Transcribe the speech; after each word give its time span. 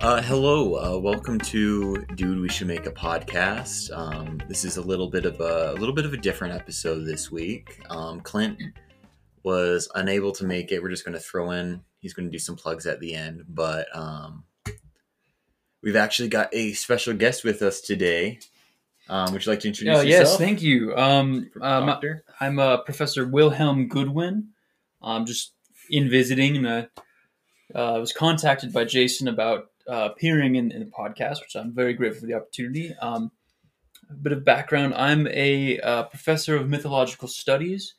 Uh, 0.00 0.22
hello, 0.22 0.76
uh, 0.76 0.98
welcome 0.98 1.38
to 1.38 1.96
Dude. 2.14 2.40
We 2.40 2.48
should 2.48 2.66
make 2.66 2.86
a 2.86 2.90
podcast. 2.90 3.94
Um, 3.96 4.40
this 4.48 4.64
is 4.64 4.78
a 4.78 4.82
little 4.82 5.08
bit 5.10 5.26
of 5.26 5.40
a, 5.40 5.72
a 5.72 5.74
little 5.74 5.94
bit 5.94 6.06
of 6.06 6.14
a 6.14 6.16
different 6.16 6.54
episode 6.54 7.04
this 7.04 7.30
week. 7.30 7.78
Um, 7.90 8.20
Clint 8.22 8.58
was 9.42 9.90
unable 9.94 10.32
to 10.32 10.44
make 10.44 10.72
it. 10.72 10.82
We're 10.82 10.88
just 10.88 11.04
going 11.04 11.14
to 11.14 11.20
throw 11.20 11.50
in. 11.50 11.82
He's 12.00 12.14
going 12.14 12.26
to 12.26 12.32
do 12.32 12.38
some 12.38 12.56
plugs 12.56 12.86
at 12.86 13.00
the 13.00 13.14
end, 13.14 13.44
but 13.46 13.94
um, 13.94 14.44
we've 15.82 15.96
actually 15.96 16.28
got 16.30 16.48
a 16.54 16.72
special 16.72 17.12
guest 17.12 17.44
with 17.44 17.60
us 17.60 17.82
today. 17.82 18.38
Um, 19.10 19.32
would 19.34 19.44
you 19.44 19.52
like 19.52 19.60
to 19.60 19.68
introduce 19.68 19.98
Oh, 19.98 20.00
yourself? 20.00 20.28
yes, 20.28 20.36
thank 20.38 20.62
you. 20.62 20.96
Um, 20.96 21.50
um, 21.60 21.86
Doctor? 21.86 22.24
I'm 22.40 22.58
uh, 22.58 22.78
Professor 22.78 23.26
Wilhelm 23.28 23.88
Goodwin. 23.88 24.48
I'm 25.02 25.26
just 25.26 25.52
in 25.90 26.08
visiting, 26.08 26.56
and 26.56 26.66
uh, 26.66 26.86
uh, 27.74 27.94
I 27.96 27.98
was 27.98 28.12
contacted 28.14 28.72
by 28.72 28.84
Jason 28.84 29.28
about 29.28 29.69
uh, 29.88 30.10
appearing 30.12 30.56
in, 30.56 30.70
in 30.72 30.80
the 30.80 30.86
podcast, 30.86 31.40
which 31.40 31.56
I'm 31.56 31.72
very 31.72 31.94
grateful 31.94 32.20
for 32.20 32.26
the 32.26 32.34
opportunity. 32.34 32.94
Um, 33.00 33.30
a 34.10 34.14
bit 34.14 34.32
of 34.32 34.44
background: 34.44 34.94
I'm 34.94 35.26
a 35.28 35.80
uh, 35.80 36.02
professor 36.04 36.56
of 36.56 36.68
mythological 36.68 37.28
studies, 37.28 37.94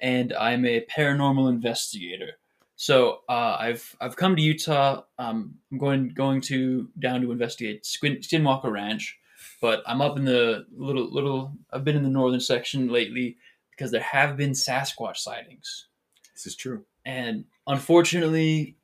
and 0.00 0.32
I'm 0.32 0.64
a 0.64 0.86
paranormal 0.86 1.48
investigator. 1.48 2.32
So 2.76 3.20
uh, 3.28 3.56
I've 3.58 3.96
I've 4.00 4.16
come 4.16 4.36
to 4.36 4.42
Utah. 4.42 5.02
Um, 5.18 5.54
I'm 5.70 5.78
going 5.78 6.08
going 6.08 6.40
to 6.42 6.88
down 6.98 7.20
to 7.22 7.32
investigate 7.32 7.84
Skin, 7.84 8.16
Skinwalker 8.16 8.70
Ranch 8.72 9.18
but 9.60 9.82
I'm 9.86 10.00
up 10.00 10.16
in 10.16 10.24
the 10.24 10.66
little 10.74 11.10
little. 11.12 11.52
I've 11.72 11.84
been 11.84 11.96
in 11.96 12.02
the 12.02 12.08
northern 12.08 12.40
section 12.40 12.88
lately 12.88 13.36
because 13.70 13.90
there 13.90 14.00
have 14.00 14.36
been 14.36 14.52
Sasquatch 14.52 15.16
sightings, 15.18 15.88
This 16.34 16.46
is 16.46 16.56
true. 16.56 16.84
and 17.04 17.44
unfortunately, 17.66 18.76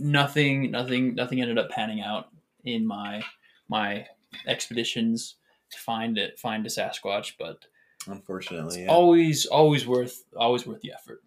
nothing 0.00 0.70
nothing 0.70 1.14
nothing 1.14 1.40
ended 1.40 1.58
up 1.58 1.70
panning 1.70 2.00
out 2.00 2.28
in 2.64 2.86
my 2.86 3.22
my 3.68 4.06
expeditions 4.46 5.36
to 5.70 5.78
find 5.78 6.18
it 6.18 6.38
find 6.38 6.64
a 6.66 6.68
Sasquatch. 6.68 7.32
But 7.38 7.64
Unfortunately, 8.06 8.82
yeah. 8.84 8.88
always 8.90 9.46
always 9.46 9.86
worth 9.86 10.22
always 10.36 10.66
worth 10.66 10.80
the 10.80 10.92
effort. 10.92 11.22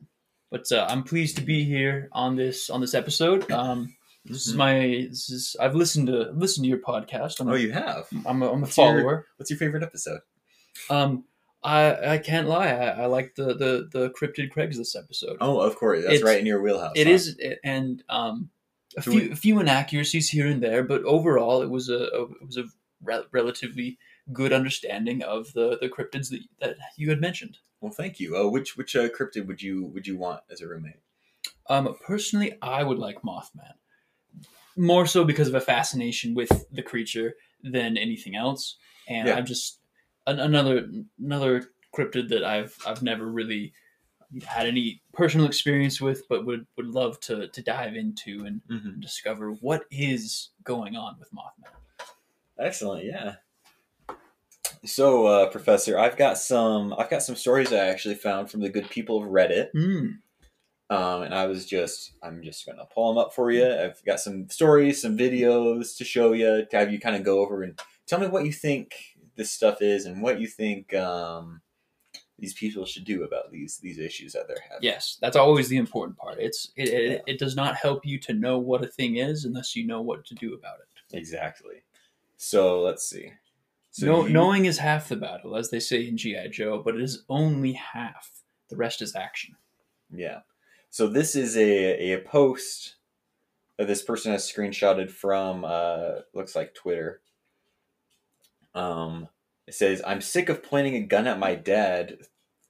But 0.51 0.71
uh, 0.71 0.87
I'm 0.89 1.03
pleased 1.03 1.35
to 1.37 1.43
be 1.43 1.63
here 1.63 2.09
on 2.11 2.35
this 2.35 2.69
on 2.69 2.81
this 2.81 2.93
episode. 2.93 3.49
Um, 3.51 3.95
this 4.25 4.47
is 4.47 4.53
Mhm. 4.53 4.57
my 4.57 5.07
this 5.09 5.29
is 5.29 5.55
I've 5.59 5.75
listened 5.75 6.07
to 6.07 6.31
listened 6.31 6.63
to 6.65 6.69
your 6.69 6.79
podcast. 6.79 7.39
I'm 7.39 7.49
a, 7.49 7.51
Oh, 7.51 7.55
you 7.55 7.71
have. 7.71 8.07
I'm 8.25 8.41
a, 8.41 8.51
I'm 8.51 8.59
a 8.59 8.61
What's 8.61 8.77
your- 8.77 8.87
follower. 8.87 9.27
What's 9.37 9.49
your 9.51 9.59
favorite 9.59 9.83
episode? 9.83 10.21
Um, 10.89 11.25
I 11.61 12.13
I 12.13 12.17
can't 12.17 12.47
lie. 12.47 12.69
I, 12.69 13.03
I 13.03 13.05
like 13.07 13.35
the 13.35 13.53
the 13.53 13.89
the 13.91 14.09
cryptid 14.11 14.51
Craigslist 14.53 14.95
episode. 14.97 15.37
Oh, 15.41 15.59
of 15.59 15.75
course. 15.75 16.01
That's 16.03 16.15
It's- 16.15 16.25
right 16.25 16.39
in 16.39 16.45
your 16.45 16.61
wheelhouse. 16.61 16.93
It 16.95 17.07
huh? 17.07 17.13
is, 17.13 17.37
and 17.63 18.01
um, 18.09 18.49
a 18.97 19.01
So 19.01 19.11
few 19.11 19.29
we- 19.29 19.35
few 19.35 19.59
inaccuracies 19.59 20.29
here 20.29 20.47
and 20.47 20.61
there, 20.63 20.83
but 20.83 21.03
overall, 21.03 21.61
it 21.61 21.69
was 21.69 21.89
a, 21.89 21.93
a 21.97 22.23
it 22.23 22.45
was 22.45 22.57
a 22.57 22.65
re- 23.03 23.23
relatively 23.31 23.97
good 24.33 24.53
understanding 24.53 25.21
of 25.23 25.53
the 25.53 25.77
the 25.79 25.89
cryptids 25.89 26.29
that 26.29 26.41
that 26.59 26.77
you 26.97 27.09
had 27.09 27.21
mentioned. 27.21 27.57
Well, 27.81 27.91
thank 27.91 28.19
you. 28.19 28.35
Uh, 28.35 28.47
which 28.49 28.75
which 28.77 28.95
uh, 28.95 29.09
cryptid 29.09 29.45
would 29.47 29.61
you 29.61 29.85
would 29.85 30.05
you 30.07 30.17
want 30.17 30.41
as 30.51 30.61
a 30.61 30.67
roommate? 30.67 30.99
Um, 31.67 31.95
personally, 32.05 32.57
I 32.61 32.83
would 32.83 32.97
like 32.99 33.21
Mothman 33.21 33.73
more 34.75 35.05
so 35.05 35.23
because 35.23 35.47
of 35.47 35.55
a 35.55 35.61
fascination 35.61 36.33
with 36.33 36.65
the 36.71 36.81
creature 36.81 37.35
than 37.63 37.97
anything 37.97 38.35
else, 38.35 38.77
and 39.07 39.27
Yeah. 39.27 39.35
I'm 39.35 39.45
just 39.45 39.79
an, 40.27 40.39
another 40.39 40.87
another 41.19 41.71
cryptid 41.95 42.29
that 42.29 42.43
I've 42.43 42.77
I've 42.85 43.01
never 43.03 43.25
really 43.29 43.73
had 44.45 44.67
any 44.67 45.01
personal 45.13 45.45
experience 45.47 45.99
with, 45.99 46.27
but 46.29 46.45
would 46.45 46.65
would 46.77 46.87
love 46.87 47.19
to 47.21 47.47
to 47.47 47.61
dive 47.61 47.95
into 47.95 48.45
and 48.45 48.61
Mm-hmm. 48.69 48.99
discover 48.99 49.51
what 49.53 49.83
is 49.91 50.49
going 50.63 50.95
on 50.95 51.17
with 51.19 51.29
Mothman. 51.33 51.71
Excellent. 52.59 53.05
Yeah. 53.05 53.35
So, 54.85 55.25
uh, 55.25 55.49
Professor, 55.49 55.97
I've 55.99 56.15
got 56.17 56.37
some 56.37 56.93
I've 56.97 57.09
got 57.09 57.23
some 57.23 57.35
stories 57.35 57.73
I 57.73 57.87
actually 57.87 58.15
found 58.15 58.49
from 58.49 58.61
the 58.61 58.69
good 58.69 58.89
people 58.89 59.21
of 59.21 59.29
Reddit, 59.29 59.69
Mm. 59.75 60.19
um, 60.89 61.21
and 61.23 61.33
I 61.33 61.47
was 61.47 61.65
just 61.65 62.13
I'm 62.23 62.41
just 62.43 62.65
gonna 62.65 62.85
pull 62.93 63.09
them 63.13 63.17
up 63.17 63.33
for 63.33 63.51
you. 63.51 63.65
I've 63.67 64.03
got 64.05 64.19
some 64.21 64.49
stories, 64.49 65.01
some 65.01 65.17
videos 65.17 65.97
to 65.97 66.05
show 66.05 66.31
you 66.33 66.65
to 66.69 66.77
have 66.77 66.91
you 66.93 66.99
kind 66.99 67.15
of 67.15 67.23
go 67.23 67.39
over 67.39 67.63
and 67.63 67.77
tell 68.07 68.19
me 68.19 68.27
what 68.27 68.45
you 68.45 68.53
think 68.53 68.93
this 69.35 69.51
stuff 69.51 69.81
is 69.81 70.05
and 70.05 70.21
what 70.21 70.39
you 70.39 70.47
think 70.47 70.93
um, 70.93 71.61
these 72.39 72.53
people 72.53 72.85
should 72.85 73.03
do 73.05 73.23
about 73.23 73.51
these 73.51 73.77
these 73.77 73.99
issues 73.99 74.33
that 74.33 74.47
they're 74.47 74.63
having. 74.63 74.83
Yes, 74.83 75.17
that's 75.21 75.35
always 75.35 75.67
the 75.69 75.77
important 75.77 76.17
part. 76.17 76.37
It's 76.39 76.71
it, 76.75 76.89
it, 76.89 77.11
Yeah. 77.11 77.33
it 77.33 77.39
does 77.39 77.55
not 77.55 77.75
help 77.75 78.05
you 78.05 78.17
to 78.19 78.33
know 78.33 78.57
what 78.59 78.83
a 78.83 78.87
thing 78.87 79.17
is 79.17 79.45
unless 79.45 79.75
you 79.75 79.85
know 79.85 80.01
what 80.01 80.25
to 80.25 80.35
do 80.35 80.53
about 80.53 80.77
it. 80.79 81.17
Exactly. 81.17 81.83
So 82.37 82.81
let's 82.81 83.07
see. 83.09 83.31
So 83.91 84.05
no, 84.05 84.25
you- 84.25 84.33
knowing 84.33 84.65
is 84.65 84.77
half 84.77 85.09
the 85.09 85.15
battle, 85.15 85.55
as 85.55 85.69
they 85.69 85.79
say 85.79 86.07
in 86.07 86.15
GI 86.17 86.49
Joe, 86.49 86.81
but 86.83 86.95
it 86.95 87.01
is 87.01 87.23
only 87.29 87.73
half. 87.73 88.31
The 88.69 88.75
rest 88.77 89.01
is 89.01 89.15
action. 89.15 89.55
Yeah. 90.11 90.41
So 90.91 91.07
this 91.07 91.35
is 91.35 91.57
a, 91.57 92.13
a 92.13 92.21
post 92.21 92.95
that 93.77 93.87
this 93.87 94.01
person 94.01 94.31
has 94.31 94.49
screenshotted 94.51 95.09
from 95.09 95.65
uh 95.65 96.19
looks 96.33 96.55
like 96.55 96.73
Twitter. 96.75 97.21
Um 98.75 99.27
it 99.69 99.75
says, 99.75 100.01
I'm 100.03 100.19
sick 100.19 100.49
of 100.49 100.63
pointing 100.63 100.95
a 100.95 101.01
gun 101.01 101.27
at 101.27 101.37
my 101.37 101.53
dad 101.53 102.17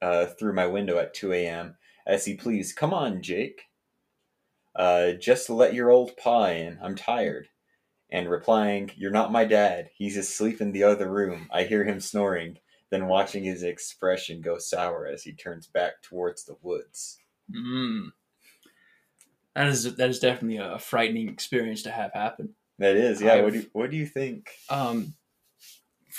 uh, 0.02 0.26
through 0.26 0.52
my 0.52 0.66
window 0.66 0.98
at 0.98 1.14
2 1.14 1.32
a.m. 1.32 1.76
as 2.06 2.26
he 2.26 2.34
pleads, 2.34 2.74
Come 2.74 2.92
on, 2.92 3.22
Jake. 3.22 3.62
Uh, 4.76 5.12
just 5.12 5.48
let 5.48 5.72
your 5.72 5.90
old 5.90 6.14
paw 6.18 6.48
in. 6.48 6.78
I'm 6.82 6.94
tired. 6.94 7.48
And 8.12 8.28
replying, 8.28 8.90
You're 8.98 9.12
not 9.12 9.32
my 9.32 9.46
dad. 9.46 9.88
He's 9.96 10.18
asleep 10.18 10.60
in 10.60 10.72
the 10.72 10.82
other 10.82 11.10
room. 11.10 11.48
I 11.50 11.62
hear 11.62 11.84
him 11.84 12.00
snoring. 12.00 12.58
Then 12.90 13.06
watching 13.06 13.44
his 13.44 13.62
expression 13.62 14.42
go 14.42 14.58
sour 14.58 15.06
as 15.06 15.22
he 15.22 15.32
turns 15.32 15.68
back 15.68 16.02
towards 16.02 16.44
the 16.44 16.56
woods. 16.60 17.16
Mm. 17.50 18.08
That 19.54 19.68
is 19.68 19.96
that 19.96 20.10
is 20.10 20.18
definitely 20.18 20.58
a 20.58 20.78
frightening 20.78 21.30
experience 21.30 21.82
to 21.84 21.92
have 21.92 22.12
happen. 22.12 22.56
That 22.78 22.96
is, 22.96 23.22
yeah. 23.22 23.36
What 23.36 23.44
I've- 23.44 23.50
do 23.52 23.58
you, 23.58 23.70
what 23.72 23.90
do 23.90 23.96
you 23.96 24.06
think? 24.06 24.50
Um, 24.68 25.14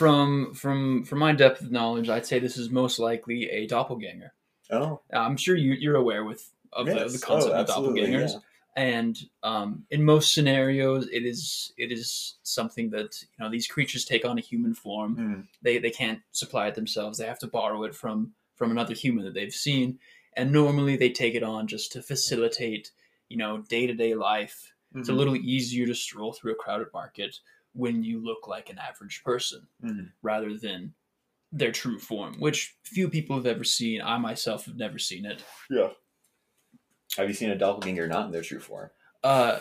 from 0.02 0.54
from 0.54 1.04
from 1.04 1.20
my 1.20 1.32
depth 1.34 1.62
of 1.62 1.72
knowledge, 1.72 2.10
I'd 2.10 2.26
say 2.26 2.40
this 2.40 2.58
is 2.58 2.70
most 2.70 3.00
likely 3.00 3.50
a 3.50 3.68
doppelganger. 3.68 4.34
Oh, 4.72 5.02
I'm 5.14 5.38
sure 5.38 5.56
you, 5.56 5.74
you're 5.74 5.96
aware 5.96 6.24
with 6.24 6.50
of 6.74 6.86
the, 6.88 6.96
yes. 6.96 7.14
the 7.14 7.26
concept 7.26 7.54
oh, 7.56 7.60
of 7.62 7.68
doppelgangers. 7.68 8.34
yeah. 8.34 8.40
and 8.76 9.20
um, 9.44 9.86
in 9.92 10.04
most 10.04 10.34
scenarios 10.34 11.08
it 11.12 11.24
is 11.26 11.74
it 11.78 11.92
is 11.92 12.38
something 12.44 12.90
that 12.92 13.22
you 13.22 13.44
know 13.44 13.52
these 13.52 13.68
creatures 13.68 14.06
take 14.06 14.24
on 14.26 14.38
a 14.38 14.42
human 14.42 14.74
form 14.74 15.16
Mm, 15.18 15.48
they 15.62 15.78
they 15.80 15.90
can't 15.92 16.20
supply 16.32 16.68
it 16.68 16.76
themselves 16.76 17.18
they 17.18 17.26
have 17.28 17.40
to 17.40 17.48
borrow 17.48 17.84
it 17.84 17.94
from 17.94 18.32
from 18.56 18.72
another 18.72 18.94
human 18.94 19.26
that 19.26 19.34
they've 19.34 19.54
seen 19.54 20.00
and 20.38 20.52
normally 20.54 20.96
they 20.96 21.10
take 21.10 21.36
it 21.36 21.44
on 21.44 21.68
just 21.68 21.92
to 21.92 22.02
facilitate 22.02 22.92
you 23.28 23.36
know 23.38 23.58
day-to-day 23.68 24.16
life 24.16 24.72
it's 24.96 25.10
a 25.10 25.12
mhm, 25.12 25.18
little 25.18 25.36
easier 25.36 25.86
to 25.86 25.94
stroll 25.96 26.32
through 26.32 26.54
a 26.54 26.56
crowded 26.56 26.88
market 26.94 27.40
when 27.74 28.04
you 28.04 28.24
look 28.24 28.48
like 28.48 28.70
an 28.70 28.78
average 28.78 29.24
person 29.24 29.66
mhm. 29.84 30.09
rather 30.22 30.58
than 30.58 30.94
their 31.52 31.72
true 31.72 32.00
form 32.00 32.34
which 32.40 32.76
few 32.84 33.09
people 33.09 33.36
have 33.36 33.46
ever 33.46 33.64
seen 33.64 34.02
i 34.02 34.18
myself 34.18 34.66
have 34.66 34.78
never 34.78 34.98
seen 35.00 35.26
it 35.26 35.44
Yeah. 35.70 35.90
Have 37.18 37.28
you 37.28 37.34
seen 37.34 37.50
a 37.52 37.58
doppelganger 37.58 38.08
not 38.08 38.28
in 38.28 38.32
their 38.32 38.42
true 38.42 38.62
form? 38.62 38.90
Uh, 39.22 39.59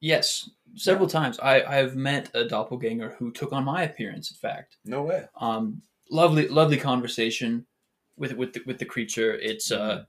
yes, 0.00 0.50
several 0.74 1.08
times. 1.08 1.38
I 1.38 1.62
I've 1.62 1.94
met 1.94 2.28
a 2.34 2.44
doppelganger 2.44 3.14
who 3.18 3.30
took 3.30 3.52
on 3.52 3.64
my 3.64 3.84
appearance. 3.84 4.32
In 4.32 4.36
fact, 4.36 4.78
No 4.84 5.02
way. 5.02 5.26
um, 5.40 5.80
lovely 6.10 6.48
lovely 6.48 6.76
conversation 6.76 7.64
with 8.16 8.32
with 8.32 8.52
the, 8.52 8.62
with 8.66 8.78
the 8.78 8.84
creature. 8.84 9.34
It's 9.34 9.70
uh, 9.70 10.06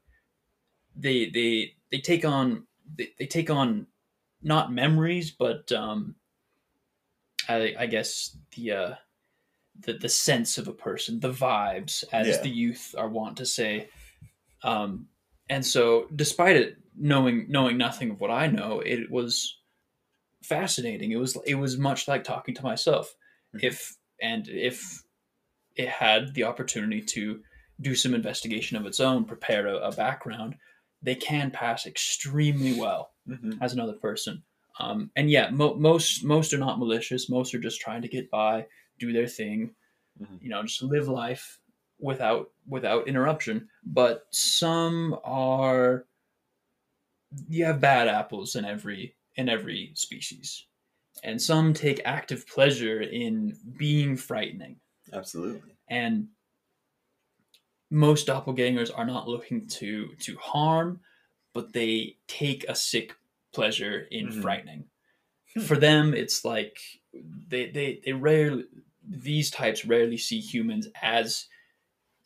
they 0.96 1.30
they 1.30 1.76
they 1.92 2.00
take 2.00 2.26
on 2.26 2.66
they, 2.98 3.10
they 3.20 3.28
take 3.28 3.52
on 3.52 3.86
not 4.42 4.74
memories, 4.74 5.30
but 5.30 5.72
um, 5.72 6.16
I 7.50 7.76
I 7.80 7.86
guess 7.88 8.38
the 8.56 8.72
uh. 8.72 8.96
The, 9.86 9.94
the 9.94 10.10
sense 10.10 10.58
of 10.58 10.68
a 10.68 10.74
person, 10.74 11.22
the 11.22 11.32
vibes, 11.32 12.04
as 12.12 12.28
Yeah. 12.28 12.42
the 12.44 12.50
youth 12.50 12.94
are 12.98 13.08
wont 13.08 13.38
to 13.38 13.46
say, 13.46 13.88
um, 14.64 15.08
and 15.50 15.66
so 15.66 16.08
despite 16.16 16.58
it 16.58 16.78
knowing 16.98 17.46
knowing 17.50 17.78
nothing 17.78 18.12
of 18.12 18.20
what 18.20 18.32
I 18.32 18.48
know, 18.48 18.82
it 18.82 19.10
was 19.10 19.58
fascinating. 20.44 21.12
It 21.12 21.18
was 21.18 21.38
it 21.46 21.56
was 21.56 21.78
much 21.78 22.08
like 22.08 22.24
talking 22.24 22.56
to 22.56 22.64
myself. 22.64 23.16
Mhm. 23.56 23.64
If 23.64 23.96
and 24.22 24.48
if 24.50 25.04
it 25.76 25.90
had 25.90 26.34
the 26.36 26.44
opportunity 26.44 27.02
to 27.02 27.44
do 27.82 27.96
some 27.96 28.14
investigation 28.16 28.78
of 28.78 28.86
its 28.86 29.00
own, 29.00 29.26
prepare 29.26 29.68
a, 29.68 29.78
a 29.78 29.92
background, 29.92 30.56
they 31.02 31.16
can 31.16 31.52
pass 31.52 31.86
extremely 31.86 32.74
well 32.74 33.12
hmm 33.28 33.54
as 33.62 33.74
another 33.74 33.94
person. 33.94 34.44
Um, 34.80 35.12
and 35.16 35.30
yeah, 35.30 35.50
mo- 35.50 35.76
most 35.76 36.24
most 36.24 36.54
are 36.54 36.58
not 36.58 36.80
malicious. 36.80 37.30
Most 37.30 37.54
are 37.54 37.60
just 37.60 37.82
trying 37.82 38.02
to 38.02 38.08
get 38.08 38.30
by, 38.32 38.68
do 38.98 39.12
their 39.14 39.28
thing, 39.28 39.76
Mhm. 40.22 40.42
you 40.42 40.50
know, 40.50 40.64
just 40.64 40.82
live 40.82 41.08
life 41.08 41.60
without 42.00 42.52
without 42.68 43.08
interruption. 43.08 43.70
But 43.84 44.28
some 44.32 45.20
are 45.24 46.08
you 47.48 47.66
have 47.66 47.80
bad 47.82 48.08
apples 48.08 48.56
in 48.56 48.66
every 48.66 49.16
in 49.36 49.50
every 49.50 49.92
species, 49.96 50.66
and 51.24 51.42
some 51.42 51.74
take 51.74 52.02
active 52.06 52.48
pleasure 52.48 53.02
in 53.02 53.58
being 53.78 54.18
frightening. 54.18 54.80
Absolutely. 55.14 55.78
And 55.90 56.30
most 57.92 58.28
doppelgangers 58.28 58.92
are 58.96 59.06
not 59.06 59.28
looking 59.28 59.68
to 59.68 60.16
to 60.20 60.38
harm, 60.38 61.02
but 61.54 61.74
they 61.74 62.18
take 62.28 62.64
a 62.70 62.76
sick 62.76 63.16
pleasure 63.60 64.08
in 64.12 64.28
Mhm. 64.28 64.42
frightening. 64.42 64.90
Hmm. 65.54 65.62
For 65.62 65.78
them, 65.78 66.14
it's 66.14 66.46
like 66.46 66.78
they 67.14 67.70
they 67.72 68.02
they 68.06 68.14
rarely 68.14 68.66
these 69.08 69.50
types 69.52 69.86
rarely 69.86 70.18
see 70.18 70.40
humans 70.40 70.88
as 71.02 71.48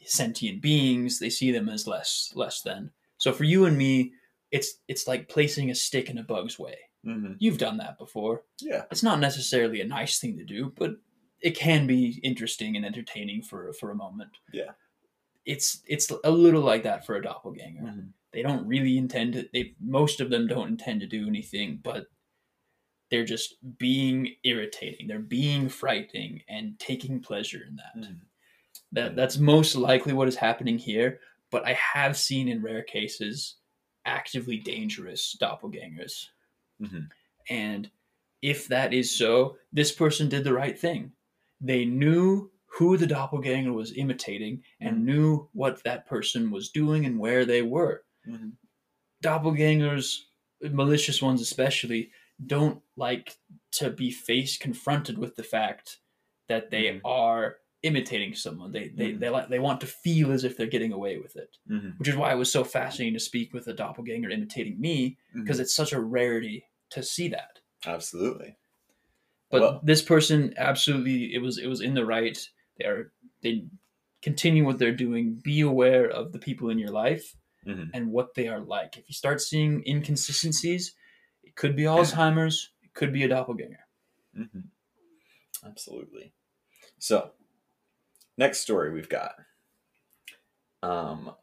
sentient 0.05 0.61
beings. 0.61 1.19
They 1.19 1.29
see 1.29 1.51
them 1.51 1.69
as 1.69 1.87
less 1.87 2.31
less 2.35 2.61
than. 2.61 2.91
So 3.17 3.31
for 3.31 3.45
you 3.45 3.65
and 3.65 3.77
me, 3.77 4.13
it's 4.51 4.79
it's 4.87 5.07
like 5.07 5.29
placing 5.29 5.71
a 5.71 5.75
stick 5.75 6.09
in 6.09 6.17
a 6.17 6.23
bug's 6.23 6.59
way. 6.59 6.77
hmm 7.03 7.33
You've 7.39 7.57
done 7.57 7.77
that 7.77 7.97
before. 7.97 8.43
Yeah. 8.61 8.83
It's 8.91 9.03
not 9.03 9.19
necessarily 9.19 9.81
a 9.81 9.85
nice 9.99 10.19
thing 10.19 10.37
to 10.37 10.43
do, 10.45 10.71
but 10.75 10.91
it 11.41 11.55
can 11.57 11.87
be 11.87 12.19
interesting 12.23 12.75
and 12.77 12.85
entertaining 12.85 13.41
for 13.43 13.73
for 13.73 13.91
a 13.91 13.95
moment. 13.95 14.31
Yeah. 14.51 14.71
It's 15.45 15.81
it's 15.87 16.11
a 16.23 16.31
little 16.31 16.61
like 16.61 16.83
that 16.83 17.05
for 17.05 17.15
a 17.15 17.21
doppelganger. 17.21 17.81
Mhm. 17.83 18.13
They 18.33 18.41
don't 18.41 18.67
really 18.67 18.97
intend 18.97 19.33
to 19.33 19.49
they 19.53 19.75
most 19.79 20.19
of 20.21 20.29
them 20.29 20.47
don't 20.47 20.69
intend 20.69 21.01
to 21.01 21.07
do 21.07 21.27
anything, 21.27 21.79
but 21.83 22.07
they're 23.09 23.25
just 23.25 23.55
being 23.77 24.35
irritating. 24.43 25.07
They're 25.07 25.19
being 25.19 25.69
frightening 25.69 26.41
and 26.47 26.79
taking 26.79 27.19
pleasure 27.21 27.63
in 27.67 27.75
that. 27.75 27.95
Mhm. 27.97 28.21
That 28.91 29.15
that's 29.15 29.37
most 29.37 29.75
likely 29.75 30.13
what 30.13 30.27
is 30.27 30.35
happening 30.35 30.77
here, 30.77 31.19
but 31.51 31.65
I 31.65 31.73
have 31.73 32.17
seen 32.17 32.47
in 32.47 32.61
rare 32.61 32.83
cases 32.83 33.57
actively 34.05 34.57
dangerous 34.57 35.35
doppelgangers. 35.39 36.29
Mhm. 36.81 37.09
And 37.49 37.91
if 38.41 38.67
that 38.69 38.93
is 38.93 39.15
so, 39.15 39.57
this 39.71 39.91
person 39.91 40.29
did 40.29 40.43
the 40.43 40.53
right 40.53 40.77
thing. 40.77 41.13
They 41.61 41.85
knew 41.85 42.51
who 42.65 42.97
the 42.97 43.07
doppelganger 43.07 43.71
was 43.73 43.93
imitating 43.95 44.63
and 44.79 45.05
knew 45.05 45.49
what 45.53 45.83
that 45.83 46.07
person 46.07 46.51
was 46.51 46.71
doing 46.71 47.05
and 47.05 47.19
where 47.19 47.45
they 47.45 47.61
were. 47.61 48.02
Mhm. 48.27 48.53
Doppelgangers, 49.23 50.19
malicious 50.61 51.21
ones 51.21 51.41
especially, 51.41 52.11
don't 52.45 52.81
like 52.95 53.37
to 53.71 53.89
be 53.89 54.11
face 54.11 54.57
confronted 54.57 55.17
with 55.17 55.35
the 55.35 55.43
fact 55.43 55.99
that 56.47 56.69
they 56.71 56.83
Mhm. 56.85 57.01
are 57.05 57.57
imitating 57.83 58.33
someone. 58.33 58.71
They 58.71 58.87
they 58.89 59.11
Mhm. 59.13 59.19
they 59.19 59.29
like 59.29 59.49
they 59.49 59.59
want 59.59 59.81
to 59.81 59.87
feel 59.87 60.31
as 60.31 60.43
if 60.43 60.55
they're 60.55 60.67
getting 60.67 60.91
away 60.93 61.17
with 61.17 61.35
it, 61.35 61.57
Mhm. 61.69 61.97
which 61.99 62.07
is 62.07 62.15
why 62.15 62.31
it 62.33 62.37
was 62.37 62.51
so 62.51 62.63
fascinating 62.63 63.13
to 63.13 63.19
speak 63.19 63.53
with 63.53 63.67
a 63.67 63.73
doppelganger 63.73 64.29
imitating 64.29 64.79
me 64.79 65.17
because 65.33 65.57
Mhm. 65.57 65.61
it's 65.61 65.75
such 65.75 65.91
a 65.93 65.99
rarity 65.99 66.65
to 66.91 67.03
see 67.03 67.27
that. 67.29 67.59
Absolutely. 67.85 68.55
But 69.49 69.61
Well- 69.61 69.81
this 69.83 70.01
person 70.01 70.53
absolutely 70.57 71.33
it 71.33 71.39
was 71.39 71.57
it 71.57 71.67
was 71.67 71.81
in 71.81 71.93
the 71.93 72.05
right. 72.05 72.49
They 72.77 72.85
are 72.85 73.11
they 73.41 73.65
continue 74.21 74.63
what 74.65 74.79
they're 74.79 74.95
doing. 74.95 75.35
Be 75.35 75.59
aware 75.61 76.09
of 76.09 76.31
the 76.31 76.39
people 76.39 76.69
in 76.69 76.79
your 76.79 76.91
life 76.91 77.35
Mhm. 77.65 77.89
and 77.93 78.11
what 78.11 78.33
they 78.33 78.47
are 78.47 78.59
like. 78.59 78.97
If 78.97 79.07
you 79.07 79.13
start 79.13 79.41
seeing 79.41 79.83
inconsistencies, 79.87 80.93
it 81.43 81.55
could 81.55 81.75
be 81.75 81.83
Alzheimer's, 81.83 82.71
it 82.81 82.93
could 82.93 83.13
be 83.13 83.23
a 83.23 83.27
doppelganger. 83.27 83.85
hmm 84.35 84.59
Absolutely. 85.65 86.33
So, 86.99 87.31
next 88.37 88.59
story 88.59 88.91
we've 88.91 89.07
got. 89.09 89.35
Um, 90.81 91.35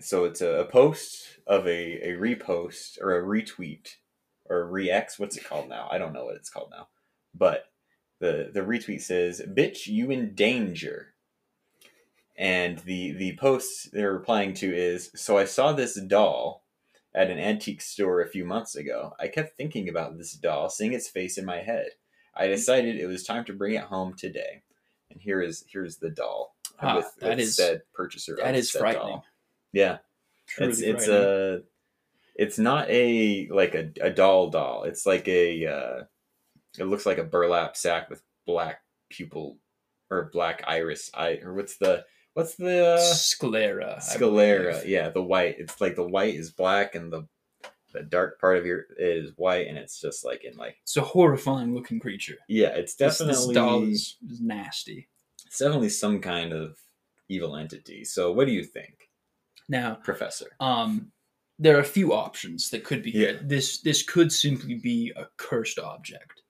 so 0.00 0.24
it's 0.24 0.40
a, 0.40 0.60
a 0.60 0.64
post 0.64 1.40
of 1.46 1.66
a, 1.66 2.10
a 2.10 2.16
repost 2.16 3.00
or 3.00 3.18
a 3.18 3.22
retweet 3.24 3.96
or 4.48 4.60
a 4.60 4.64
re-X. 4.66 5.18
What's 5.18 5.36
it 5.36 5.44
called 5.44 5.68
now? 5.68 5.88
I 5.90 5.98
don't 5.98 6.12
know 6.12 6.24
what 6.26 6.36
it's 6.36 6.50
called 6.50 6.70
now. 6.70 6.88
But 7.34 7.64
the 8.20 8.50
the 8.52 8.60
retweet 8.60 9.02
says, 9.02 9.42
"Bitch, 9.46 9.86
you 9.86 10.10
in 10.10 10.34
danger." 10.34 11.14
And 12.38 12.78
the 12.78 13.12
the 13.12 13.36
post 13.36 13.90
they're 13.92 14.12
replying 14.14 14.54
to 14.54 14.74
is, 14.74 15.10
"So 15.16 15.36
I 15.36 15.44
saw 15.44 15.72
this 15.72 15.94
doll." 16.00 16.64
At 17.14 17.30
an 17.30 17.38
antique 17.38 17.80
store 17.80 18.20
a 18.20 18.28
few 18.28 18.44
months 18.44 18.76
ago, 18.76 19.14
I 19.18 19.26
kept 19.28 19.56
thinking 19.56 19.88
about 19.88 20.16
this 20.18 20.32
doll, 20.34 20.68
seeing 20.68 20.92
its 20.92 21.08
face 21.08 21.36
in 21.38 21.44
my 21.44 21.56
head. 21.58 21.88
I 22.36 22.46
decided 22.46 22.96
it 22.96 23.06
was 23.06 23.24
time 23.24 23.44
to 23.46 23.52
bring 23.54 23.74
it 23.74 23.82
home 23.84 24.14
today. 24.14 24.62
And 25.10 25.20
here 25.20 25.40
is 25.40 25.64
here's 25.72 25.96
the 25.96 26.10
doll 26.10 26.54
Ah, 26.80 26.96
with, 26.96 27.12
that 27.20 27.30
with 27.30 27.38
is- 27.40 27.56
said 27.56 27.82
purchaser. 27.94 28.36
That 28.36 28.50
of 28.50 28.56
is 28.56 28.70
said 28.70 28.80
frightening. 28.80 29.08
doll. 29.08 29.24
Yeah, 29.72 29.98
Truly 30.46 30.70
it's 30.70 30.80
it's 30.82 31.06
frightening. 31.06 31.26
a 31.56 31.60
it's 32.36 32.58
not 32.58 32.88
a 32.90 33.48
like 33.50 33.74
a, 33.74 33.90
a 34.00 34.10
doll 34.10 34.50
doll. 34.50 34.84
It's 34.84 35.06
like 35.06 35.26
a 35.26 35.66
uh, 35.66 36.04
it 36.78 36.84
looks 36.84 37.06
like 37.06 37.18
a 37.18 37.24
burlap 37.24 37.76
sack 37.76 38.10
with 38.10 38.22
black 38.46 38.82
pupil 39.08 39.56
or 40.10 40.30
black 40.32 40.62
iris 40.68 41.10
eye 41.14 41.40
or 41.42 41.54
what's 41.54 41.78
the 41.78 42.04
what's 42.38 42.54
the 42.54 42.86
uh, 42.94 42.98
sclera. 43.00 43.98
Sclera? 44.00 44.80
Yeah, 44.86 45.08
the 45.08 45.22
white. 45.22 45.56
It's 45.58 45.80
like 45.80 45.96
the 45.96 46.06
white 46.06 46.36
is 46.36 46.52
black 46.52 46.94
and 46.94 47.12
the 47.12 47.26
the 47.92 48.02
dark 48.02 48.38
part 48.40 48.58
of 48.58 48.66
your 48.66 48.84
is 48.98 49.32
white 49.36 49.66
and 49.66 49.78
it's 49.78 49.98
just 50.00 50.22
like 50.24 50.44
in 50.44 50.54
like 50.56 50.76
It's 50.82 50.96
a 50.98 51.00
horrifying 51.00 51.74
looking 51.74 51.98
creature. 51.98 52.36
yeah, 52.48 52.68
it's 52.68 52.94
definitely 52.94 53.46
this 53.46 53.54
doll 53.54 53.82
is, 53.82 54.16
is 54.30 54.40
nasty. 54.40 55.08
it's 55.46 55.58
definitely 55.58 55.88
some 55.88 56.20
kind 56.20 56.52
of 56.52 56.76
evil 57.28 57.56
entity. 57.56 58.04
So 58.04 58.30
what 58.32 58.46
do 58.46 58.52
you 58.52 58.62
think, 58.62 59.08
Now, 59.68 59.94
Professor? 60.04 60.50
um, 60.60 61.10
there 61.58 61.76
are 61.76 61.80
a 61.80 61.84
few 61.98 62.12
options 62.12 62.70
that 62.70 62.84
could 62.84 63.02
be 63.02 63.10
Yeah. 63.10 63.18
here. 63.32 63.40
This 63.42 63.80
this 63.80 64.02
could 64.04 64.30
simply 64.30 64.74
be 64.74 65.12
a 65.16 65.26
cursed 65.38 65.78
object. 65.80 66.42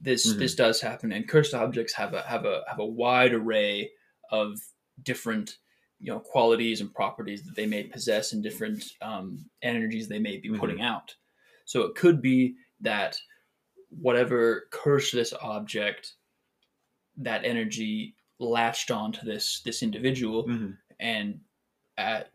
This 0.00 0.26
Mhm. 0.32 0.38
this 0.38 0.54
does 0.54 0.80
happen, 0.80 1.12
and 1.12 1.28
cursed 1.28 1.54
objects 1.54 1.92
have 1.92 2.14
a 2.14 2.22
have 2.22 2.44
a 2.46 2.64
have 2.68 2.80
a 2.80 2.86
wide 2.86 3.34
array 3.34 3.90
of 4.32 4.58
different 5.02 5.58
you 6.00 6.12
know 6.12 6.20
qualities 6.20 6.80
and 6.80 6.94
properties 6.94 7.42
that 7.44 7.56
they 7.56 7.66
may 7.66 7.82
possess 7.84 8.32
and 8.32 8.42
different 8.42 8.84
um, 9.02 9.44
energies 9.62 10.06
they 10.08 10.18
may 10.20 10.36
be 10.36 10.48
Mhm. 10.48 10.58
putting 10.58 10.80
out. 10.80 11.14
So 11.64 11.82
it 11.82 11.94
could 11.96 12.22
be 12.22 12.56
that 12.80 13.18
whatever 13.90 14.68
cursed 14.70 15.12
this 15.12 15.32
object, 15.32 16.14
that 17.16 17.44
energy 17.44 18.14
latched 18.38 18.90
onto 18.92 19.24
this 19.26 19.60
this 19.62 19.82
individual 19.82 20.44
Mm-hmm. 20.46 20.70
and 21.00 21.40
at 21.96 22.30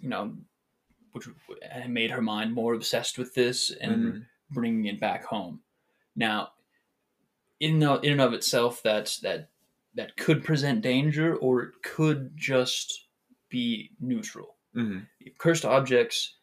you 0.00 0.08
know 0.08 0.36
which 1.12 1.26
made 1.88 2.10
her 2.10 2.22
mind 2.22 2.54
more 2.54 2.72
obsessed 2.74 3.18
with 3.18 3.34
this 3.34 3.70
and 3.72 4.14
Mhm. 4.14 4.26
bringing 4.52 4.86
it 4.86 4.98
back 5.00 5.24
home 5.24 5.62
now 6.16 6.52
in 7.58 7.78
the, 7.80 8.00
in 8.00 8.12
and 8.12 8.20
of 8.22 8.32
itself 8.32 8.82
that 8.84 9.18
that 9.22 9.49
that 9.94 10.16
could 10.16 10.44
present 10.44 10.82
danger 10.82 11.36
or 11.36 11.62
it 11.62 11.70
could 11.82 12.30
just 12.36 13.08
be 13.48 13.90
neutral 14.00 14.56
Mm-hmm. 14.76 15.00
cursed 15.38 15.64
objects 15.64 16.36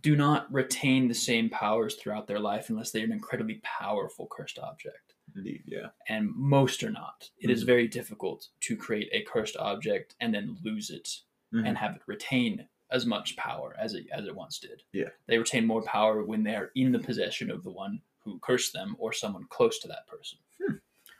do 0.00 0.16
not 0.16 0.50
retain 0.52 1.08
the 1.08 1.14
same 1.14 1.50
powers 1.50 1.94
throughout 1.96 2.26
their 2.26 2.40
life 2.40 2.70
unless 2.70 2.90
they're 2.90 3.04
an 3.04 3.12
incredibly 3.12 3.60
powerful 3.62 4.26
cursed 4.34 4.58
object 4.58 5.14
Indeed, 5.36 5.62
yeah. 5.66 5.88
and 6.08 6.34
most 6.34 6.82
are 6.82 6.90
not 6.90 7.28
It 7.38 7.50
is 7.50 7.62
Mhm. 7.62 7.66
very 7.66 7.86
difficult 7.88 8.48
to 8.60 8.76
create 8.78 9.10
a 9.12 9.22
cursed 9.24 9.56
object 9.58 10.16
and 10.20 10.32
then 10.34 10.56
lose 10.64 10.88
it 10.90 11.08
Mhm. 11.52 11.68
and 11.68 11.76
have 11.78 11.96
it 11.96 12.02
retain 12.06 12.66
as 12.90 13.04
much 13.04 13.36
power 13.36 13.74
as 13.78 13.92
it 13.94 14.06
as 14.10 14.26
it 14.26 14.34
once 14.34 14.58
did. 14.58 14.82
Yeah. 14.92 15.10
They 15.26 15.36
retain 15.38 15.66
more 15.66 15.82
power 15.82 16.22
when 16.24 16.42
they're 16.44 16.70
in 16.74 16.92
the 16.92 16.98
possession 16.98 17.50
of 17.50 17.62
the 17.62 17.70
one 17.72 18.00
who 18.20 18.38
cursed 18.38 18.72
them 18.72 18.96
or 18.98 19.12
someone 19.12 19.44
close 19.48 19.78
to 19.80 19.88
that 19.88 20.06
person. 20.06 20.38
Hmm. 20.62 20.76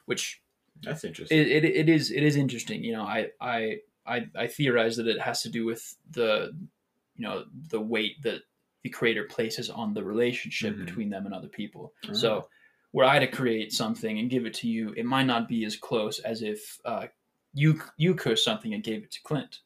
Which 0.06 0.40
That's 0.82 1.04
interesting. 1.04 1.38
it, 1.38 1.48
it, 1.48 1.64
it 1.64 1.88
is 1.88 2.10
it 2.10 2.22
is 2.22 2.36
interesting. 2.36 2.82
You 2.84 2.92
know, 2.92 3.02
I, 3.04 3.28
I 3.40 3.76
I 4.06 4.26
I 4.36 4.46
theorize 4.46 4.96
that 4.96 5.06
it 5.06 5.20
has 5.20 5.42
to 5.42 5.50
do 5.50 5.64
with 5.64 5.96
the 6.10 6.52
you 7.16 7.22
know 7.26 7.44
the 7.68 7.80
weight 7.80 8.22
that 8.22 8.40
the 8.82 8.90
creator 8.90 9.24
places 9.24 9.70
on 9.70 9.94
the 9.94 10.02
relationship 10.04 10.74
Mhm. 10.76 10.84
between 10.84 11.08
them 11.10 11.24
and 11.26 11.34
other 11.34 11.48
people. 11.48 11.92
Ah. 12.08 12.12
So 12.12 12.48
were 12.92 13.04
I 13.04 13.18
to 13.18 13.26
create 13.26 13.72
something 13.72 14.18
and 14.18 14.28
give 14.30 14.44
it 14.46 14.54
to 14.54 14.68
you, 14.68 14.92
it 14.96 15.06
might 15.06 15.24
not 15.26 15.48
be 15.48 15.64
as 15.64 15.76
close 15.76 16.18
as 16.20 16.42
if 16.42 16.78
uh, 16.84 17.06
you 17.54 17.80
you 17.96 18.14
cursed 18.14 18.44
something 18.44 18.74
and 18.74 18.82
gave 18.84 19.02
it 19.04 19.10
to 19.12 19.22
Clint 19.22 19.60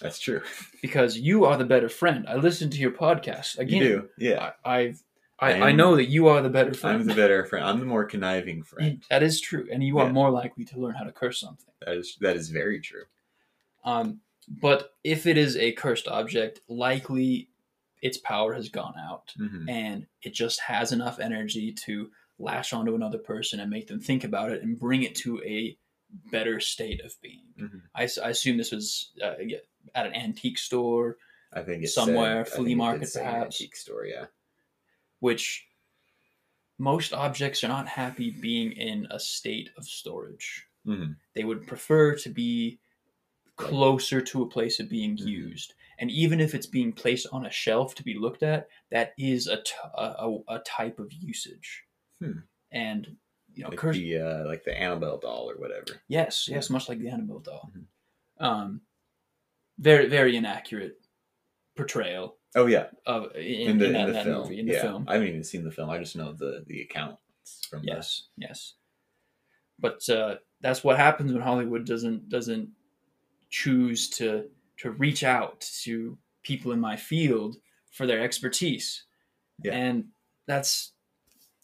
That's 0.00 0.18
true. 0.20 0.42
because 0.80 1.18
you 1.18 1.44
are 1.44 1.56
the 1.56 1.64
better 1.64 1.88
friend. 1.88 2.26
I 2.28 2.36
listened 2.36 2.72
to 2.72 2.78
your 2.78 2.92
podcast 2.92 3.58
again. 3.58 3.82
You 3.82 3.88
do, 3.88 4.08
yeah. 4.18 4.52
I, 4.64 4.78
I've 4.78 5.02
I, 5.38 5.52
I 5.52 5.68
I 5.68 5.72
know 5.72 5.96
that 5.96 6.06
you 6.06 6.28
are 6.28 6.40
the 6.40 6.48
better 6.48 6.72
friend. 6.72 7.00
I'm 7.00 7.06
the 7.06 7.14
better 7.14 7.44
friend. 7.44 7.64
I'm 7.64 7.78
the 7.80 7.84
more 7.86 8.04
conniving 8.04 8.62
friend. 8.70 9.02
that 9.10 9.22
is 9.22 9.40
true, 9.40 9.68
and 9.70 9.82
you 9.82 9.98
are 9.98 10.06
Yeah. 10.06 10.12
more 10.12 10.30
likely 10.30 10.64
to 10.66 10.78
learn 10.80 10.94
how 10.94 11.04
to 11.04 11.12
curse 11.12 11.40
something. 11.40 11.72
That 11.84 11.96
is 11.96 12.16
that 12.20 12.36
is 12.36 12.48
very 12.50 12.80
true. 12.80 13.04
Um, 13.84 14.20
but 14.48 14.94
if 15.04 15.26
it 15.26 15.36
is 15.36 15.56
a 15.56 15.72
cursed 15.72 16.08
object, 16.08 16.60
likely 16.68 17.48
its 18.02 18.16
power 18.18 18.54
has 18.54 18.68
gone 18.68 18.94
out, 18.98 19.32
hmm 19.36 19.68
and 19.68 20.06
it 20.22 20.32
just 20.32 20.60
has 20.60 20.92
enough 20.92 21.18
energy 21.18 21.72
to 21.72 22.10
lash 22.38 22.72
onto 22.72 22.94
another 22.94 23.18
person 23.18 23.60
and 23.60 23.70
make 23.70 23.86
them 23.88 24.00
think 24.00 24.22
about 24.24 24.52
it 24.52 24.62
and 24.62 24.78
bring 24.78 25.02
it 25.02 25.14
to 25.16 25.42
a 25.42 25.76
better 26.30 26.60
state 26.60 27.02
of 27.04 27.14
being. 27.20 27.44
hmm 27.58 27.78
I, 27.94 28.08
I 28.22 28.28
assume 28.30 28.56
this 28.58 28.72
was 28.72 29.10
uh, 29.22 29.34
at 29.94 30.06
an 30.06 30.14
antique 30.14 30.58
store, 30.58 31.16
I 31.52 31.62
think 31.62 31.82
it's 31.82 31.94
Somewhere, 31.94 32.44
flea 32.44 32.56
think 32.56 32.66
it 32.66 32.70
did 32.70 32.76
market, 32.76 33.10
perhaps. 33.14 33.60
Antique 33.60 33.76
store, 33.76 34.04
yeah. 34.04 34.26
Which 35.20 35.66
most 36.78 37.12
objects 37.12 37.64
are 37.64 37.68
not 37.68 37.88
happy 37.88 38.30
being 38.30 38.72
in 38.72 39.06
a 39.10 39.18
state 39.18 39.70
of 39.78 39.84
storage. 39.84 40.66
hmm 40.84 41.12
They 41.34 41.44
would 41.44 41.66
prefer 41.66 42.14
to 42.16 42.28
be 42.28 42.78
closer 43.56 44.20
to 44.20 44.42
a 44.42 44.48
place 44.48 44.78
of 44.80 44.88
being 44.90 45.16
Mhm. 45.16 45.26
used. 45.26 45.74
And 45.98 46.10
even 46.10 46.40
if 46.40 46.54
it's 46.54 46.66
being 46.66 46.92
placed 46.92 47.26
on 47.32 47.46
a 47.46 47.50
shelf 47.50 47.94
to 47.94 48.02
be 48.02 48.14
looked 48.18 48.42
at, 48.42 48.68
that 48.90 49.14
is 49.16 49.46
a, 49.46 49.62
t- 49.62 49.72
a, 49.94 50.36
a- 50.48 50.58
type 50.60 50.98
of 50.98 51.10
usage. 51.12 51.84
Hmm. 52.18 52.40
And, 52.70 53.16
you 53.54 53.62
know, 53.64 53.70
Like 53.70 53.78
curs- 53.78 53.96
the 53.96 54.18
uh, 54.18 54.44
like 54.46 54.62
the 54.64 54.78
Annabelle 54.78 55.16
doll 55.18 55.50
or 55.50 55.56
whatever. 55.56 56.02
yes, 56.08 56.46
yes, 56.48 56.68
much 56.68 56.88
like 56.90 56.98
the 56.98 57.08
Annabelle 57.08 57.38
doll. 57.40 57.70
Mhm. 57.74 57.86
Um, 58.44 58.80
very, 59.78 60.06
very 60.08 60.36
inaccurate 60.36 61.00
portrayal 61.74 62.36
Oh 62.56 62.66
yeah, 62.66 62.86
of 63.04 63.34
in, 63.36 63.70
in 63.70 63.78
the 63.78 63.86
in 63.90 63.96
in, 63.96 64.06
the 64.06 64.12
that 64.14 64.24
film. 64.24 64.42
movie, 64.42 64.58
in 64.60 64.66
the 64.66 64.72
yeah, 64.72 64.82
film. 64.82 65.04
I 65.06 65.12
haven't 65.14 65.28
even 65.28 65.44
seen 65.44 65.62
the 65.62 65.70
film. 65.70 65.90
I 65.90 65.98
just 65.98 66.16
know 66.16 66.32
the 66.32 66.64
the 66.66 66.80
account 66.82 67.16
from 67.70 67.82
the- 67.82 67.88
Yes, 67.88 68.28
yes. 68.36 68.74
But 69.78 70.08
uh, 70.08 70.36
that's 70.62 70.82
what 70.82 70.96
happens 70.96 71.32
when 71.32 71.42
Hollywood 71.42 71.84
doesn't 71.84 72.28
doesn't 72.30 72.70
choose 73.50 74.08
to 74.10 74.46
to 74.78 74.90
reach 74.92 75.22
out 75.22 75.60
to 75.84 76.16
people 76.42 76.72
in 76.72 76.80
my 76.80 76.96
field 76.96 77.56
for 77.92 78.06
their 78.06 78.20
expertise, 78.22 79.04
Yeah. 79.62 79.72
and 79.74 80.04
that's 80.46 80.92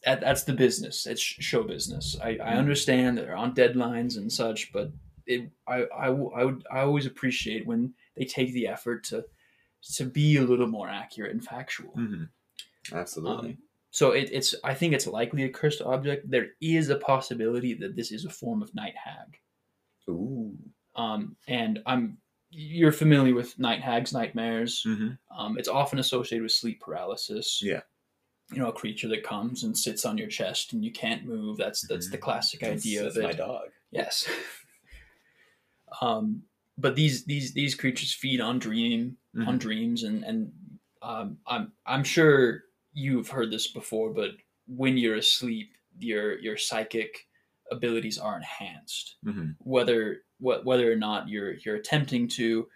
that, 0.05 0.21
that's 0.21 0.43
the 0.45 0.53
business. 0.53 1.07
It's 1.07 1.21
show 1.23 1.63
business. 1.63 2.17
I, 2.23 2.31
I 2.31 2.35
Mhm. 2.35 2.57
understand 2.59 3.17
that 3.19 3.27
they're 3.27 3.37
on 3.37 3.55
deadlines 3.55 4.17
and 4.17 4.31
such, 4.33 4.73
but 4.73 4.93
it 5.27 5.51
I 5.67 5.85
I 5.97 6.11
would 6.11 6.65
I 6.71 6.81
always 6.81 7.07
appreciate 7.07 7.67
when 7.67 7.95
they 8.17 8.25
take 8.25 8.53
the 8.53 8.67
effort 8.67 9.05
to 9.05 9.25
to 9.97 10.05
be 10.05 10.37
a 10.37 10.43
little 10.43 10.67
more 10.69 10.89
accurate 10.89 11.33
and 11.33 11.45
factual. 11.45 11.93
Mhm. 11.97 12.29
Absolutely. 12.93 13.51
Um, 13.51 13.59
so 13.91 14.12
it, 14.12 14.31
it's 14.33 14.55
I 14.65 14.75
think 14.75 14.95
it's 14.95 15.07
likely 15.07 15.43
a 15.45 15.49
cursed 15.51 15.83
object. 15.83 16.31
There 16.31 16.49
is 16.61 16.89
a 16.89 16.97
possibility 16.97 17.75
that 17.75 17.95
this 17.97 18.11
is 18.12 18.25
a 18.25 18.31
form 18.31 18.62
of 18.62 18.75
night 18.75 18.95
hag. 18.97 19.39
Ooh. 20.09 20.57
Um, 20.95 21.37
and 21.49 21.83
I'm 21.87 22.19
you're 22.51 22.93
familiar 22.93 23.35
with 23.35 23.59
night 23.59 23.81
hags, 23.81 24.12
nightmares. 24.12 24.83
hmm 24.85 25.11
Um, 25.37 25.59
it's 25.59 25.69
often 25.69 25.99
associated 25.99 26.43
with 26.43 26.53
sleep 26.53 26.81
paralysis. 26.81 27.61
Yeah. 27.62 27.81
You 28.51 28.59
know, 28.59 28.69
a 28.69 28.73
creature 28.73 29.09
that 29.09 29.23
comes 29.23 29.62
and 29.65 29.77
sits 29.77 30.05
on 30.05 30.19
your 30.19 30.29
chest 30.29 30.73
and 30.75 30.85
you 30.85 30.93
can't 30.93 31.25
move. 31.25 31.57
That's 31.57 31.87
that's 31.87 32.11
the 32.11 32.19
Mhm. 32.19 32.23
classic 32.23 32.61
That's, 32.61 32.83
idea 32.85 33.03
that's 33.05 33.17
of 33.17 33.23
it. 33.23 33.27
my 33.27 33.33
dog. 33.33 33.71
Yes. 33.91 34.29
um, 36.01 36.43
but 36.79 36.95
these 36.97 37.25
these 37.25 37.53
these 37.53 37.75
creatures 37.75 38.12
feed 38.15 38.41
on 38.41 38.59
dream 38.59 39.17
on 39.47 39.59
Mhm. 39.59 39.59
dreams 39.59 40.03
and 40.05 40.25
and 40.25 40.53
um, 41.03 41.39
I'm 41.47 41.73
I'm 41.87 42.05
sure 42.05 42.65
you've 42.93 43.29
heard 43.29 43.51
this 43.51 43.67
before, 43.69 44.12
but 44.12 44.33
when 44.67 44.97
you're 44.99 45.17
asleep, 45.17 45.75
your 45.99 46.39
your 46.39 46.57
psychic 46.57 47.29
abilities 47.71 48.19
are 48.19 48.37
enhanced. 48.37 49.17
Mhm. 49.25 49.57
Whether 49.59 50.25
what 50.39 50.65
whether 50.65 50.91
or 50.93 50.97
not 50.97 51.29
you're 51.29 51.55
you're 51.55 51.77
attempting 51.77 52.29
to, 52.29 52.69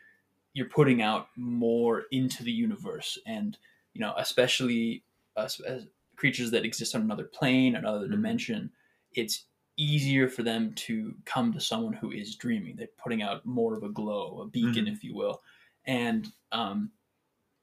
you're 0.54 0.68
putting 0.68 1.02
out 1.02 1.28
more 1.36 2.04
into 2.12 2.42
the 2.44 2.52
universe, 2.52 3.18
and 3.26 3.58
you 3.94 4.00
know 4.00 4.14
especially 4.16 5.04
us 5.36 5.60
as 5.60 5.86
creatures 6.16 6.50
that 6.52 6.64
exist 6.64 6.94
on 6.94 7.02
another 7.02 7.24
plane, 7.24 7.76
another 7.76 8.08
Mhm. 8.08 8.10
dimension. 8.10 8.72
It's 9.12 9.46
easier 9.76 10.28
for 10.28 10.42
them 10.42 10.74
to 10.74 11.14
come 11.26 11.52
to 11.52 11.60
someone 11.60 11.92
who 11.94 12.10
is 12.12 12.36
dreaming. 12.36 12.76
They're 12.76 12.88
putting 12.98 13.22
out 13.22 13.44
more 13.46 13.74
of 13.76 13.82
a 13.82 13.90
glow, 13.90 14.40
a 14.40 14.46
beacon, 14.48 14.86
Mhm. 14.86 14.88
if 14.88 15.04
you 15.04 15.14
will. 15.14 15.42
And 15.86 16.26
um, 16.52 16.90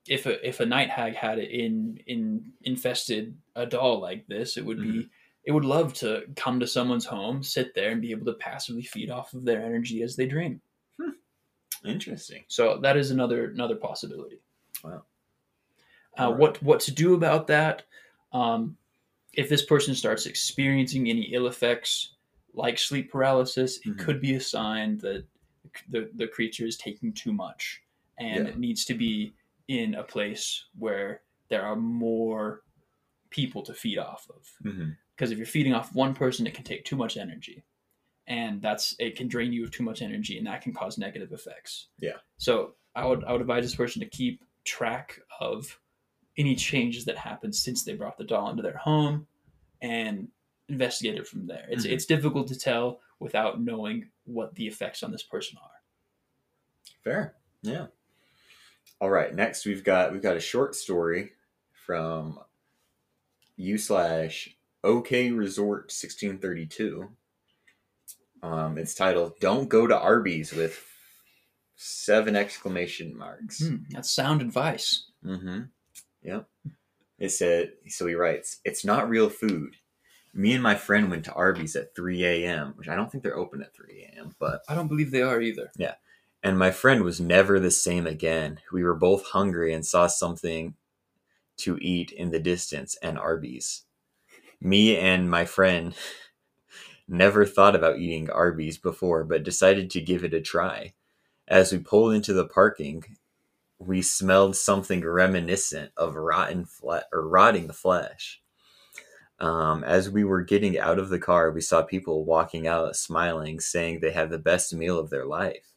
if 0.07 0.25
a 0.25 0.45
if 0.47 0.59
a 0.59 0.65
night 0.65 0.89
hag 0.89 1.15
had 1.15 1.39
it 1.39 1.51
in 1.51 1.99
in 2.07 2.51
infested 2.63 3.37
a 3.55 3.65
doll 3.65 3.99
like 3.99 4.27
this, 4.27 4.57
it 4.57 4.65
would 4.65 4.81
be 4.81 5.09
it 5.45 5.51
would 5.51 5.65
love 5.65 5.93
to 5.95 6.23
come 6.35 6.59
to 6.61 6.67
someone's 6.67 7.05
home, 7.05 7.43
sit 7.43 7.73
there, 7.75 7.91
and 7.91 8.01
be 8.01 8.11
able 8.11 8.25
to 8.25 8.33
passively 8.33 8.81
feed 8.83 9.09
off 9.09 9.33
of 9.33 9.43
their 9.45 9.61
energy 9.61 10.01
as 10.01 10.15
they 10.15 10.25
dream. 10.25 10.61
Interesting. 11.85 12.45
So 12.47 12.77
that 12.77 12.95
is 12.95 13.11
another 13.11 13.49
another 13.51 13.75
possibility. 13.75 14.39
Wow. 14.83 15.03
Uh, 16.17 16.21
Alright. 16.23 16.39
What 16.39 16.63
what 16.63 16.79
to 16.81 16.91
do 16.91 17.13
about 17.13 17.47
that? 17.47 17.83
Um, 18.31 18.77
if 19.33 19.49
this 19.49 19.65
person 19.65 19.95
starts 19.95 20.25
experiencing 20.25 21.09
any 21.09 21.23
ill 21.33 21.47
effects 21.47 22.13
like 22.53 22.77
sleep 22.77 23.11
paralysis, 23.11 23.77
it 23.77 23.97
Mhm. 23.97 23.99
could 23.99 24.21
be 24.21 24.35
a 24.35 24.39
sign 24.39 24.97
that 24.99 25.25
the 25.89 26.09
the 26.15 26.27
creature 26.27 26.65
is 26.65 26.77
taking 26.77 27.11
too 27.11 27.33
much 27.33 27.81
and 28.19 28.45
Yeah. 28.45 28.51
it 28.51 28.59
needs 28.59 28.85
to 28.85 28.93
be 28.93 29.33
in 29.67 29.95
a 29.95 30.03
place 30.03 30.65
where 30.77 31.21
there 31.49 31.61
are 31.63 31.75
more 31.75 32.63
people 33.29 33.61
to 33.63 33.73
feed 33.73 33.97
off 33.97 34.29
of. 34.29 34.47
hmm 34.61 34.89
Because 35.15 35.31
if 35.31 35.37
you're 35.37 35.47
feeding 35.47 35.73
off 35.73 35.93
one 35.95 36.13
person, 36.13 36.45
it 36.47 36.53
can 36.53 36.63
take 36.63 36.85
too 36.85 36.95
much 36.95 37.17
energy, 37.17 37.63
and 38.27 38.61
that's 38.61 38.95
it 38.99 39.15
can 39.15 39.27
drain 39.27 39.53
you 39.53 39.63
of 39.63 39.71
too 39.71 39.83
much 39.83 40.01
energy, 40.01 40.37
and 40.37 40.47
that 40.47 40.61
can 40.61 40.73
cause 40.73 40.97
negative 40.97 41.31
effects. 41.31 41.87
Yeah. 41.99 42.17
So 42.37 42.75
I 42.95 43.05
would 43.05 43.23
I 43.23 43.31
would 43.31 43.41
advise 43.41 43.63
this 43.63 43.75
person 43.75 43.99
to 44.01 44.07
keep 44.09 44.43
track 44.65 45.19
of 45.39 45.79
any 46.37 46.55
changes 46.55 47.05
that 47.05 47.17
happened 47.17 47.55
since 47.55 47.83
they 47.83 47.93
brought 47.93 48.17
the 48.17 48.23
doll 48.23 48.49
into 48.49 48.63
their 48.63 48.77
home, 48.77 49.27
and 49.81 50.29
investigate 50.69 51.15
it 51.17 51.27
from 51.27 51.45
there. 51.45 51.67
It's 51.69 51.85
Mhm. 51.85 51.91
it's 51.91 52.05
difficult 52.05 52.47
to 52.49 52.57
tell 52.57 53.01
without 53.19 53.61
knowing 53.61 54.09
what 54.25 54.55
the 54.55 54.67
effects 54.67 55.03
on 55.03 55.11
this 55.11 55.23
person 55.23 55.57
are. 55.61 55.81
Fair. 57.03 57.35
Yeah. 57.61 57.87
All 59.03 59.09
right. 59.09 59.35
Next, 59.35 59.65
we've 59.65 59.83
got 59.83 60.13
we've 60.13 60.21
got 60.21 60.37
a 60.37 60.39
short 60.39 60.75
story 60.75 61.33
from 61.73 62.39
u 63.57 63.77
slash 63.77 64.55
OK 64.81 65.29
Resort 65.31 65.91
sixteen 65.91 66.37
thirty 66.37 66.65
two. 66.65 67.09
Um, 68.41 68.77
it's 68.77 68.95
titled 68.95 69.33
"Don't 69.41 69.67
Go 69.67 69.87
to 69.87 69.99
Arby's" 69.99 70.53
with 70.53 70.81
seven 71.75 72.37
exclamation 72.37 73.13
marks. 73.17 73.61
Hmm, 73.67 73.75
that's 73.89 74.09
sound 74.09 74.41
advice. 74.41 75.07
Mm-hmm. 75.25 75.63
Yep. 76.21 76.47
It 77.19 77.29
said 77.31 77.73
so. 77.89 78.07
He 78.07 78.15
writes, 78.15 78.61
"It's 78.63 78.85
not 78.85 79.09
real 79.09 79.29
food." 79.29 79.75
Me 80.33 80.53
and 80.53 80.63
my 80.63 80.75
friend 80.75 81.09
went 81.09 81.25
to 81.25 81.33
Arby's 81.33 81.75
at 81.75 81.93
3 81.93 82.25
a.m., 82.25 82.73
which 82.77 82.87
I 82.87 82.95
don't 82.95 83.11
think 83.11 83.21
they're 83.21 83.37
open 83.37 83.61
at 83.61 83.75
3 83.75 84.09
a.m., 84.15 84.33
but 84.39 84.63
I 84.67 84.73
don't 84.73 84.87
believe 84.87 85.11
they 85.11 85.21
are 85.21 85.39
either. 85.41 85.71
And 86.43 86.59
my 86.59 86.71
friend 86.71 87.03
was 87.03 87.21
never 87.21 87.57
the 87.59 87.71
same 87.71 88.05
again. 88.05 88.59
We 88.71 88.83
were 88.83 88.95
both 88.95 89.27
hungry 89.27 89.73
and 89.73 89.85
saw 89.85 90.07
something 90.07 90.75
to 91.57 91.77
eat 91.81 92.11
in 92.11 92.31
the 92.31 92.39
distance 92.39 92.97
and 93.01 93.17
Arby's. 93.17 93.83
Me 94.59 94.97
and 94.97 95.29
my 95.29 95.45
friend 95.45 95.95
never 97.07 97.45
thought 97.45 97.75
about 97.75 97.99
eating 97.99 98.29
Arby's 98.29 98.77
before, 98.77 99.23
but 99.23 99.43
decided 99.43 99.89
to 99.91 100.01
give 100.01 100.25
it 100.25 100.33
a 100.33 100.41
try. 100.41 100.93
As 101.47 101.71
we 101.71 101.79
pulled 101.79 102.13
into 102.13 102.33
the 102.33 102.47
parking, 102.47 103.03
we 103.79 104.01
smelled 104.01 104.55
something 104.55 105.05
reminiscent 105.05 105.91
of 105.95 106.15
rotten 106.15 106.65
flesh 106.65 107.03
or 107.13 107.27
rotting 107.27 107.71
flesh. 107.71 108.41
Um, 109.39 109.83
as 109.83 110.09
we 110.09 110.23
were 110.23 110.41
getting 110.41 110.77
out 110.77 110.99
of 110.99 111.09
the 111.09 111.19
car, 111.19 111.51
we 111.51 111.61
saw 111.61 111.81
people 111.81 112.23
walking 112.23 112.67
out 112.67 112.95
smiling, 112.95 113.59
saying 113.59 113.99
they 113.99 114.11
had 114.11 114.29
the 114.29 114.37
best 114.37 114.73
meal 114.73 114.97
of 114.99 115.09
their 115.09 115.25
life. 115.25 115.72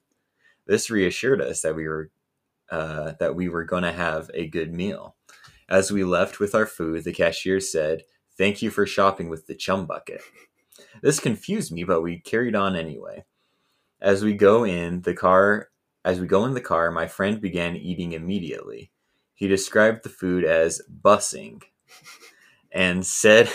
This 0.66 0.90
reassured 0.90 1.40
us 1.40 1.62
that 1.62 1.76
we 1.76 1.86
were 1.88 2.10
uh, 2.70 3.12
that 3.20 3.36
we 3.36 3.48
were 3.48 3.64
going 3.64 3.84
to 3.84 3.92
have 3.92 4.30
a 4.34 4.48
good 4.48 4.72
meal. 4.72 5.14
As 5.68 5.92
we 5.92 6.02
left 6.04 6.40
with 6.40 6.54
our 6.54 6.66
food, 6.66 7.04
the 7.04 7.12
cashier 7.12 7.60
said, 7.60 8.02
"Thank 8.36 8.62
you 8.62 8.70
for 8.70 8.86
shopping 8.86 9.28
with 9.28 9.46
the 9.46 9.54
chum 9.54 9.86
bucket." 9.86 10.20
This 11.02 11.20
confused 11.20 11.72
me, 11.72 11.84
but 11.84 12.02
we 12.02 12.18
carried 12.18 12.54
on 12.54 12.76
anyway. 12.76 13.24
As 14.00 14.24
we 14.24 14.34
go 14.34 14.64
in 14.64 15.02
the 15.02 15.14
car, 15.14 15.70
as 16.04 16.20
we 16.20 16.26
go 16.26 16.44
in 16.44 16.54
the 16.54 16.60
car, 16.60 16.90
my 16.90 17.06
friend 17.06 17.40
began 17.40 17.76
eating 17.76 18.12
immediately. 18.12 18.90
He 19.34 19.48
described 19.48 20.02
the 20.02 20.08
food 20.08 20.44
as 20.44 20.82
bussing 21.02 21.62
and 22.72 23.06
said 23.06 23.50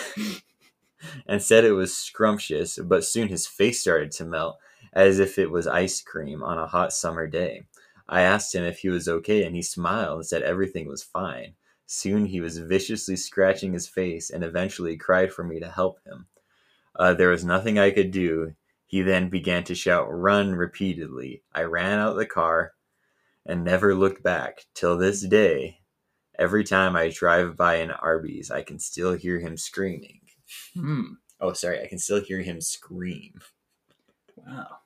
and 1.28 1.42
said 1.42 1.66
it 1.66 1.74
was 1.74 1.96
scrumptious, 1.96 2.80
but 2.80 3.04
soon 3.04 3.28
his 3.28 3.48
face 3.48 3.82
started 3.82 4.12
to 4.12 4.26
melt 4.26 4.58
as 4.94 5.20
if 5.20 5.38
it 5.38 5.52
was 5.52 5.68
ice 5.68 6.02
cream 6.02 6.44
on 6.44 6.58
a 6.58 6.68
hot 6.68 6.94
summer 6.94 7.28
day. 7.28 7.64
I 8.08 8.22
asked 8.22 8.54
him 8.54 8.64
if 8.64 8.80
he 8.80 8.90
was 8.90 9.08
okay, 9.08 9.44
and 9.44 9.56
he 9.56 9.62
smiled 9.62 10.20
and 10.20 10.26
said 10.26 10.42
everything 10.42 10.88
was 10.88 11.04
fine. 11.04 11.56
Soon 11.86 12.26
he 12.26 12.42
was 12.42 12.58
viciously 12.58 13.16
scratching 13.16 13.74
his 13.74 13.88
face 13.88 14.30
and 14.30 14.44
eventually 14.44 14.98
cried 14.98 15.34
for 15.34 15.44
me 15.44 15.60
to 15.60 15.70
help 15.70 16.00
him. 16.06 16.28
Uh, 16.96 17.14
there 17.14 17.30
was 17.30 17.46
nothing 17.46 17.80
I 17.80 17.92
could 17.92 18.12
do. 18.12 18.56
He 18.86 19.02
then 19.02 19.30
began 19.30 19.64
to 19.66 19.76
shout, 19.76 20.08
Run 20.10 20.56
repeatedly. 20.56 21.44
I 21.54 21.64
ran 21.64 22.00
out 22.00 22.12
of 22.12 22.18
the 22.18 22.26
car 22.26 22.74
and 23.46 23.64
never 23.64 23.96
looked 23.96 24.24
back. 24.24 24.66
Till 24.74 24.98
this 24.98 25.22
day, 25.22 25.80
every 26.38 26.64
time 26.64 26.96
I 26.96 27.10
drive 27.10 27.56
by 27.56 27.76
an 27.76 27.92
Arby's, 27.92 28.52
I 28.52 28.62
can 28.64 28.80
still 28.80 29.14
hear 29.14 29.40
him 29.40 29.56
screaming. 29.56 30.20
Hmm. 30.74 31.14
Oh, 31.40 31.54
sorry, 31.54 31.82
I 31.82 31.88
can 31.88 32.00
still 32.00 32.22
hear 32.22 32.42
him 32.42 32.62
scream. 32.62 33.40
Wow. 34.36 34.81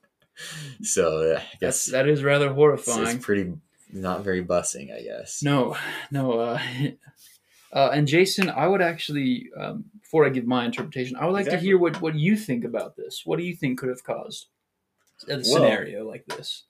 So 0.81 1.35
I 1.37 1.43
That's 1.59 1.59
guess 1.59 1.85
that 1.87 2.07
is 2.07 2.23
rather 2.23 2.53
horrifying. 2.53 3.07
it's 3.15 3.25
pretty 3.25 3.53
not 3.91 4.23
very 4.23 4.43
bussing, 4.43 4.93
I 4.93 5.01
guess. 5.01 5.41
No, 5.43 5.77
no. 6.11 6.39
Uh, 6.39 6.59
Uh, 7.73 7.89
and 7.93 8.07
Jason, 8.07 8.49
I 8.49 8.67
would 8.67 8.81
actually, 8.81 9.49
um, 9.59 9.83
before 9.99 10.25
I 10.25 10.29
give 10.29 10.45
my 10.47 10.63
interpretation, 10.63 11.17
I 11.17 11.25
would 11.25 11.33
like 11.33 11.49
to 11.49 11.57
hear 11.57 11.77
what, 11.77 12.01
what 12.01 12.15
you 12.15 12.37
think 12.37 12.63
about 12.63 12.95
this. 12.95 13.23
What 13.25 13.37
do 13.37 13.43
you 13.43 13.53
think 13.53 13.79
could 13.79 13.89
have 13.89 14.03
caused 14.03 14.47
a 15.27 15.43
scenario 15.43 16.07
like 16.07 16.25
this? 16.25 16.63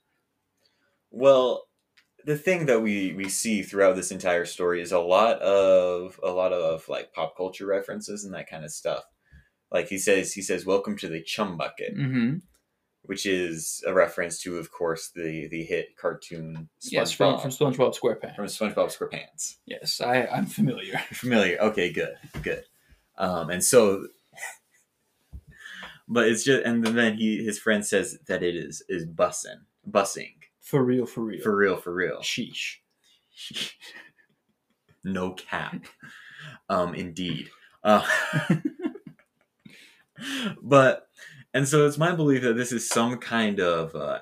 Well, 1.11 1.67
the 2.25 2.35
thing 2.35 2.65
that 2.65 2.81
we 2.81 3.13
we 3.13 3.29
see 3.29 3.61
throughout 3.61 3.95
this 3.95 4.09
entire 4.09 4.45
story 4.45 4.81
is 4.81 4.91
a 4.91 4.99
lot 4.99 5.39
of 5.43 6.19
a 6.23 6.31
lot 6.31 6.51
of 6.51 6.89
like 6.89 7.13
pop 7.13 7.37
culture 7.37 7.67
references 7.67 8.25
and 8.25 8.33
that 8.33 8.49
kind 8.49 8.65
of 8.65 8.71
stuff. 8.71 9.03
Like 9.71 9.89
he 9.89 9.99
says, 9.99 10.33
he 10.33 10.41
says, 10.41 10.65
"Welcome 10.65 10.97
to 10.97 11.07
the 11.07 11.21
chum 11.21 11.55
bucket," 11.55 11.95
Mm-hmm. 11.95 12.37
Which 13.07 13.25
is 13.25 13.83
a 13.87 13.93
reference 13.93 14.39
to, 14.41 14.57
of 14.57 14.71
course, 14.71 15.09
the 15.15 15.47
the 15.49 15.63
hit 15.63 15.97
cartoon 15.97 16.69
SpongeBob 16.79 16.91
Yes, 16.91 17.11
from, 17.11 17.39
from 17.39 17.51
SpongeBob 17.51 17.97
SquarePants. 17.99 18.35
from 18.35 18.45
SpongeBob 18.45 18.95
SquarePants. 18.97 19.55
Yes, 19.65 20.01
I, 20.01 20.25
I'm 20.25 20.45
familiar. 20.45 20.97
Familiar? 21.13 21.57
Okay, 21.59 21.91
good, 21.91 22.15
good. 22.41 22.63
Um, 23.17 23.49
and 23.49 23.63
so, 23.63 24.07
but 26.07 26.27
it's 26.27 26.43
just, 26.43 26.65
and 26.65 26.85
then 26.85 27.17
he 27.17 27.43
his 27.43 27.59
friend 27.59 27.85
says 27.85 28.17
that 28.27 28.43
it 28.43 28.55
is 28.55 28.83
is 28.89 29.05
bussing, 29.05 29.61
bussing 29.89 30.33
For 30.61 30.83
real, 30.83 31.05
for 31.05 31.21
real. 31.21 31.41
for 31.41 31.55
real, 31.55 31.77
for 31.77 31.93
real. 31.93 32.19
Sheesh. 32.19 32.77
no 35.03 35.33
cap. 35.33 35.85
Um, 36.69 36.95
indeed. 36.95 37.49
Uh, 37.83 38.05
but 40.61 41.07
and 41.55 41.67
so 41.67 41.87
it's 41.87 41.97
my 41.97 42.13
belief 42.13 42.43
that 42.43 42.53
this 42.55 42.71
is 42.71 42.87
some 42.87 43.17
kind 43.17 43.59
of 43.59 43.95
uh, 43.95 44.19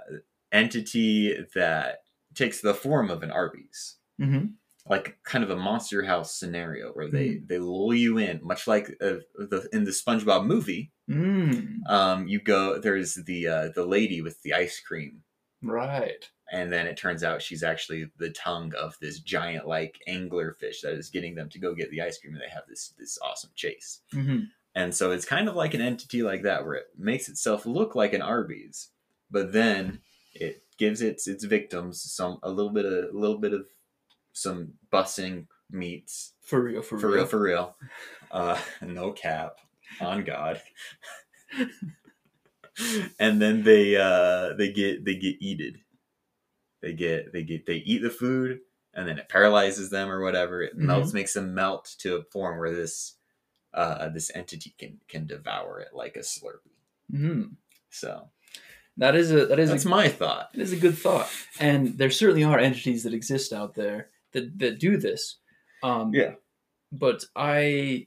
entity 0.52 1.36
that 1.56 2.00
takes 2.36 2.62
the 2.62 2.74
form 2.74 3.10
of 3.12 3.24
an 3.24 3.32
Arby's, 3.32 3.98
Mm-hmm. 4.22 4.46
like 4.88 5.18
kind 5.24 5.44
of 5.44 5.50
a 5.50 5.56
monster 5.58 6.04
house 6.04 6.38
scenario 6.40 6.92
where 6.94 7.10
they 7.10 7.40
they 7.50 7.58
lull 7.58 7.94
you 7.96 8.18
in, 8.20 8.40
much 8.44 8.68
like 8.68 8.90
uh, 9.02 9.16
the 9.36 9.68
in 9.74 9.84
the 9.86 9.92
SpongeBob 9.92 10.46
movie. 10.46 10.92
Mm, 11.10 11.80
Um, 11.90 12.28
you 12.28 12.40
go 12.40 12.80
there's 12.80 13.16
the 13.16 13.48
uh, 13.48 13.70
the 13.76 13.86
lady 13.86 14.22
with 14.22 14.42
the 14.44 14.54
ice 14.54 14.80
cream 14.80 15.24
right. 15.64 16.24
and 16.52 16.72
then 16.72 16.86
it 16.88 16.96
turns 16.96 17.24
out 17.24 17.42
she's 17.42 17.64
actually 17.64 18.06
the 18.20 18.30
tongue 18.30 18.72
of 18.80 18.96
this 19.02 19.20
giant 19.20 19.68
like 19.68 20.00
anglerfish 20.08 20.82
that 20.84 20.94
is 20.94 21.10
getting 21.10 21.36
them 21.36 21.50
to 21.50 21.60
go 21.60 21.74
get 21.74 21.90
the 21.92 22.02
ice 22.02 22.20
cream 22.20 22.34
and 22.34 22.42
they 22.42 22.54
have 22.54 22.64
this 22.70 22.94
this 22.98 23.18
awesome 23.22 23.52
chase 23.56 24.00
Mm-hmm. 24.14 24.40
And 24.76 24.94
so 24.96 25.12
it's 25.12 25.26
kind 25.26 25.48
of 25.48 25.56
like 25.56 25.74
an 25.74 25.82
entity 25.82 26.24
like 26.24 26.42
that 26.44 26.66
where 26.66 26.76
it 26.76 26.88
makes 26.98 27.30
itself 27.30 27.66
look 27.66 27.96
like 27.96 28.14
an 28.14 28.22
arby's 28.22 28.90
but 29.32 29.52
then 29.54 30.00
it 30.34 30.64
gives 30.78 31.02
its 31.02 31.28
its 31.28 31.44
victims 31.44 32.02
some 32.02 32.40
a 32.44 32.50
little 32.50 32.72
bit 32.72 32.86
of 32.86 33.14
a 33.14 33.18
little 33.18 33.38
bit 33.38 33.54
of 33.54 33.66
some 34.34 34.74
bussing 34.92 35.46
meats. 35.70 36.34
For 36.42 36.60
real, 36.62 36.82
for, 36.82 36.98
for 37.00 37.08
real. 37.08 37.16
real? 37.18 37.26
for 37.28 37.40
real. 37.40 37.76
Uh 38.32 38.60
no 38.82 39.12
cap 39.12 39.58
on 40.02 40.24
god. 40.24 40.62
And 43.20 43.40
then 43.40 43.62
they 43.64 43.96
uh 43.96 44.54
they 44.58 44.72
get 44.72 45.06
they 45.06 45.14
get 45.16 45.36
eated. 45.40 45.78
They 46.82 46.94
get 46.94 47.32
they 47.32 47.44
get 47.44 47.68
they 47.68 47.76
eat 47.78 48.02
the 48.02 48.10
food 48.10 48.60
and 48.96 49.08
then 49.08 49.20
it 49.20 49.30
paralyzes 49.30 49.92
them 49.92 50.10
or 50.10 50.22
whatever. 50.22 50.62
It 50.64 50.76
Mhm. 50.76 50.82
melts 50.86 51.14
makes 51.14 51.34
them 51.34 51.54
melt 51.54 51.94
to 52.00 52.16
a 52.18 52.24
form 52.24 52.58
where 52.58 52.74
this 52.74 53.14
uh 53.74 54.10
this 54.10 54.32
entity 54.36 54.74
can 54.78 55.00
can 55.08 55.26
devour 55.28 55.80
it 55.80 55.90
like 55.94 56.16
a 56.16 56.20
slurpee 56.20 56.78
Mhm. 57.14 57.56
so 57.90 58.30
That 58.98 59.16
is 59.16 59.32
a 59.32 59.46
that 59.48 59.60
is 59.60 59.70
that's 59.70 59.86
a, 59.86 59.90
my 59.90 60.08
thought 60.08 60.50
It 60.54 60.62
is 60.62 60.72
a 60.74 60.78
good 60.78 60.98
thought, 60.98 61.30
and 61.60 61.98
there 61.98 62.12
certainly 62.12 62.44
are 62.44 62.60
entities 62.60 63.04
that 63.04 63.14
exist 63.14 63.52
out 63.54 63.74
there 63.76 64.10
that 64.34 64.58
that 64.60 64.80
do 64.80 64.98
this. 64.98 65.38
Um, 65.84 66.14
Yeah. 66.14 66.36
But 66.92 67.26
I, 67.36 68.06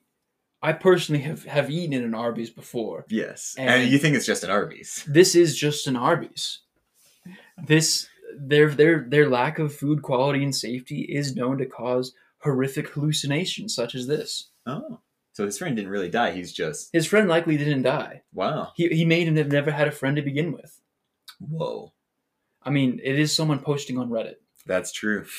I 0.62 0.72
personally 0.72 1.22
have 1.22 1.44
have 1.44 1.70
eaten 1.70 1.92
in 1.92 2.04
an 2.04 2.14
Arby's 2.14 2.50
before. 2.50 3.04
yes 3.08 3.54
and, 3.58 3.68
And- 3.82 3.90
you 3.90 3.98
think 3.98 4.14
it's 4.16 4.26
just 4.26 4.44
an 4.44 4.50
arby's 4.50 5.04
This 5.18 5.34
is 5.34 5.56
just 5.56 5.86
an 5.88 5.96
Arby's. 5.96 6.60
This 7.66 8.08
their 8.38 8.68
their 8.70 9.06
their 9.08 9.28
lack 9.28 9.58
of 9.58 9.74
food 9.74 10.02
quality 10.02 10.42
and 10.44 10.54
safety 10.54 11.00
is 11.02 11.34
known 11.34 11.58
to 11.58 11.66
cause 11.66 12.14
horrific 12.38 12.88
hallucinations 12.90 13.74
such 13.74 13.94
as 13.94 14.06
this. 14.06 14.50
oh 14.66 15.00
so 15.36 15.44
his 15.44 15.58
friend 15.58 15.76
didn't 15.76 15.90
really 15.90 16.08
die 16.08 16.30
he's 16.32 16.52
just 16.52 16.88
His 16.94 17.06
friend 17.06 17.28
likely 17.28 17.56
didn't 17.58 17.82
die. 17.82 18.22
wow 18.32 18.72
He 18.74 18.88
he 18.88 19.04
made 19.04 19.28
him 19.28 19.36
have 19.36 19.52
never 19.52 19.70
had 19.70 19.86
a 19.88 19.92
friend 19.92 20.16
to 20.16 20.22
begin 20.22 20.50
with. 20.52 20.80
whoa 21.40 21.92
I 22.62 22.70
mean, 22.70 23.00
it 23.04 23.18
is 23.18 23.34
someone 23.36 23.58
posting 23.60 23.98
on 23.98 24.08
Reddit. 24.10 24.36
that's 24.66 24.92
true 24.92 25.26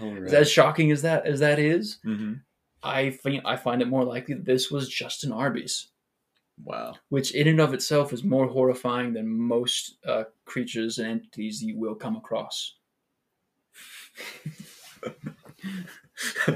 right. 0.00 0.34
As 0.34 0.50
shocking 0.50 0.90
as 0.90 1.02
that 1.02 1.26
as 1.26 1.40
that 1.40 1.58
is, 1.58 1.98
Mhm. 2.04 2.40
I 2.82 3.10
think 3.10 3.42
I 3.46 3.56
find 3.56 3.80
it 3.82 3.88
more 3.88 4.04
likely 4.04 4.34
that 4.34 4.44
this 4.44 4.70
was 4.70 4.88
just 4.88 5.24
an 5.24 5.32
Arby's, 5.32 5.88
wow 6.64 6.96
which 7.08 7.34
in 7.34 7.48
and 7.48 7.60
of 7.60 7.72
itself 7.74 8.12
is 8.12 8.22
more 8.24 8.46
horrifying 8.48 9.12
than 9.14 9.28
most 9.28 9.96
uh, 10.04 10.24
creatures 10.44 10.98
and 10.98 11.08
entities 11.08 11.62
you 11.62 11.78
will 11.78 11.94
come 11.94 12.16
across. 12.16 12.74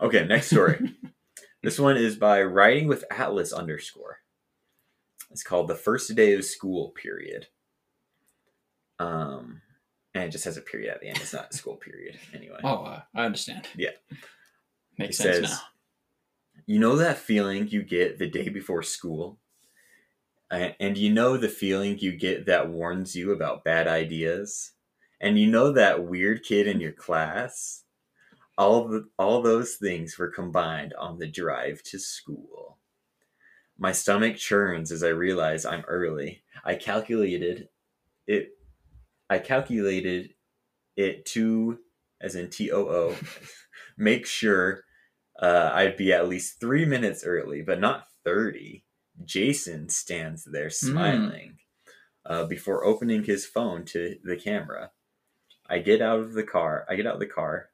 okay, 0.00 0.24
next 0.26 0.48
story. 0.48 0.94
this 1.62 1.78
one 1.78 1.96
is 1.96 2.16
by 2.16 2.42
writing 2.42 2.88
with 2.88 3.04
Atlas 3.10 3.52
underscore. 3.52 4.18
It's 5.30 5.42
called 5.42 5.68
the 5.68 5.74
first 5.74 6.14
day 6.14 6.34
of 6.34 6.44
school 6.44 6.90
period. 6.90 7.48
Um, 8.98 9.60
and 10.14 10.24
it 10.24 10.30
just 10.30 10.44
has 10.44 10.56
a 10.56 10.62
period 10.62 10.92
at 10.92 11.00
the 11.00 11.08
end. 11.08 11.18
It's 11.18 11.32
not 11.32 11.52
a 11.52 11.56
school 11.56 11.76
period 11.76 12.18
anyway. 12.34 12.58
Oh, 12.64 12.84
uh, 12.84 13.02
I 13.14 13.24
understand. 13.24 13.66
Yeah. 13.76 13.90
makes 14.96 15.20
It 15.20 15.22
sense 15.22 15.36
says, 15.36 15.50
now. 15.50 15.58
You 16.66 16.78
know 16.78 16.96
that 16.96 17.18
feeling 17.18 17.68
you 17.68 17.82
get 17.82 18.18
the 18.18 18.28
day 18.28 18.48
before 18.48 18.82
school? 18.82 19.38
And 20.50 20.96
you 20.96 21.12
know 21.12 21.36
the 21.36 21.48
feeling 21.48 21.98
you 21.98 22.12
get 22.12 22.46
that 22.46 22.70
warns 22.70 23.14
you 23.14 23.32
about 23.32 23.64
bad 23.64 23.86
ideas? 23.86 24.72
And 25.20 25.38
you 25.38 25.46
know 25.46 25.72
that 25.72 26.04
weird 26.04 26.42
kid 26.42 26.66
in 26.66 26.80
your 26.80 26.92
class? 26.92 27.84
All, 28.58 28.88
the, 28.88 29.08
all 29.18 29.40
those 29.40 29.76
things 29.76 30.18
were 30.18 30.28
combined 30.28 30.92
on 30.98 31.18
the 31.18 31.28
drive 31.28 31.82
to 31.84 31.98
school. 31.98 32.76
My 33.78 33.92
stomach 33.92 34.36
churns 34.36 34.90
as 34.90 35.04
I 35.04 35.08
realize 35.08 35.64
I'm 35.64 35.84
early. 35.86 36.42
I 36.64 36.74
calculated 36.74 37.68
it. 38.26 38.50
I 39.30 39.38
calculated 39.38 40.34
it 40.96 41.24
to, 41.26 41.78
as 42.20 42.34
in 42.34 42.50
T 42.50 42.72
O 42.72 42.80
O, 42.80 43.16
make 43.96 44.26
sure 44.26 44.82
uh, 45.40 45.70
I'd 45.72 45.96
be 45.96 46.12
at 46.12 46.28
least 46.28 46.58
three 46.58 46.84
minutes 46.84 47.24
early, 47.24 47.62
but 47.62 47.80
not 47.80 48.06
30. 48.24 48.84
Jason 49.24 49.88
stands 49.88 50.44
there 50.44 50.70
smiling 50.70 51.58
uh, 52.26 52.44
before 52.44 52.84
opening 52.84 53.24
his 53.24 53.46
phone 53.46 53.84
to 53.86 54.16
the 54.24 54.36
camera. 54.36 54.90
I 55.68 55.78
get 55.78 56.02
out 56.02 56.20
of 56.20 56.32
the 56.34 56.42
car. 56.42 56.86
I 56.88 56.96
get 56.96 57.06
out 57.06 57.14
of 57.14 57.20
the 57.20 57.26
car, 57.26 57.67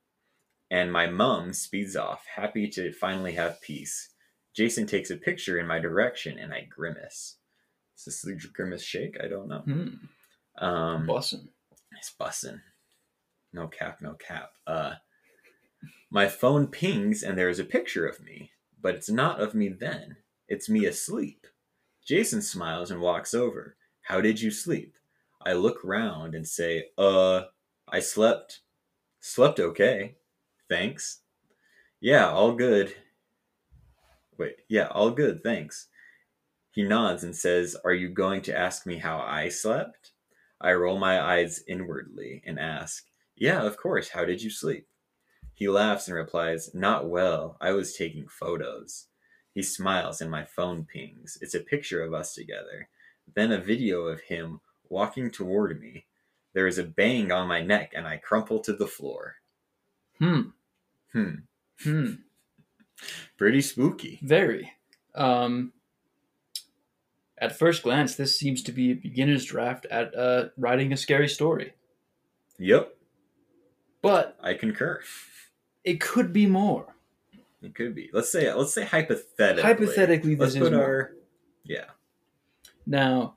and 0.74 0.90
my 0.92 1.06
mum 1.06 1.52
speeds 1.52 1.94
off, 1.94 2.26
happy 2.34 2.66
to 2.66 2.92
finally 2.92 3.34
have 3.34 3.60
peace. 3.60 4.08
Jason 4.56 4.88
takes 4.88 5.08
a 5.08 5.16
picture 5.16 5.56
in 5.56 5.68
my 5.68 5.78
direction, 5.78 6.36
and 6.36 6.52
I 6.52 6.62
grimace. 6.68 7.36
Is 7.96 8.04
this 8.06 8.22
the 8.22 8.34
grimace 8.52 8.82
shake? 8.82 9.16
I 9.22 9.28
don't 9.28 9.46
know. 9.46 9.60
Hmm. 9.60 9.88
Um, 10.58 11.06
Bussin'. 11.06 11.46
it's 11.96 12.12
bussin'. 12.20 12.60
No 13.52 13.68
cap, 13.68 13.98
no 14.02 14.14
cap. 14.14 14.50
Uh, 14.66 14.94
my 16.10 16.26
phone 16.26 16.66
pings 16.66 17.22
and 17.22 17.38
there 17.38 17.48
is 17.48 17.60
a 17.60 17.64
picture 17.64 18.04
of 18.04 18.20
me, 18.20 18.50
but 18.82 18.96
it's 18.96 19.10
not 19.10 19.40
of 19.40 19.54
me 19.54 19.68
then. 19.68 20.16
It's 20.48 20.68
me 20.68 20.86
asleep. 20.86 21.46
Jason 22.04 22.42
smiles 22.42 22.90
and 22.90 23.00
walks 23.00 23.32
over. 23.32 23.76
How 24.02 24.20
did 24.20 24.40
you 24.40 24.50
sleep? 24.50 24.96
I 25.46 25.52
look 25.52 25.78
round 25.84 26.34
and 26.34 26.48
say, 26.48 26.86
uh, 26.98 27.42
I 27.88 28.00
slept. 28.00 28.58
Slept 29.20 29.60
okay. 29.60 30.16
Thanks. 30.68 31.20
Yeah, 32.00 32.28
all 32.28 32.52
good. 32.52 32.94
Wait, 34.38 34.56
yeah, 34.68 34.88
all 34.88 35.10
good, 35.10 35.42
thanks. 35.42 35.88
He 36.70 36.82
nods 36.82 37.22
and 37.22 37.36
says, 37.36 37.76
Are 37.84 37.92
you 37.94 38.08
going 38.08 38.42
to 38.42 38.56
ask 38.56 38.84
me 38.84 38.98
how 38.98 39.20
I 39.20 39.48
slept? 39.48 40.12
I 40.60 40.72
roll 40.72 40.98
my 40.98 41.20
eyes 41.20 41.62
inwardly 41.68 42.42
and 42.44 42.58
ask, 42.58 43.04
Yeah, 43.36 43.62
of 43.62 43.76
course. 43.76 44.08
How 44.08 44.24
did 44.24 44.42
you 44.42 44.50
sleep? 44.50 44.88
He 45.54 45.68
laughs 45.68 46.08
and 46.08 46.16
replies, 46.16 46.74
Not 46.74 47.08
well. 47.08 47.56
I 47.60 47.70
was 47.72 47.94
taking 47.94 48.26
photos. 48.26 49.06
He 49.54 49.62
smiles 49.62 50.20
and 50.20 50.30
my 50.30 50.44
phone 50.44 50.84
pings. 50.84 51.38
It's 51.40 51.54
a 51.54 51.60
picture 51.60 52.02
of 52.02 52.12
us 52.12 52.34
together. 52.34 52.88
Then 53.36 53.52
a 53.52 53.58
video 53.58 54.06
of 54.06 54.22
him 54.22 54.60
walking 54.88 55.30
toward 55.30 55.80
me. 55.80 56.06
There 56.54 56.66
is 56.66 56.78
a 56.78 56.84
bang 56.84 57.30
on 57.30 57.46
my 57.46 57.62
neck 57.62 57.92
and 57.94 58.06
I 58.06 58.16
crumple 58.16 58.58
to 58.60 58.72
the 58.72 58.88
floor. 58.88 59.36
Hmm. 60.18 60.40
Hmm. 61.12 61.30
Hmm. 61.82 62.10
Pretty 63.36 63.60
spooky. 63.60 64.20
Very. 64.22 64.72
Um, 65.14 65.72
at 67.38 67.58
first 67.58 67.82
glance, 67.82 68.14
this 68.14 68.38
seems 68.38 68.62
to 68.62 68.72
be 68.72 68.92
a 68.92 68.94
beginner's 68.94 69.44
draft 69.44 69.86
at 69.90 70.14
uh, 70.16 70.46
writing 70.56 70.92
a 70.92 70.96
scary 70.96 71.28
story. 71.28 71.74
Yep. 72.58 72.94
But 74.02 74.36
I 74.42 74.54
concur. 74.54 75.00
it 75.82 76.00
could 76.00 76.32
be 76.32 76.46
more. 76.46 76.94
It 77.62 77.74
could 77.74 77.94
be. 77.94 78.10
Let's 78.12 78.30
say 78.30 78.52
let's 78.52 78.74
say 78.74 78.84
hypothetically. 78.84 79.62
Hypothetically, 79.62 80.36
let's 80.36 80.52
this 80.52 80.62
is 80.62 80.68
put 80.68 80.76
more. 80.76 80.84
our 80.84 81.10
yeah. 81.64 81.86
Now, 82.86 83.36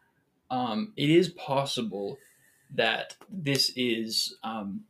um, 0.51 0.93
it 0.97 1.09
is 1.09 1.29
possible 1.29 2.17
that 2.75 3.15
this 3.29 3.71
is 3.77 4.35
um, 4.43 4.81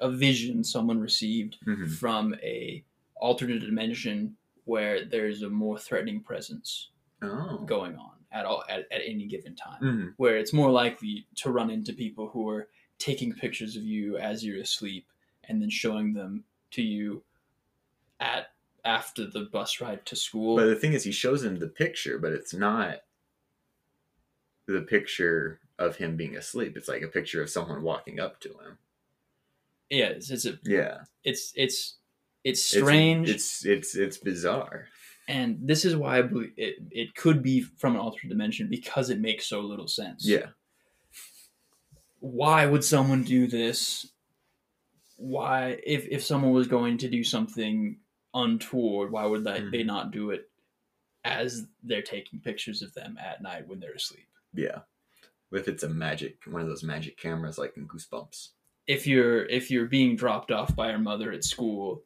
a 0.00 0.10
vision 0.10 0.62
someone 0.64 0.98
received 1.00 1.58
Mhm. 1.66 1.90
from 1.98 2.34
a 2.42 2.84
alternate 3.16 3.60
dimension 3.60 4.36
where 4.64 5.04
there's 5.04 5.42
a 5.42 5.48
more 5.50 5.78
threatening 5.78 6.20
presence 6.20 6.90
Oh. 7.22 7.58
going 7.66 7.96
on 7.96 8.12
at 8.32 8.44
all 8.44 8.64
at, 8.68 8.80
at 8.90 9.00
any 9.04 9.26
given 9.26 9.54
time. 9.54 9.82
Mhm. 9.82 10.14
Where 10.16 10.36
it's 10.36 10.52
more 10.52 10.70
likely 10.70 11.26
to 11.36 11.50
run 11.50 11.70
into 11.70 11.92
people 11.92 12.28
who 12.28 12.48
are 12.48 12.68
taking 12.98 13.32
pictures 13.32 13.76
of 13.76 13.84
you 13.84 14.16
as 14.18 14.44
you're 14.44 14.60
asleep 14.60 15.06
and 15.44 15.60
then 15.62 15.70
showing 15.70 16.12
them 16.12 16.44
to 16.72 16.82
you 16.82 17.22
at 18.20 18.52
after 18.84 19.26
the 19.26 19.44
bus 19.46 19.80
ride 19.80 20.04
to 20.06 20.14
school. 20.16 20.56
But 20.56 20.66
the 20.66 20.76
thing 20.76 20.92
is, 20.92 21.04
he 21.04 21.12
shows 21.12 21.42
him 21.44 21.58
the 21.58 21.68
picture, 21.68 22.18
but 22.18 22.32
it's 22.32 22.54
not 22.54 23.02
the 24.66 24.82
picture 24.82 25.60
of 25.78 25.96
him 25.96 26.16
being 26.16 26.36
asleep. 26.36 26.76
It's 26.76 26.88
like 26.88 27.02
a 27.02 27.08
picture 27.08 27.42
of 27.42 27.50
someone 27.50 27.82
walking 27.82 28.18
up 28.20 28.40
to 28.40 28.48
him. 28.58 28.78
Yeah, 29.90 30.06
it's, 30.06 30.30
it's 30.30 30.46
a 30.46 30.58
Yeah, 30.64 30.98
it's 31.24 31.52
it's 31.54 31.96
it's 32.44 32.74
It's- 32.74 32.84
strange 32.86 33.28
It's 33.28 33.64
it's 33.64 33.94
it's, 33.96 34.18
bizarre. 34.18 34.86
and 35.28 35.58
this 35.62 35.84
is 35.84 35.96
why 35.96 36.18
I 36.18 36.22
believe 36.22 36.52
it, 36.56 36.76
it 36.90 37.14
could 37.14 37.42
be 37.42 37.60
from 37.62 37.94
an 37.94 38.00
alternate 38.00 38.30
dimension 38.30 38.68
because 38.68 39.10
it 39.10 39.18
makes 39.20 39.46
so 39.46 39.60
little 39.60 39.88
sense. 39.88 40.24
Yeah, 40.26 40.46
Why 42.20 42.66
would 42.66 42.84
someone 42.84 43.22
do 43.24 43.46
this? 43.46 44.10
Why 45.16 45.78
if 45.84 46.06
if 46.10 46.22
someone 46.24 46.52
was 46.52 46.68
going 46.68 46.98
to 46.98 47.08
do 47.08 47.24
something 47.24 47.98
untoward, 48.34 49.10
why 49.10 49.24
would 49.26 49.44
they, 49.44 49.60
they 49.60 49.82
Mhm. 49.82 49.86
not 49.86 50.10
do 50.10 50.30
it 50.30 50.50
as 51.24 51.66
they're 51.82 52.02
taking 52.02 52.38
pictures 52.40 52.82
of 52.82 52.92
them 52.94 53.18
at 53.18 53.42
night 53.42 53.66
when 53.66 53.80
they're 53.80 53.94
asleep? 53.94 54.28
yeah. 54.54 54.80
If 55.52 55.68
it's 55.68 55.84
a 55.84 55.88
magic, 55.88 56.42
one 56.46 56.60
of 56.60 56.66
those 56.68 56.82
magic 56.82 57.16
cameras 57.16 57.56
like 57.56 57.76
in 57.76 57.86
Goosebumps, 57.86 58.48
If 58.86 59.06
you're 59.06 59.44
if 59.46 59.70
you're 59.70 59.86
being 59.86 60.16
dropped 60.16 60.50
off 60.52 60.74
by 60.76 60.90
your 60.90 60.98
mother 60.98 61.32
at 61.32 61.44
school, 61.44 62.04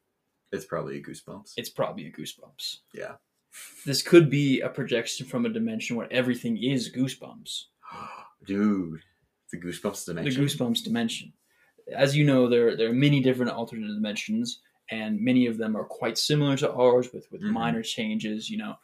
it's 0.52 0.64
probably 0.64 0.98
a 0.98 1.02
Goosebumps. 1.02 1.52
it's 1.56 1.68
probably 1.70 2.06
a 2.06 2.12
goosebumps. 2.12 2.78
Yeah. 2.94 3.14
This 3.84 4.02
could 4.02 4.30
be 4.30 4.60
a 4.60 4.68
projection 4.68 5.26
from 5.26 5.44
a 5.44 5.48
dimension 5.50 5.96
where 5.96 6.12
everything 6.12 6.56
is 6.62 6.90
goosebumps. 6.92 7.64
Dude, 8.46 9.00
the 9.52 9.58
Goosebumps 9.60 10.06
dimension. 10.06 10.34
the 10.34 10.46
goosebumps 10.48 10.82
dimension 10.84 11.32
as 11.94 12.16
you 12.16 12.24
know 12.24 12.48
there 12.48 12.76
there 12.76 12.88
are 12.88 12.92
many 12.94 13.20
different 13.20 13.50
alternate 13.50 13.88
dimensions 13.88 14.60
and 14.92 15.20
many 15.20 15.46
of 15.46 15.58
them 15.58 15.76
are 15.76 15.84
quite 15.84 16.16
similar 16.16 16.56
to 16.56 16.72
ours 16.72 17.08
with 17.12 17.26
with 17.32 17.42
Mhm. 17.42 17.50
minor 17.50 17.82
changes 17.82 18.48
you 18.48 18.58
know 18.58 18.76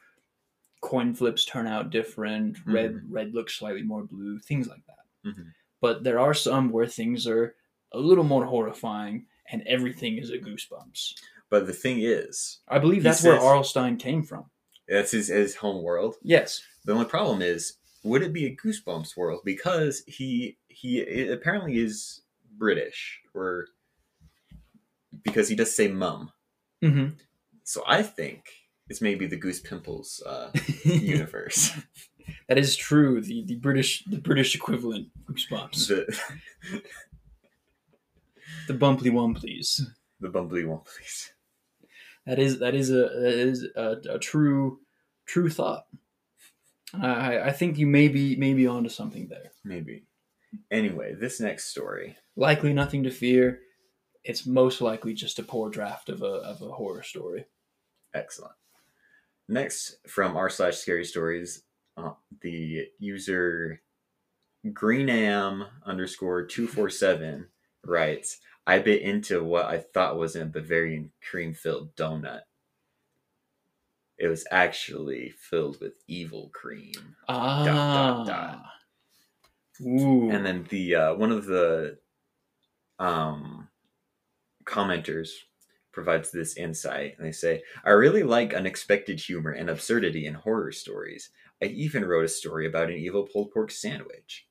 coin 0.82 1.14
flips 1.14 1.44
turn 1.44 1.66
out 1.68 1.90
different 1.90 2.58
red 2.66 2.94
Mhm. 2.94 3.02
red 3.08 3.32
looks 3.34 3.54
slightly 3.54 3.82
more 3.82 4.02
blue 4.04 4.40
things 4.40 4.66
like 4.66 4.84
that 4.86 5.30
Mhm. 5.30 5.52
but 5.80 6.02
there 6.02 6.18
are 6.18 6.34
some 6.34 6.70
where 6.70 6.86
things 6.88 7.28
are 7.28 7.54
a 7.92 7.98
little 7.98 8.24
more 8.24 8.44
horrifying 8.44 9.26
and 9.50 9.62
everything 9.66 10.18
is 10.18 10.30
a 10.30 10.38
goosebumps 10.38 11.14
But 11.50 11.66
the 11.66 11.72
thing 11.72 12.00
is, 12.00 12.58
i 12.68 12.78
believe 12.78 13.02
that's 13.02 13.22
where 13.24 13.36
says- 13.36 13.44
R.L. 13.44 13.64
Stine 13.64 13.96
came 13.96 14.22
from 14.22 14.44
that's 14.88 15.10
his 15.12 15.28
his 15.28 15.56
home 15.56 15.82
world. 15.82 16.14
yes 16.22 16.60
The 16.84 16.92
only 16.92 17.06
problem 17.06 17.42
is, 17.42 17.74
would 18.04 18.22
it 18.22 18.32
be 18.32 18.46
a 18.46 18.54
Goosebumps 18.54 19.16
world? 19.16 19.40
Because 19.44 20.04
he 20.06 20.58
he 20.68 21.00
it 21.00 21.32
apparently 21.32 21.78
is 21.78 22.22
British, 22.56 23.20
or 23.34 23.66
because 25.24 25.48
he 25.48 25.56
does 25.56 25.74
say 25.74 25.88
mum. 25.88 26.30
hmm 26.82 27.08
So 27.64 27.82
I 27.86 28.02
think 28.02 28.40
it's 28.88 29.00
maybe 29.02 29.26
the 29.26 29.36
Goose 29.36 29.58
Pimples 29.60 30.22
uh, 30.24 30.50
universe. 30.84 31.72
that 32.48 32.58
is 32.58 32.76
true 32.76 33.20
the, 33.20 33.44
the 33.46 33.54
british 33.56 34.04
the 34.04 34.18
british 34.18 34.54
equivalent 34.54 35.06
goosebumps 35.28 35.86
the 35.88 36.02
the 38.68 38.74
bumply 38.74 39.10
wumplies 39.10 39.82
the 40.20 40.28
Bumbly 40.28 40.64
Wumblies. 40.64 41.30
That 42.26 42.38
is 42.38 42.58
that 42.58 42.74
is 42.74 42.90
a 42.90 42.94
that 42.94 43.34
is 43.34 43.66
a, 43.76 43.96
a 44.10 44.18
true 44.18 44.80
true 45.26 45.48
thought. 45.48 45.86
I 46.94 47.40
I 47.40 47.52
think 47.52 47.78
you 47.78 47.86
may 47.86 48.08
be 48.08 48.36
maybe 48.36 48.66
onto 48.66 48.88
something 48.88 49.28
there. 49.28 49.52
Maybe. 49.64 50.06
Anyway, 50.70 51.14
this 51.14 51.40
next 51.40 51.66
story. 51.66 52.16
Likely 52.36 52.72
nothing 52.72 53.04
to 53.04 53.10
fear. 53.10 53.60
It's 54.24 54.46
most 54.46 54.80
likely 54.80 55.14
just 55.14 55.38
a 55.38 55.44
poor 55.44 55.70
draft 55.70 56.08
of 56.08 56.22
a 56.22 56.26
of 56.26 56.62
a 56.62 56.72
horror 56.72 57.02
story. 57.02 57.46
Excellent. 58.14 58.54
Next, 59.48 59.98
from 60.08 60.36
r 60.36 60.50
slash 60.50 60.78
scary 60.78 61.04
stories, 61.04 61.62
uh, 61.96 62.12
the 62.40 62.86
user 62.98 63.82
greenam 64.68 65.68
underscore 65.84 66.44
two 66.44 66.66
four 66.66 66.90
seven 66.90 67.46
writes, 67.86 68.38
"I 68.66 68.78
bit 68.78 69.02
into 69.02 69.42
what 69.42 69.66
I 69.66 69.78
thought 69.78 70.18
was 70.18 70.36
a 70.36 70.44
Bavarian 70.44 71.12
cream 71.28 71.54
filled 71.54 71.94
donut. 71.96 72.42
It 74.18 74.28
was 74.28 74.46
actually 74.50 75.30
filled 75.30 75.80
with 75.80 75.94
evil 76.06 76.50
cream." 76.52 77.16
Ah. 77.28 77.64
dot, 77.64 78.26
dot. 78.26 78.64
Ooh. 79.80 80.30
And 80.30 80.44
then 80.44 80.66
the 80.70 80.94
uh, 80.94 81.14
one 81.14 81.32
of 81.32 81.46
the 81.46 81.98
um, 82.98 83.68
commenters 84.64 85.30
provides 85.92 86.30
this 86.30 86.56
insight, 86.56 87.16
and 87.16 87.26
they 87.26 87.32
say, 87.32 87.62
"I 87.84 87.90
really 87.90 88.22
like 88.22 88.54
unexpected 88.54 89.20
humor 89.20 89.50
and 89.50 89.70
absurdity 89.70 90.26
in 90.26 90.34
horror 90.34 90.72
stories. 90.72 91.30
I 91.62 91.66
even 91.66 92.04
wrote 92.04 92.24
a 92.24 92.28
story 92.28 92.66
about 92.66 92.90
an 92.90 92.96
evil 92.96 93.28
pulled 93.30 93.52
pork 93.52 93.70
sandwich. 93.70 94.46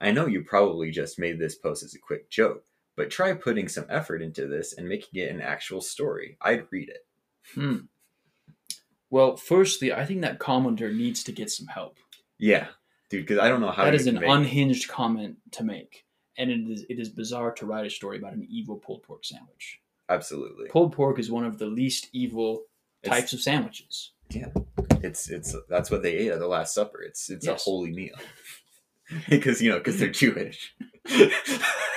I 0.00 0.10
know 0.12 0.26
you 0.26 0.42
probably 0.42 0.90
just 0.90 1.18
made 1.18 1.38
this 1.38 1.56
post 1.56 1.82
as 1.82 1.94
a 1.94 1.98
quick 1.98 2.30
joke, 2.30 2.64
but 2.98 3.08
try 3.10 3.32
putting 3.32 3.68
some 3.68 3.86
effort 3.88 4.20
into 4.20 4.46
this 4.46 4.74
and 4.74 4.86
making 4.86 5.22
it 5.22 5.30
an 5.30 5.40
actual 5.40 5.80
story. 5.80 6.36
I'd 6.42 6.66
read 6.70 6.90
it." 6.90 7.06
Hmm. 7.54 7.76
Well, 9.10 9.36
firstly, 9.38 9.90
I 9.92 10.04
think 10.04 10.20
that 10.20 10.38
commenter 10.38 10.94
needs 10.94 11.24
to 11.24 11.32
get 11.32 11.50
some 11.50 11.66
help. 11.68 11.96
Yeah, 12.38 12.66
dude, 13.08 13.24
because 13.26 13.38
I 13.38 13.48
don't 13.48 13.62
know 13.62 13.70
how 13.70 13.84
that 13.86 13.94
is 13.94 14.06
an 14.06 14.16
make- 14.16 14.28
unhinged 14.28 14.88
comment 14.90 15.38
to 15.52 15.64
make, 15.64 16.04
and 16.36 16.50
it 16.50 16.60
is 16.70 16.84
it 16.90 16.98
is 17.00 17.08
bizarre 17.08 17.52
to 17.52 17.64
write 17.66 17.86
a 17.86 17.90
story 17.90 18.18
about 18.18 18.34
an 18.34 18.46
evil 18.50 18.76
pulled 18.76 19.02
pork 19.02 19.24
sandwich. 19.24 19.80
absolutely. 20.10 20.68
Pulled 20.68 20.92
pork 20.92 21.18
is 21.18 21.30
one 21.30 21.44
of 21.44 21.58
the 21.58 21.66
least 21.66 22.08
evil 22.12 22.64
It's- 23.02 23.18
types 23.18 23.32
of 23.32 23.40
sandwiches. 23.40 24.12
Yeah, 24.30 24.48
it's 25.02 25.30
it's 25.30 25.54
that's 25.70 25.90
what 25.90 26.02
they 26.02 26.12
ate 26.14 26.32
at 26.32 26.38
the 26.38 26.46
Last 26.48 26.74
Supper. 26.74 27.00
It's 27.02 27.30
it's 27.30 27.46
Yes. 27.46 27.62
a 27.62 27.64
holy 27.64 27.92
meal 27.92 28.14
because 29.30 29.62
you 29.62 29.70
know 29.70 29.78
because 29.78 29.98
they're 29.98 30.10
Jewish. 30.10 30.74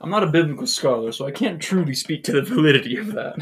I'm 0.00 0.10
not 0.10 0.22
a 0.24 0.28
biblical 0.28 0.66
scholar, 0.66 1.12
so 1.12 1.26
I 1.26 1.30
can't 1.30 1.60
truly 1.60 1.94
speak 1.94 2.24
to 2.24 2.32
the 2.32 2.42
validity 2.42 2.96
of 2.96 3.12
that. 3.12 3.36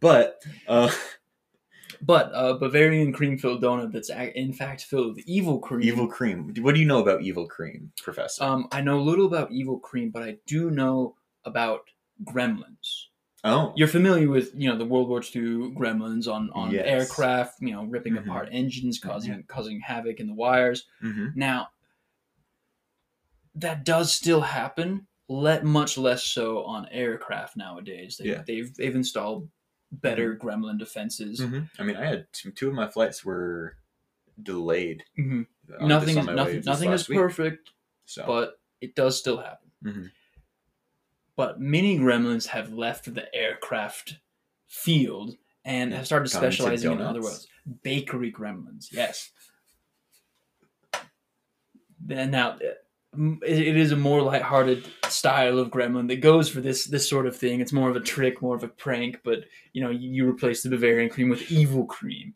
but 0.00 0.42
uh, 0.68 0.90
But 2.02 2.30
a 2.34 2.54
Bavarian 2.58 3.12
cream 3.12 3.38
filled 3.38 3.62
donut 3.62 3.92
that's 3.92 4.10
in 4.10 4.52
fact 4.52 4.82
filled 4.82 5.16
with 5.16 5.24
evil 5.26 5.58
cream. 5.58 5.82
evil 5.82 6.06
cream. 6.06 6.52
What 6.60 6.74
do 6.74 6.80
you 6.80 6.86
know 6.86 7.00
about 7.00 7.22
evil 7.22 7.46
cream, 7.46 7.92
Professor? 8.02 8.44
Um, 8.44 8.68
I 8.72 8.82
know 8.82 9.00
little 9.00 9.26
about 9.26 9.50
evil 9.50 9.78
cream, 9.78 10.10
but 10.10 10.22
I 10.22 10.36
do 10.46 10.70
know 10.70 11.16
about 11.44 11.80
gremlins. 12.24 13.06
Oh, 13.44 13.72
You're 13.76 13.88
familiar 13.88 14.28
with 14.28 14.52
you 14.54 14.68
know 14.68 14.76
the 14.78 14.84
World 14.84 15.08
War 15.08 15.20
II 15.20 15.72
gremlins 15.76 16.26
on 16.26 16.50
on 16.52 16.72
Yes. 16.72 16.86
aircraft, 16.86 17.60
you 17.60 17.72
know 17.72 17.84
ripping 17.84 18.14
Mhm. 18.14 18.24
apart 18.26 18.48
engines, 18.50 18.98
causing 18.98 19.42
causing 19.44 19.80
havoc 19.80 20.18
in 20.20 20.26
the 20.28 20.34
wires. 20.34 20.86
hmm 21.00 21.28
Now, 21.34 21.68
that 23.54 23.84
does 23.84 24.12
still 24.12 24.40
happen. 24.40 25.06
Let 25.28 25.64
much 25.64 25.96
less 25.96 26.24
so 26.24 26.64
on 26.64 26.86
aircraft 26.90 27.56
nowadays. 27.56 28.16
They, 28.18 28.26
Yeah. 28.30 28.42
They've 28.46 28.74
they've 28.74 28.94
installed 28.94 29.48
better 29.92 30.36
gremlin 30.36 30.78
defenses. 30.78 31.40
hmm 31.40 31.60
I 31.78 31.82
mean, 31.84 31.96
I 31.96 32.04
had 32.04 32.26
two, 32.32 32.50
two 32.50 32.68
of 32.68 32.74
my 32.74 32.88
flights 32.88 33.24
were 33.24 33.76
delayed. 34.42 35.04
Mhm. 35.18 35.46
uh, 35.78 35.86
Nothing 35.86 36.18
is 36.18 36.26
nothing 36.26 36.62
nothing 36.64 36.92
is 36.92 37.02
last 37.02 37.08
week. 37.08 37.18
perfect, 37.18 37.70
So 38.04 38.24
but 38.26 38.60
it 38.80 38.94
does 38.94 39.18
still 39.18 39.38
happen. 39.38 39.70
But 41.36 41.60
many 41.60 41.98
gremlins 41.98 42.46
have 42.46 42.72
left 42.72 43.12
the 43.12 43.34
aircraft 43.34 44.18
field 44.68 45.36
and 45.64 45.92
have 45.92 46.06
started 46.06 46.30
Gone 46.30 46.40
specializing 46.42 46.92
in 46.92 47.00
other 47.00 47.20
donuts? 47.20 47.24
worlds. 47.24 47.48
Bakery 47.82 48.32
gremlins, 48.32 48.88
yes. 48.92 49.30
Then 51.98 52.30
now, 52.30 52.58
it 52.60 52.84
it 53.16 53.76
is 53.76 53.92
a 53.92 53.96
more 53.96 54.22
lighthearted 54.22 54.84
style 55.08 55.58
of 55.58 55.70
gremlin 55.70 56.08
that 56.08 56.16
goes 56.20 56.48
for 56.48 56.60
this 56.60 56.84
this 56.86 57.08
sort 57.08 57.26
of 57.26 57.36
thing. 57.36 57.60
It's 57.60 57.72
more 57.72 57.88
of 57.88 57.96
a 57.96 58.00
trick, 58.00 58.42
more 58.42 58.56
of 58.56 58.64
a 58.64 58.68
prank. 58.68 59.20
But 59.24 59.44
you 59.72 59.82
know, 59.82 59.90
you, 59.90 60.10
you 60.10 60.28
replace 60.28 60.62
the 60.62 60.70
Bavarian 60.70 61.10
cream 61.10 61.28
with 61.28 61.50
evil 61.50 61.84
cream. 61.86 62.34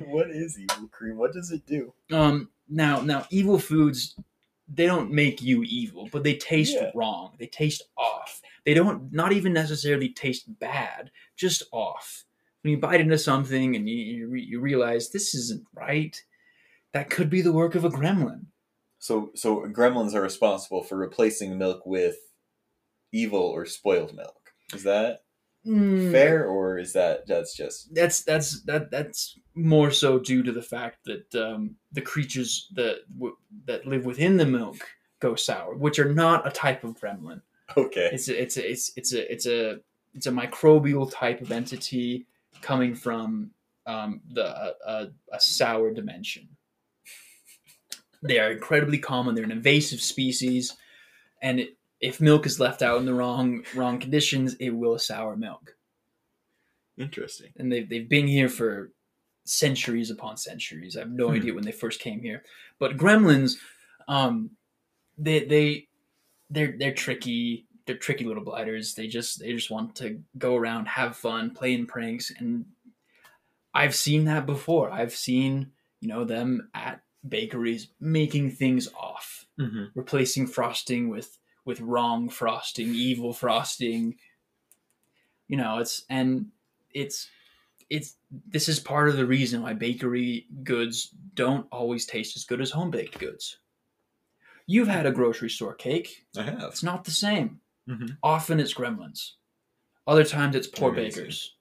What 0.00 0.30
is 0.30 0.58
evil 0.58 0.88
cream? 0.88 1.16
What 1.16 1.32
does 1.32 1.50
it 1.52 1.64
do? 1.66 1.92
Um, 2.12 2.50
now, 2.68 3.00
now, 3.00 3.26
evil 3.30 3.58
foods, 3.58 4.16
they 4.68 4.86
don't 4.86 5.12
make 5.12 5.40
you 5.42 5.62
evil, 5.64 6.08
but 6.12 6.24
they 6.24 6.36
taste 6.36 6.74
Yeah. 6.74 6.90
wrong. 6.94 7.36
They 7.38 7.46
taste 7.46 7.82
off. 7.96 8.40
They 8.64 8.74
don't, 8.74 9.12
not 9.12 9.32
even 9.32 9.52
necessarily 9.52 10.08
taste 10.08 10.58
bad, 10.58 11.10
just 11.36 11.62
off. 11.72 12.24
When 12.62 12.72
you 12.72 12.78
bite 12.78 13.00
into 13.00 13.18
something 13.18 13.76
and 13.76 13.88
you 13.88 13.96
you, 13.96 14.28
re- 14.28 14.42
you 14.42 14.60
realize 14.60 15.10
this 15.10 15.34
isn't 15.34 15.66
right, 15.74 16.20
that 16.92 17.10
could 17.10 17.30
be 17.30 17.42
the 17.42 17.52
work 17.52 17.74
of 17.74 17.84
a 17.84 17.90
gremlin. 17.90 18.46
So, 18.98 19.30
so 19.34 19.62
gremlins 19.66 20.14
are 20.14 20.22
responsible 20.22 20.82
for 20.82 20.96
replacing 20.96 21.58
milk 21.58 21.86
with 21.86 22.16
evil 23.12 23.40
or 23.42 23.66
spoiled 23.66 24.14
milk. 24.14 24.52
Is 24.74 24.82
that 24.84 25.20
Mm, 25.66 26.12
fair, 26.12 26.46
or 26.46 26.78
is 26.78 26.92
that 26.92 27.26
that's 27.26 27.56
just 27.56 27.92
That's 27.92 28.22
that's 28.22 28.62
that 28.62 28.90
that's 28.90 29.36
more 29.56 29.90
so 29.90 30.18
due 30.18 30.42
to 30.42 30.52
the 30.52 30.62
fact 30.62 30.98
that 31.06 31.34
um, 31.34 31.76
the 31.92 32.02
creatures 32.02 32.68
that 32.74 32.98
w- 33.14 33.36
that 33.64 33.86
live 33.86 34.04
within 34.04 34.36
the 34.36 34.44
milk 34.44 34.76
go 35.18 35.34
sour, 35.34 35.74
which 35.74 35.98
are 35.98 36.12
not 36.12 36.46
a 36.46 36.50
type 36.50 36.84
of 36.84 37.00
gremlin. 37.00 37.40
okay? 37.76 38.10
It's 38.12 38.28
a, 38.28 38.40
it's 38.40 38.56
a, 38.58 38.70
it's 38.70 38.92
it's 38.96 39.12
a 39.12 39.32
it's 39.32 39.46
a 39.46 39.80
it's 40.14 40.26
a 40.26 40.30
microbial 40.30 41.10
type 41.10 41.40
of 41.40 41.50
entity 41.50 42.26
coming 42.60 42.94
from 42.94 43.50
um, 43.86 44.20
the 44.30 44.44
a, 44.44 44.74
a, 44.86 45.08
a 45.32 45.40
sour 45.40 45.90
dimension. 45.90 46.48
They 48.22 48.38
are 48.38 48.50
incredibly 48.50 48.98
common. 48.98 49.34
They're 49.34 49.44
an 49.44 49.52
invasive 49.52 50.00
species, 50.00 50.76
and 51.42 51.60
it, 51.60 51.76
if 52.00 52.20
milk 52.20 52.44
is 52.44 52.60
left 52.60 52.82
out 52.82 52.98
in 52.98 53.06
the 53.06 53.14
wrong 53.14 53.64
wrong 53.74 53.98
conditions, 53.98 54.54
it 54.54 54.70
will 54.70 54.98
sour 54.98 55.34
milk. 55.34 55.76
Interesting. 56.98 57.52
And 57.56 57.72
they've 57.72 57.88
they've 57.88 58.08
been 58.08 58.26
here 58.26 58.48
for 58.48 58.90
centuries 59.46 60.10
upon 60.10 60.36
centuries. 60.36 60.96
I 60.96 61.00
have 61.00 61.10
no 61.10 61.30
Hmm. 61.30 61.34
idea 61.34 61.54
when 61.54 61.64
they 61.64 61.72
first 61.72 62.00
came 62.00 62.20
here, 62.20 62.44
but 62.78 62.96
gremlins, 62.96 63.56
um, 64.08 64.56
they 65.18 65.44
they 65.44 65.88
they're 66.50 66.76
they're 66.78 66.94
tricky. 66.94 67.66
They're 67.86 67.98
tricky 67.98 68.24
little 68.24 68.44
blighters. 68.44 68.94
They 68.94 69.08
just 69.08 69.40
they 69.40 69.52
just 69.52 69.70
want 69.70 69.96
to 69.96 70.22
go 70.38 70.56
around, 70.56 70.88
have 70.88 71.16
fun, 71.16 71.52
play 71.52 71.74
in 71.74 71.86
pranks, 71.86 72.30
and 72.30 72.66
I've 73.74 73.94
seen 73.94 74.24
that 74.24 74.46
before. 74.46 74.90
I've 74.90 75.14
seen 75.14 75.72
you 76.00 76.08
know 76.08 76.24
them 76.24 76.70
at 76.74 77.02
bakeries 77.26 77.88
making 78.00 78.52
things 78.52 78.88
off, 78.94 79.46
Mm-hmm. 79.58 79.98
replacing 79.98 80.46
frosting 80.46 81.08
with 81.08 81.38
with 81.64 81.80
wrong 81.80 82.28
frosting, 82.28 82.88
evil 82.94 83.32
frosting. 83.32 84.18
You 85.48 85.56
know, 85.56 85.78
it's 85.78 86.04
and 86.10 86.50
it's 86.92 87.28
it's 87.90 88.16
this 88.48 88.68
is 88.68 88.80
part 88.80 89.08
of 89.08 89.16
the 89.16 89.26
reason 89.26 89.62
why 89.62 89.72
bakery 89.72 90.46
goods 90.64 91.14
don't 91.34 91.66
always 91.70 92.04
taste 92.06 92.36
as 92.36 92.44
good 92.44 92.60
as 92.60 92.70
home 92.70 92.90
baked 92.90 93.18
goods. 93.18 93.58
You've 94.66 94.88
had 94.88 95.06
a 95.06 95.12
grocery 95.12 95.50
store 95.50 95.74
cake. 95.74 96.26
I 96.36 96.42
have. 96.42 96.62
It's 96.64 96.82
not 96.82 97.04
the 97.04 97.12
same. 97.12 97.60
Mm-hmm. 97.88 98.14
Often 98.22 98.58
it's 98.60 98.74
gremlins. 98.74 99.32
Other 100.08 100.24
times 100.24 100.56
it's 100.56 100.66
poor 100.66 100.92
easy. 100.98 101.20
bakers. 101.20 101.54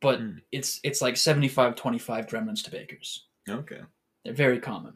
But 0.00 0.20
Mm. 0.20 0.40
it's 0.52 0.80
it's 0.84 1.02
like 1.02 1.16
75 1.16 1.74
25 1.76 2.26
gremlins 2.26 2.62
to 2.64 2.70
bakers. 2.70 3.26
Okay. 3.48 3.80
They're 4.24 4.32
very 4.32 4.60
common. 4.60 4.94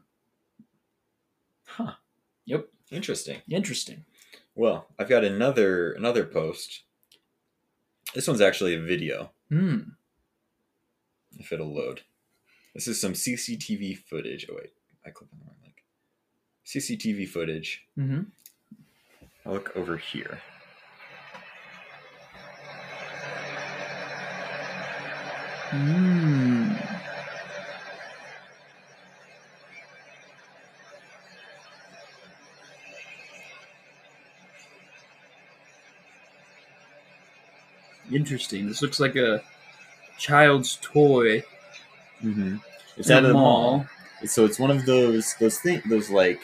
Huh. 1.67 1.93
Yep. 2.47 2.69
Interesting. 2.91 3.41
Interesting. 3.51 4.05
Well, 4.55 4.87
I've 4.99 5.09
got 5.09 5.25
another 5.25 5.93
another 5.93 6.25
post. 6.25 6.83
This 8.15 8.29
one's 8.29 8.41
actually 8.43 8.75
a 8.75 8.81
video. 8.81 9.31
Hmm. 9.53 9.81
If 11.39 11.53
it'll 11.53 11.75
load. 11.75 12.01
This 12.75 12.89
is 12.89 12.99
some 12.99 13.13
CCTV 13.13 13.99
footage. 13.99 14.47
Oh 14.51 14.55
wait, 14.57 14.73
I 15.05 15.11
clicked 15.11 15.35
on 15.35 15.41
the 15.41 15.45
wrong 15.45 15.57
link. 15.63 15.85
CCTV 16.65 17.29
footage. 17.29 17.83
Mm-hmm. 17.99 18.23
I'll 19.45 19.53
look 19.53 19.77
over 19.77 19.99
here. 19.99 20.41
Mm. 25.73 26.42
Interesting. 38.13 38.67
This 38.67 38.83
looks 38.83 39.01
like 39.01 39.17
a 39.17 39.43
child's 40.19 40.79
toy 40.83 41.43
Mm-hmm. 42.25 42.57
It's 42.97 43.11
in 43.11 43.17
at 43.17 43.25
a 43.25 43.31
a 43.31 43.33
mall. 43.33 43.87
So 44.25 44.45
it's 44.45 44.59
one 44.59 44.71
of 44.71 44.87
those 44.87 45.35
those 45.41 45.59
things 45.59 45.83
those 45.89 46.11
like 46.11 46.41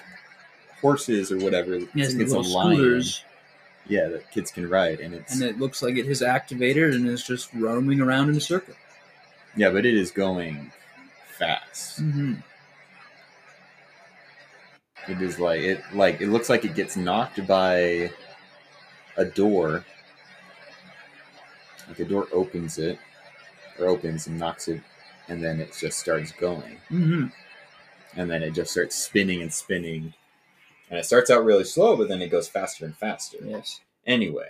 horses 0.81 1.31
or 1.31 1.38
whatever. 1.38 1.78
Yes, 1.94 2.14
it's 2.14 2.33
a 2.33 2.40
lion. 2.40 3.02
Yeah, 3.87 4.09
that 4.09 4.31
kids 4.33 4.50
can 4.50 4.68
ride, 4.68 5.00
and 5.00 5.14
it's 5.14 5.33
and 5.33 5.42
it 5.42 5.59
looks 5.59 5.83
like 5.83 5.96
it 5.96 6.07
has 6.07 6.20
activated 6.20 6.94
and 6.94 7.09
is 7.09 7.22
just 7.22 7.52
roaming 7.54 8.00
around 8.00 8.28
in 8.28 8.37
a 8.37 8.40
circle. 8.40 8.74
yeah, 9.57 9.70
but 9.70 9.87
it 9.87 9.94
is 9.94 10.11
going 10.11 10.72
fast. 11.38 12.02
Mm-hmm. 12.02 12.35
It 15.09 15.22
is 15.22 15.38
like 15.38 15.61
it 15.61 15.83
like 15.94 16.20
it 16.20 16.28
looks 16.28 16.50
like 16.50 16.64
it 16.64 16.74
gets 16.74 16.96
knocked 16.96 17.46
by 17.46 18.11
a 19.16 19.24
door. 19.24 19.85
Like 21.88 21.98
a 22.01 22.05
door 22.05 22.29
opens 22.33 22.79
it 22.79 22.98
or 23.79 23.87
opens 23.87 24.27
and 24.27 24.38
knocks 24.38 24.68
it 24.68 24.83
and 25.29 25.42
then 25.42 25.61
it 25.61 25.74
just 25.79 25.98
starts 25.98 26.33
going. 26.33 26.79
Mm-hmm. 26.90 27.27
And 28.16 28.31
then 28.31 28.42
it 28.42 28.53
just 28.53 28.70
starts 28.72 28.96
spinning 28.96 29.42
and 29.42 29.53
spinning. 29.53 30.14
And 30.90 30.98
it 30.98 31.05
starts 31.05 31.31
out 31.31 31.44
really 31.44 31.64
slow, 31.64 31.96
but 31.96 32.09
then 32.09 32.22
it 32.22 32.29
goes 32.31 32.48
faster 32.48 32.85
and 32.85 32.96
faster. 32.96 33.38
Yes. 33.44 33.81
Anyway, 34.07 34.48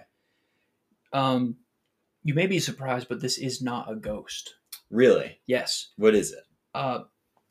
Um, 1.12 1.56
you 2.22 2.34
may 2.34 2.46
be 2.46 2.60
surprised, 2.60 3.08
but 3.08 3.20
this 3.20 3.38
is 3.38 3.60
not 3.62 3.90
a 3.90 3.96
ghost. 3.96 4.54
really, 4.90 5.40
Yes. 5.46 5.88
what 5.96 6.14
is 6.14 6.32
it? 6.32 6.44
Uh, 6.74 7.04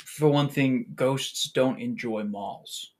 for 0.06 0.30
one 0.30 0.48
thing, 0.50 0.88
ghosts 0.96 1.50
don't 1.52 1.80
enjoy 1.82 2.24
malls. 2.24 2.94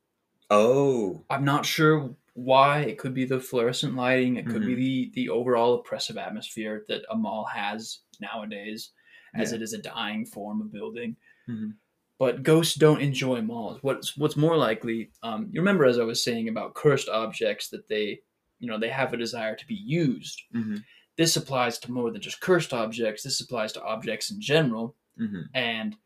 Oh, 0.50 1.24
I'm 1.30 1.46
not 1.46 1.66
sure 1.66 2.16
why. 2.38 2.82
It 2.82 2.98
could 3.00 3.14
be 3.16 3.26
the 3.26 3.40
fluorescent 3.40 3.96
lighting. 3.96 4.38
It 4.38 4.48
could 4.48 4.64
be 4.66 4.76
the 4.76 5.12
the 5.16 5.30
overall 5.30 5.74
oppressive 5.80 6.18
atmosphere 6.18 6.86
that 6.88 7.04
a 7.10 7.16
mall 7.16 7.46
has 7.46 8.00
nowadays, 8.20 8.92
as 9.36 9.52
Yeah. 9.52 9.56
it 9.58 9.62
is 9.64 9.74
a 9.74 9.80
dying 9.82 10.26
form 10.26 10.62
of 10.62 10.72
building. 10.72 11.16
Mhm. 11.50 11.76
But 12.20 12.44
ghosts 12.44 12.76
don't 12.76 13.02
enjoy 13.02 13.42
malls. 13.42 13.82
What's 13.82 14.16
what's 14.18 14.36
more 14.38 14.56
likely? 14.58 15.12
Um, 15.24 15.50
you 15.52 15.60
remember, 15.62 15.86
as 15.86 15.98
I 16.00 16.04
was 16.04 16.22
saying 16.24 16.48
about 16.48 16.76
cursed 16.76 17.10
objects, 17.10 17.70
that 17.70 17.88
they, 17.88 18.22
you 18.60 18.68
know, 18.68 18.78
they 18.80 18.90
have 18.90 19.14
a 19.14 19.18
desire 19.18 19.56
to 19.56 19.68
be 19.68 19.76
used. 19.76 20.44
Mhm. 20.54 20.84
This 21.16 21.36
applies 21.38 21.80
to 21.80 21.92
more 21.92 22.12
than 22.12 22.22
just 22.22 22.40
cursed 22.42 22.74
objects. 22.74 23.24
This 23.24 23.42
applies 23.42 23.74
to 23.74 23.84
objects 23.84 24.30
in 24.32 24.40
general 24.40 24.96
hmm 25.18 25.42
and 25.56 25.98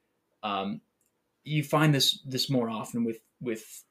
um, 0.44 0.80
you 1.44 1.64
find 1.64 1.94
this 1.94 2.22
this 2.34 2.50
more 2.50 2.70
often 2.70 3.04
with 3.04 3.20
with 3.42 3.84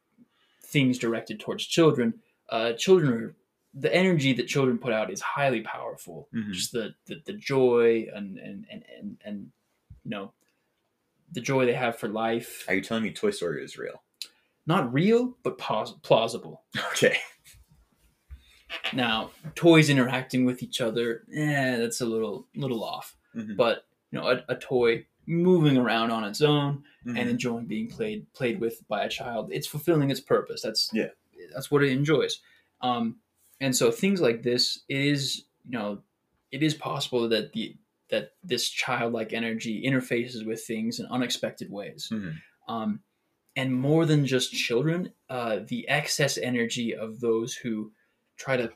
things 0.62 0.98
directed 0.98 1.40
towards 1.40 1.66
children. 1.66 2.22
Uh, 2.51 2.73
children 2.73 3.13
are 3.13 3.35
the 3.75 3.95
energy 3.95 4.33
that 4.33 4.49
children 4.49 4.79
put 4.79 4.93
out 4.93 5.11
is 5.13 5.21
highly 5.21 5.61
powerful. 5.61 6.29
Mhm. 6.35 6.53
Just 6.53 6.73
the, 6.73 6.95
the 7.07 7.23
the 7.25 7.33
joy 7.35 8.09
and 8.15 8.37
and, 8.39 8.67
and 8.71 8.85
and 8.99 9.17
and 9.25 9.51
you 10.05 10.11
know 10.11 10.33
the 11.33 11.41
joy 11.41 11.65
they 11.67 11.75
have 11.75 11.97
for 11.97 12.09
life. 12.09 12.65
Are 12.69 12.75
you 12.75 12.81
telling 12.81 13.05
me 13.05 13.13
Toy 13.13 13.31
Story 13.31 13.63
is 13.65 13.79
real? 13.79 14.03
Not 14.67 14.93
real, 14.93 15.37
but 15.45 15.59
pos- 15.59 15.95
plausible. 16.03 16.65
Okay. 16.93 17.17
Now, 18.93 19.31
toys 19.55 19.91
interacting 19.91 20.45
with 20.45 20.63
each 20.63 20.81
other, 20.81 21.25
eh, 21.35 21.77
that's 21.77 22.01
a 22.01 22.07
little 22.07 22.47
little 22.55 22.85
off. 22.85 23.17
Mhm. 23.35 23.57
But 23.57 23.85
you 24.11 24.19
know, 24.19 24.29
a, 24.29 24.43
a 24.49 24.57
toy 24.57 25.07
moving 25.27 25.77
around 25.77 26.11
on 26.11 26.25
its 26.25 26.41
own 26.41 26.83
Mhm. 27.07 27.19
and 27.19 27.29
enjoying 27.31 27.67
being 27.67 27.89
played 27.89 28.33
played 28.33 28.61
with 28.61 28.87
by 28.89 29.05
a 29.05 29.09
child. 29.09 29.51
It's 29.53 29.67
fulfilling 29.67 30.11
its 30.11 30.21
purpose. 30.21 30.63
That's 30.63 30.91
Yeah. 30.93 31.11
That's 31.53 31.71
what 31.71 31.83
it 31.83 31.91
enjoys. 31.91 32.41
Um, 32.81 33.17
and 33.61 33.77
so 33.77 33.91
things 33.91 34.21
like 34.21 34.43
this 34.43 34.81
it 34.89 34.99
is 34.99 35.45
you 35.69 35.79
know 35.79 35.99
it 36.51 36.63
is 36.63 36.75
possible 36.75 37.29
that 37.29 37.53
the 37.53 37.77
that 38.11 38.33
this 38.43 38.69
childlike 38.69 39.33
energy 39.33 39.85
interfaces 39.87 40.45
with 40.45 40.65
things 40.65 40.99
in 40.99 41.07
unexpected 41.07 41.71
ways. 41.71 42.09
Mhm. 42.11 42.35
Um, 42.69 43.01
and 43.57 43.75
more 43.75 44.07
than 44.07 44.27
just 44.27 44.53
children, 44.53 45.13
uh, 45.29 45.61
the 45.67 45.89
excess 45.89 46.39
energy 46.39 46.95
of 46.95 47.21
those 47.21 47.55
who 47.55 47.93
try 48.37 48.57
to 48.57 48.73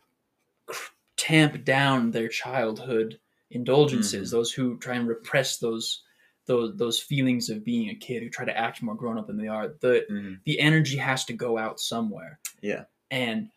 cr- 0.66 0.92
tamp 1.16 1.64
down 1.64 2.10
their 2.10 2.28
childhood 2.28 3.18
indulgences, 3.50 4.30
those 4.30 4.52
who 4.52 4.78
try 4.78 4.96
and 4.96 5.08
repress 5.08 5.58
those 5.58 6.02
those 6.46 6.76
those 6.76 7.00
feelings 7.00 7.50
of 7.50 7.64
being 7.64 7.90
a 7.90 7.94
kid, 7.94 8.22
who 8.22 8.28
try 8.28 8.44
to 8.44 8.56
act 8.56 8.82
more 8.82 8.94
grown 8.94 9.18
up 9.18 9.26
than 9.26 9.36
they 9.38 9.48
are. 9.48 9.68
The 9.80 10.06
Mhm. 10.10 10.40
the 10.44 10.60
energy 10.60 10.96
has 10.96 11.24
to 11.26 11.32
go 11.32 11.58
out 11.58 11.80
somewhere. 11.80 12.38
Yeah. 12.60 12.84
And 13.10 13.50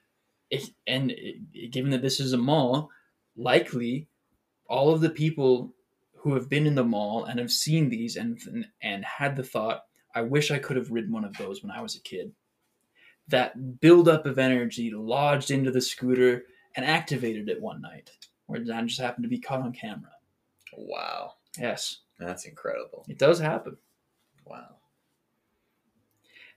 if 0.50 0.70
and 0.86 1.12
it, 1.12 1.72
given 1.72 1.92
that 1.92 2.02
this 2.02 2.20
is 2.20 2.34
a 2.34 2.38
mall, 2.38 2.90
likely 3.36 4.08
all 4.68 4.94
of 4.94 5.02
the 5.02 5.10
people 5.10 5.74
who 6.16 6.34
have 6.34 6.50
been 6.50 6.66
in 6.66 6.76
the 6.76 6.84
mall 6.84 7.26
and 7.26 7.40
have 7.40 7.52
seen 7.52 7.90
these 7.90 8.16
and 8.16 8.40
and 8.82 9.06
had 9.06 9.36
the 9.36 9.44
thought, 9.44 9.86
I 10.16 10.22
wish 10.22 10.52
I 10.52 10.60
could 10.60 10.78
have 10.78 10.92
ridden 10.92 11.12
one 11.12 11.26
of 11.26 11.36
those 11.38 11.62
when 11.64 11.72
I 11.72 11.82
was 11.82 11.96
a 11.96 12.02
kid. 12.02 12.34
That 13.28 13.82
buildup 13.82 14.26
of 14.26 14.40
energy 14.40 14.90
lodged 14.92 15.52
into 15.52 15.72
the 15.72 15.82
scooter 15.82 16.46
and 16.76 16.86
activated 16.86 17.50
it 17.50 17.62
one 17.62 17.82
night, 17.82 18.12
where 18.46 18.64
that 18.64 18.86
just 18.86 19.02
happened 19.02 19.24
to 19.24 19.30
be 19.30 19.40
caught 19.40 19.62
on 19.62 19.74
camera. 19.74 20.12
Wow. 20.78 21.34
Yes, 21.60 22.00
That's 22.20 22.46
incredible. 22.46 23.06
it 23.08 23.18
does 23.20 23.40
happen. 23.40 23.78
Wow. 24.46 24.76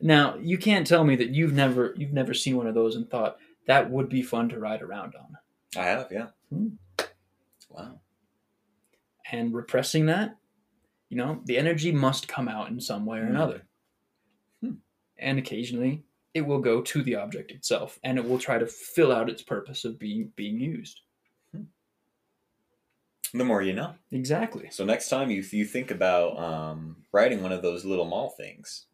Now 0.00 0.36
you 0.36 0.56
can't 0.58 0.86
tell 0.86 1.04
me 1.04 1.16
that 1.16 1.30
you've 1.30 1.52
never 1.52 1.94
you've 1.96 2.12
never 2.12 2.32
seen 2.34 2.56
one 2.56 2.66
of 2.66 2.74
those 2.74 2.96
and 2.96 3.08
thought 3.10 3.38
that 3.66 3.90
would 3.90 4.08
be 4.08 4.22
fun 4.22 4.48
to 4.50 4.58
ride 4.58 4.82
around 4.82 5.14
on. 5.14 5.36
I 5.76 5.84
have, 5.86 6.08
yeah. 6.10 6.28
Hmm. 6.50 6.68
Wow. 7.68 8.00
And 9.30 9.54
repressing 9.54 10.06
that, 10.06 10.36
you 11.08 11.16
know, 11.16 11.40
the 11.44 11.58
energy 11.58 11.92
must 11.92 12.26
come 12.26 12.48
out 12.48 12.68
in 12.68 12.80
some 12.80 13.04
way 13.06 13.18
or 13.18 13.26
Hmm. 13.26 13.30
another. 13.36 13.62
Hmm. 14.62 14.72
And 15.18 15.38
occasionally 15.38 16.04
it 16.32 16.42
will 16.42 16.60
go 16.60 16.80
to 16.80 17.02
the 17.02 17.16
object 17.16 17.50
itself 17.50 17.98
and 18.04 18.16
it 18.16 18.24
will 18.24 18.38
try 18.38 18.56
to 18.56 18.66
fill 18.66 19.12
out 19.12 19.28
its 19.28 19.42
purpose 19.42 19.84
of 19.84 19.98
being 19.98 20.32
being 20.36 20.58
used. 20.58 21.00
The 23.32 23.44
more 23.44 23.62
you 23.62 23.72
know. 23.72 23.94
Exactly. 24.10 24.68
So 24.70 24.84
next 24.84 25.08
time 25.08 25.30
you 25.30 25.42
you 25.50 25.64
think 25.64 25.90
about 25.90 26.38
um, 26.38 26.96
riding 27.12 27.42
one 27.42 27.52
of 27.52 27.62
those 27.62 27.84
little 27.84 28.04
mall 28.04 28.30
things, 28.30 28.86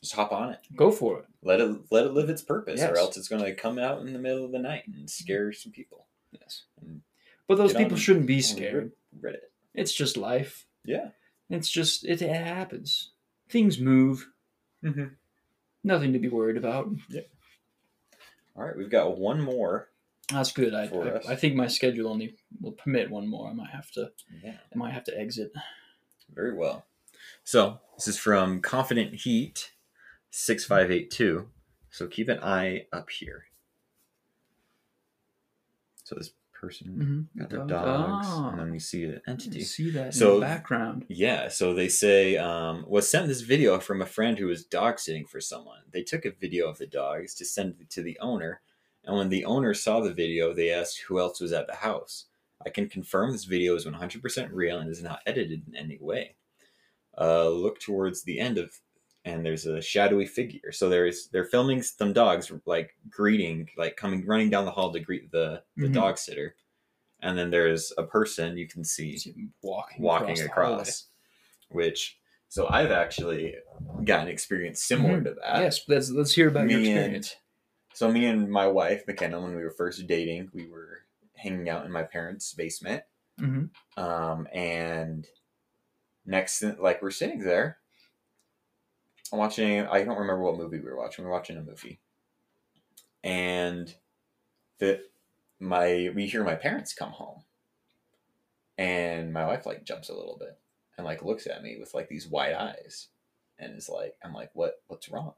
just 0.00 0.14
hop 0.14 0.32
on 0.32 0.50
it. 0.50 0.60
Go 0.76 0.90
for 0.90 1.20
it. 1.20 1.24
Let 1.42 1.60
it 1.60 1.76
let 1.90 2.06
it 2.06 2.12
live 2.12 2.28
its 2.28 2.42
purpose, 2.42 2.82
or 2.82 2.96
else 2.96 3.16
it's 3.16 3.28
going 3.28 3.42
to 3.42 3.54
come 3.54 3.78
out 3.78 4.00
in 4.00 4.12
the 4.12 4.18
middle 4.18 4.44
of 4.44 4.52
the 4.52 4.58
night 4.58 4.84
and 4.86 5.08
scare 5.10 5.52
some 5.52 5.72
people. 5.72 6.06
Yes. 6.32 6.64
Mm. 6.84 7.00
But 7.48 7.58
those 7.58 7.74
people 7.74 7.96
shouldn't 7.96 8.26
be 8.26 8.40
scared. 8.40 8.92
Reddit. 9.20 9.48
It's 9.74 9.92
just 9.92 10.16
life. 10.16 10.66
Yeah. 10.84 11.08
It's 11.50 11.70
just 11.70 12.04
it, 12.04 12.22
it 12.22 12.30
happens. 12.30 13.10
Things 13.48 13.78
move. 13.78 14.28
Mm-hmm. 14.84 15.14
Nothing 15.82 16.12
to 16.12 16.18
be 16.18 16.28
worried 16.28 16.56
about. 16.56 16.88
Yeah. 17.08 17.22
All 18.56 18.64
right, 18.64 18.76
we've 18.76 18.90
got 18.90 19.18
one 19.18 19.40
more. 19.40 19.88
That's 20.30 20.52
good. 20.52 20.74
I, 20.74 20.84
I, 20.86 21.32
I 21.32 21.36
think 21.36 21.54
my 21.54 21.66
schedule 21.66 22.08
only 22.10 22.36
will 22.60 22.72
permit 22.72 23.10
one 23.10 23.28
more. 23.28 23.48
I 23.50 23.52
might 23.52 23.70
have 23.70 23.90
to 23.92 24.10
Yeah. 24.42 24.54
I 24.74 24.78
might 24.78 24.92
have 24.92 25.04
to 25.04 25.18
exit. 25.18 25.52
Very 26.34 26.54
well. 26.54 26.86
So 27.44 27.80
this 27.96 28.08
is 28.08 28.18
from 28.18 28.60
Confident 28.62 29.14
Heat 29.14 29.72
six 30.30 30.64
five 30.64 30.90
eight 30.90 31.10
two. 31.10 31.48
So 31.90 32.06
keep 32.06 32.28
an 32.28 32.40
eye 32.42 32.86
up 32.92 33.10
here. 33.10 33.44
So 36.04 36.14
this 36.16 36.30
person 36.52 37.28
Mm-hmm. 37.34 37.40
got 37.40 37.50
the 37.50 37.64
dogs, 37.66 38.26
and 38.28 38.58
then 38.58 38.70
we 38.70 38.78
see 38.78 39.04
the 39.04 39.12
you 39.12 39.20
entity. 39.28 39.60
see 39.62 39.90
that 39.90 40.06
in 40.06 40.12
So- 40.12 40.36
the 40.36 40.46
background. 40.46 41.04
Yeah, 41.08 41.48
so 41.48 41.74
they 41.74 41.88
say 41.88 42.36
um, 42.38 42.84
was 42.88 43.08
sent 43.08 43.28
this 43.28 43.42
video 43.42 43.78
from 43.80 44.00
a 44.00 44.06
friend 44.06 44.38
who 44.38 44.46
was 44.46 44.64
dog 44.64 44.98
sitting 44.98 45.26
for 45.26 45.40
someone. 45.40 45.80
They 45.92 46.02
took 46.02 46.24
a 46.24 46.30
video 46.30 46.68
of 46.68 46.78
the 46.78 46.86
dogs 46.86 47.34
to 47.36 47.44
send 47.44 47.74
to 47.90 48.02
the 48.02 48.18
owner, 48.18 48.62
and 49.06 49.16
when 49.16 49.28
the 49.28 49.44
owner 49.44 49.74
saw 49.74 50.00
the 50.00 50.12
video, 50.12 50.52
they 50.54 50.70
asked 50.70 51.00
who 51.02 51.18
else 51.18 51.40
was 51.40 51.52
at 51.52 51.66
the 51.66 51.74
house. 51.74 52.26
I 52.64 52.70
can 52.70 52.88
confirm 52.88 53.32
this 53.32 53.44
video 53.44 53.74
is 53.74 53.84
100% 53.86 54.48
real 54.52 54.78
and 54.78 54.88
is 54.90 55.02
not 55.02 55.20
edited 55.26 55.62
in 55.68 55.76
any 55.76 55.98
way. 56.00 56.36
Uh, 57.18 57.48
look 57.48 57.78
towards 57.78 58.22
the 58.22 58.40
end 58.40 58.58
of, 58.58 58.72
and 59.24 59.44
there's 59.44 59.66
a 59.66 59.80
shadowy 59.82 60.26
figure. 60.26 60.72
So 60.72 60.88
there's 60.88 61.28
they're 61.28 61.44
filming 61.44 61.82
some 61.82 62.12
dogs 62.12 62.50
like 62.66 62.96
greeting, 63.08 63.68
like 63.76 63.96
coming 63.96 64.26
running 64.26 64.50
down 64.50 64.64
the 64.64 64.70
hall 64.70 64.92
to 64.92 65.00
greet 65.00 65.30
the 65.30 65.62
the 65.76 65.86
Mhm. 65.88 65.92
dog 65.94 66.18
sitter, 66.18 66.56
and 67.20 67.38
then 67.38 67.50
there's 67.50 67.92
a 67.98 68.02
person 68.02 68.56
you 68.56 68.66
can 68.66 68.84
see 68.84 69.10
You 69.10 69.18
see 69.18 69.30
him 69.32 69.52
walking 69.62 70.02
walking 70.02 70.34
the 70.36 70.46
across, 70.46 71.08
which 71.68 72.18
so 72.48 72.66
I've 72.68 72.90
actually 72.90 73.54
got 74.04 74.22
an 74.22 74.28
experience 74.28 74.82
similar 74.82 75.20
Mhm. 75.20 75.24
to 75.24 75.34
that. 75.34 75.60
yes, 75.62 75.82
let's 75.88 76.10
let's 76.10 76.34
hear 76.34 76.48
about 76.48 76.68
your 76.68 76.80
Me 76.80 76.90
and- 76.90 76.98
experience. 76.98 77.36
So 77.94 78.10
me 78.12 78.26
and 78.26 78.50
my 78.50 78.66
wife 78.66 79.06
McKenna, 79.06 79.40
when 79.40 79.54
we 79.56 79.62
were 79.64 79.70
first 79.70 80.06
dating, 80.06 80.50
we 80.52 80.68
were 80.68 81.04
hanging 81.36 81.68
out 81.68 81.86
in 81.86 81.92
my 81.92 82.02
parents' 82.02 82.52
basement, 82.54 83.04
hmm 83.38 83.66
um, 83.96 84.48
and 84.52 85.26
next, 86.26 86.60
thing- 86.60 86.76
like 86.80 87.02
we're 87.02 87.10
sitting 87.10 87.40
there, 87.40 87.78
I'm 89.32 89.38
watching. 89.38 89.80
I 89.86 90.04
don't 90.04 90.18
remember 90.18 90.42
what 90.42 90.56
movie 90.58 90.78
we 90.80 90.90
were 90.90 90.96
watching. 90.96 91.24
We 91.24 91.28
were 91.30 91.36
watching 91.36 91.56
a 91.56 91.62
movie, 91.62 92.00
and 93.22 93.94
the 94.78 95.02
my 95.60 96.10
we 96.14 96.26
hear 96.26 96.44
my 96.44 96.54
parents 96.56 96.94
come 96.94 97.12
home, 97.12 97.44
and 98.78 99.32
my 99.32 99.46
wife 99.46 99.66
like 99.66 99.84
jumps 99.84 100.08
a 100.08 100.14
little 100.14 100.36
bit 100.38 100.58
and 100.96 101.04
like 101.04 101.22
looks 101.24 101.46
at 101.46 101.62
me 101.62 101.76
with 101.78 101.94
like 101.94 102.08
these 102.08 102.28
wide 102.28 102.54
eyes, 102.54 103.08
and 103.58 103.76
is 103.76 103.88
like, 103.88 104.16
I'm 104.22 104.32
like, 104.34 104.50
what 104.54 104.82
what's 104.88 105.08
wrong? 105.08 105.34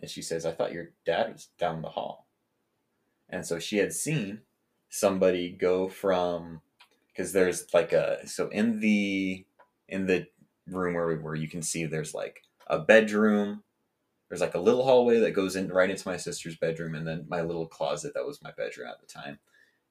And 0.00 0.10
she 0.10 0.22
says, 0.22 0.44
I 0.44 0.52
thought 0.52 0.72
your 0.72 0.90
dad 1.04 1.32
was 1.32 1.48
down 1.58 1.82
the 1.82 1.88
hall, 1.88 2.26
and 3.28 3.46
so 3.46 3.58
she 3.58 3.78
had 3.78 3.92
seen 3.92 4.40
somebody 4.88 5.50
go 5.50 5.88
from 5.88 6.60
because 7.08 7.32
there's 7.32 7.72
like 7.72 7.92
a 7.92 8.26
so 8.26 8.48
in 8.48 8.80
the 8.80 9.44
in 9.88 10.06
the 10.06 10.26
room 10.66 10.94
where 10.94 11.06
we 11.06 11.16
were 11.16 11.34
you 11.34 11.48
can 11.48 11.62
see 11.62 11.86
there's 11.86 12.14
like 12.14 12.42
a 12.66 12.78
bedroom. 12.78 13.62
There's 14.28 14.40
like 14.40 14.54
a 14.54 14.60
little 14.60 14.84
hallway 14.84 15.20
that 15.20 15.32
goes 15.32 15.56
in 15.56 15.68
right 15.68 15.90
into 15.90 16.08
my 16.08 16.16
sister's 16.16 16.56
bedroom 16.56 16.94
and 16.94 17.06
then 17.06 17.26
my 17.28 17.42
little 17.42 17.66
closet 17.66 18.14
that 18.14 18.24
was 18.24 18.40
my 18.42 18.50
bedroom 18.52 18.88
at 18.88 18.98
the 18.98 19.06
time. 19.06 19.38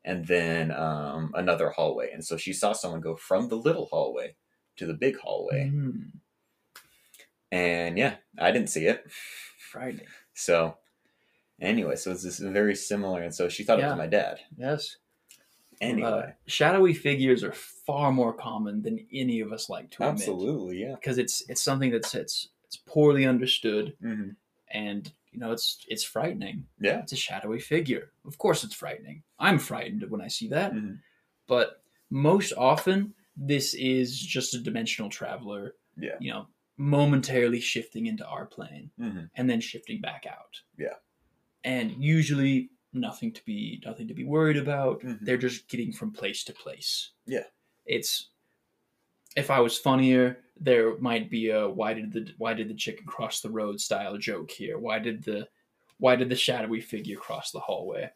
And 0.04 0.26
then 0.26 0.72
um, 0.72 1.32
another 1.36 1.70
hallway. 1.70 2.10
And 2.12 2.26
so 2.26 2.38
she 2.38 2.52
saw 2.52 2.74
someone 2.74 3.02
go 3.02 3.16
from 3.16 3.50
the 3.50 3.56
little 3.56 3.86
hallway 3.86 4.36
to 4.78 4.88
the 4.88 4.96
big 4.96 5.20
hallway. 5.20 5.72
Mm, 5.72 6.12
and 7.52 7.98
yeah 7.98 8.16
i 8.40 8.52
didn't 8.52 8.70
see 8.70 8.86
it 8.86 9.06
frightening. 9.72 10.08
so 10.34 10.78
anyway 11.60 11.96
so 11.96 12.12
it's 12.12 12.24
this 12.24 12.40
very 12.40 12.76
similar 12.76 13.22
and 13.22 13.34
so 13.34 13.48
she 13.50 13.64
thought 13.64 13.80
it 13.80 13.86
was 13.86 13.98
my 13.98 14.08
dad 14.08 14.40
Yes. 14.58 14.98
anyway 15.80 16.10
Uh, 16.10 16.32
shadowy 16.48 16.94
figures 16.94 17.44
are 17.44 17.54
far 17.54 18.12
more 18.12 18.34
common 18.34 18.82
than 18.82 19.06
any 19.14 19.40
of 19.42 19.52
us 19.52 19.70
like 19.70 19.90
to 19.92 20.04
admit. 20.04 20.22
absolutely 20.22 20.78
yeah 20.82 20.96
Because 20.96 21.18
it's 21.18 21.44
it's 21.50 21.62
something 21.62 21.92
that's 21.92 22.14
it's 22.16 22.50
it's 22.66 22.78
poorly 22.78 23.26
understood 23.26 23.96
hmm 24.02 24.30
and 24.74 25.12
you 25.32 25.40
know 25.40 25.52
it's 25.52 25.86
it's 25.88 26.04
frightening. 26.04 26.66
yeah 26.80 27.00
It's 27.04 27.12
a 27.14 27.16
shadowy 27.28 27.60
figure. 27.60 28.12
Of 28.26 28.38
course 28.38 28.64
it's 28.66 28.76
frightening. 28.76 29.24
I'm 29.40 29.60
frightened 29.60 30.04
when 30.10 30.22
I 30.22 30.30
see 30.30 30.48
that. 30.50 30.74
Mhm. 30.74 31.00
But 31.48 31.68
most 32.10 32.52
often 32.58 33.14
this 33.38 33.74
is 33.74 34.20
just 34.36 34.54
a 34.54 34.60
dimensional 34.60 35.10
traveler, 35.10 35.76
Yeah. 35.98 36.18
you 36.20 36.32
know, 36.34 36.48
momentarily 36.82 37.60
shifting 37.60 38.08
into 38.08 38.26
our 38.26 38.46
plane 38.46 38.90
hmm 38.98 39.20
and 39.36 39.48
then 39.48 39.62
shifting 39.62 40.02
back 40.02 40.26
out. 40.28 40.60
Yeah. 40.80 40.96
And 41.64 41.92
usually 42.04 42.72
nothing 42.92 43.32
to 43.34 43.46
be 43.46 43.82
nothing 43.86 44.08
to 44.08 44.16
be 44.16 44.24
worried 44.24 44.58
about. 44.58 45.02
Mhm. 45.02 45.20
They're 45.22 45.38
just 45.38 45.70
getting 45.70 45.94
from 45.94 46.12
place 46.12 46.44
to 46.46 46.54
place. 46.54 47.12
Yeah. 47.28 47.46
It's 47.86 48.30
if 49.36 49.52
I 49.52 49.60
was 49.60 49.78
funnier, 49.78 50.40
there 50.60 50.98
might 50.98 51.30
be 51.30 51.52
a 51.52 51.70
why 51.70 51.94
did 51.94 52.12
the 52.12 52.34
why 52.40 52.56
did 52.56 52.68
the 52.68 52.74
chicken 52.74 53.06
cross 53.06 53.42
the 53.42 53.50
road 53.50 53.80
style 53.80 54.18
joke 54.18 54.50
here? 54.50 54.80
Why 54.80 54.98
did 54.98 55.24
the 55.24 55.48
why 56.00 56.16
did 56.16 56.30
the 56.30 56.36
shadowy 56.36 56.82
figure 56.82 57.18
cross 57.18 57.52
the 57.52 57.60
hallway? 57.60 58.10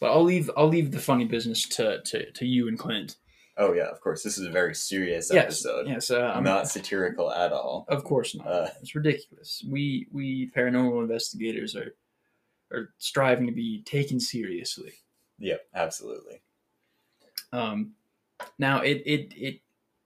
But 0.00 0.12
I'll 0.12 0.24
leave 0.24 0.50
I'll 0.56 0.68
leave 0.68 0.92
the 0.92 0.98
funny 0.98 1.26
business 1.26 1.68
to 1.76 2.00
to, 2.02 2.30
to 2.32 2.46
you 2.46 2.68
and 2.68 2.78
Clint. 2.78 3.16
Oh 3.60 3.72
yeah, 3.72 3.86
of 3.88 4.00
course. 4.00 4.22
This 4.22 4.38
is 4.38 4.46
a 4.46 4.50
very 4.50 4.74
serious 4.74 5.30
Yes, 5.32 5.44
episode. 5.64 5.88
yes, 5.88 6.10
uh, 6.12 6.32
I'm 6.34 6.44
Not 6.44 6.68
satirical 6.68 7.32
at 7.32 7.52
all. 7.52 7.84
Of 7.88 8.04
course 8.04 8.34
not. 8.36 8.46
Uh, 8.46 8.68
it's 8.80 8.94
ridiculous. 8.94 9.64
We 9.68 10.06
we 10.12 10.50
paranormal 10.56 11.00
investigators 11.02 11.74
are 11.74 11.94
are 12.72 12.94
striving 12.98 13.46
to 13.46 13.52
be 13.52 13.82
taken 13.82 14.20
seriously. 14.20 14.92
yeah, 15.38 15.56
absolutely. 15.74 16.40
Um, 17.52 17.94
now 18.58 18.80
it 18.82 19.02
it 19.06 19.32
it 19.36 19.60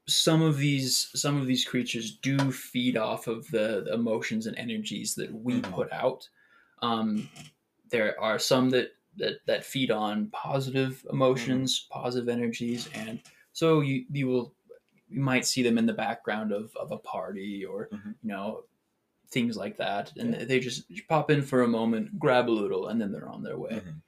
some 0.09 0.43
of 0.43 0.57
these 0.59 1.11
some 1.14 1.37
of 1.37 1.47
these 1.47 1.64
creatures 1.64 2.16
do 2.18 2.51
feed 2.51 2.97
off 2.97 3.26
of 3.26 3.47
the, 3.51 3.83
the 3.87 3.93
emotions 3.95 4.47
and 4.47 4.57
energies 4.57 5.14
that 5.16 5.31
we 5.33 5.61
Mhm. 5.61 5.72
put 5.72 5.93
out. 5.93 6.29
Um, 6.81 7.29
there 7.91 8.18
are 8.20 8.39
some 8.39 8.70
that 8.70 8.93
that 9.16 9.45
that 9.47 9.64
feed 9.64 9.91
on 9.91 10.29
positive 10.31 11.05
emotions, 11.12 11.87
positive 11.91 12.29
energies, 12.31 12.89
and 12.95 13.20
so 13.53 13.80
you 13.80 14.07
you 14.11 14.26
will 14.28 14.55
you 15.09 15.20
might 15.20 15.46
see 15.46 15.62
them 15.62 15.78
in 15.78 15.86
the 15.86 15.92
background 15.92 16.53
of, 16.53 16.74
of 16.76 16.90
a 16.92 16.98
party 16.98 17.64
or 17.64 17.88
Mhm. 17.92 18.14
you 18.22 18.28
know 18.28 18.64
things 19.28 19.57
like 19.57 19.76
that, 19.78 20.12
and 20.18 20.34
Yeah. 20.34 20.44
they 20.44 20.61
just 20.61 20.90
pop 21.09 21.30
in 21.30 21.42
for 21.42 21.62
a 21.62 21.68
moment, 21.68 22.18
grab 22.18 22.48
a 22.50 22.53
little, 22.53 22.88
and 22.88 23.00
then 23.00 23.12
they're 23.12 23.28
on 23.28 23.42
their 23.42 23.59
way. 23.59 23.72
Mhm. 23.84 24.03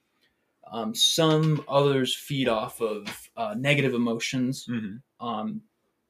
Um, 0.70 0.94
some 0.94 1.64
others 1.68 2.14
feed 2.16 2.48
off 2.48 2.80
of 2.82 3.30
uh, 3.36 3.54
negative 3.54 3.94
emotions, 3.94 4.66
Mhm. 4.66 5.02
um, 5.20 5.62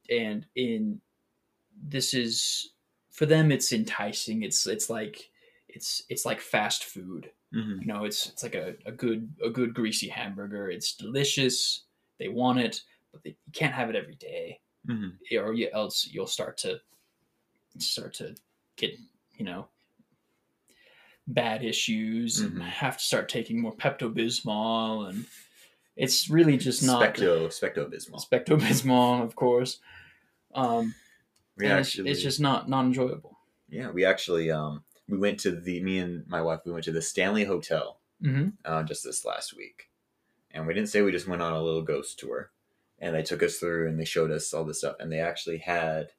and 0.09 0.47
in 0.55 1.01
this 1.83 2.13
is 2.13 2.73
for 3.11 3.25
them 3.25 3.51
it's 3.51 3.71
enticing. 3.73 4.43
It's 4.43 4.67
it's 4.67 4.89
like 4.89 5.31
it's 5.67 6.03
it's 6.09 6.25
like 6.25 6.39
fast 6.41 6.83
food. 6.85 7.31
Mhm. 7.53 7.81
You 7.81 7.87
know, 7.87 8.05
it's 8.05 8.27
it's 8.29 8.43
like 8.43 8.55
a, 8.55 8.75
a 8.85 8.91
good 8.91 9.33
a 9.43 9.49
good 9.49 9.73
greasy 9.73 10.07
hamburger. 10.09 10.69
It's 10.69 10.95
delicious. 10.95 11.85
They 12.19 12.29
want 12.29 12.59
it, 12.59 12.81
but 13.15 13.23
they, 13.23 13.29
you 13.31 13.51
can't 13.53 13.73
have 13.73 13.89
it 13.89 13.95
every 13.95 14.15
day. 14.15 14.59
Mm-hmm. 14.87 15.37
or 15.39 15.53
you, 15.53 15.67
else 15.73 16.07
you'll 16.11 16.27
start 16.27 16.57
to 16.59 16.79
start 17.79 18.13
to 18.15 18.35
get 18.75 18.91
you 19.35 19.43
know 19.43 19.67
bad 21.27 21.63
issues 21.63 22.39
and 22.39 22.53
Mhm. 22.57 22.61
have 22.61 22.97
to 22.97 23.03
start 23.03 23.27
taking 23.27 23.59
more 23.59 23.75
Pepto 23.75 24.13
Bismol 24.13 25.09
and 25.09 25.25
it's 25.95 26.29
really 26.29 26.57
just 26.57 26.83
not 26.83 27.01
Specto 27.01 27.47
Specto 27.47 27.89
Bismol. 27.89 28.29
Pepto 28.29 28.59
Bismol, 28.59 29.23
of 29.23 29.35
course. 29.35 29.79
Um, 30.53 30.93
We 31.57 31.65
and 31.65 31.71
it's- 31.79 31.87
actually, 31.87 32.11
it's, 32.11 32.21
just 32.21 32.39
not 32.39 32.69
not 32.69 32.85
enjoyable. 32.85 33.39
yeah, 33.69 33.89
we 33.89 34.05
actually 34.05 34.51
um 34.51 34.83
we 35.07 35.17
went 35.17 35.39
to 35.41 35.51
the 35.51 35.81
me 35.81 35.97
and 35.99 36.27
my 36.27 36.41
wife 36.43 36.59
we 36.65 36.71
went 36.73 36.83
to 36.85 36.91
the 36.91 37.01
Stanley 37.01 37.45
Hotel 37.45 37.99
hmm 38.21 38.49
uh, 38.65 38.83
just 38.83 39.03
this 39.03 39.25
last 39.25 39.55
week, 39.57 39.89
and 40.51 40.67
we 40.67 40.73
didn't 40.75 40.89
say 40.89 41.01
we 41.01 41.11
just 41.11 41.27
went 41.27 41.41
on 41.41 41.53
a 41.53 41.61
little 41.63 41.81
ghost 41.81 42.19
tour, 42.19 42.51
and 42.99 43.15
they 43.15 43.23
took 43.23 43.43
us 43.43 43.57
through 43.57 43.87
and 43.89 43.99
they 43.99 44.05
showed 44.05 44.31
us 44.31 44.53
all 44.53 44.63
this 44.65 44.79
stuff, 44.79 44.95
and 44.99 45.11
they 45.11 45.19
actually 45.19 45.57
had, 45.59 46.09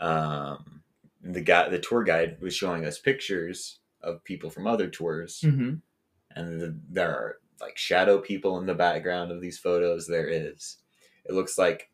um, 0.00 0.82
the 1.22 1.40
guy 1.40 1.68
the 1.68 1.78
tour 1.78 2.04
guide 2.04 2.38
was 2.40 2.54
showing 2.54 2.84
us 2.84 2.98
pictures 2.98 3.80
of 4.02 4.22
people 4.24 4.50
from 4.50 4.66
other 4.66 4.88
tours, 4.88 5.40
hmm 5.40 5.74
and 6.34 6.60
the, 6.60 6.78
there 6.90 7.10
are 7.10 7.38
like 7.60 7.78
shadow 7.78 8.18
people 8.18 8.58
in 8.58 8.66
the 8.66 8.74
background 8.74 9.32
of 9.32 9.40
these 9.40 9.58
photos. 9.58 10.06
There 10.06 10.28
is, 10.28 10.76
it 11.24 11.32
looks 11.32 11.56
like 11.56 11.90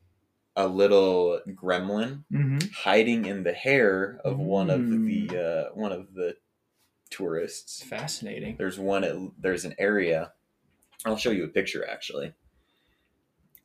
a 0.57 0.67
little 0.67 1.41
gremlin 1.49 2.25
hmm 2.31 2.59
hiding 2.75 3.25
in 3.27 3.43
the 3.45 3.53
hair 3.53 4.21
of 4.25 4.39
one 4.39 4.69
of 4.71 4.81
Mm. 4.83 5.29
the 5.31 5.39
uh, 5.39 5.75
one 5.75 5.93
of 5.93 6.13
the 6.15 6.37
tourists. 7.11 7.83
Fascinating. 7.83 8.57
There's 8.59 8.79
one. 8.79 9.33
There's 9.39 9.65
an 9.65 9.75
area. 9.79 10.33
I'll 11.05 11.17
show 11.17 11.31
you 11.31 11.45
a 11.45 11.49
picture 11.49 11.89
actually. 11.89 12.35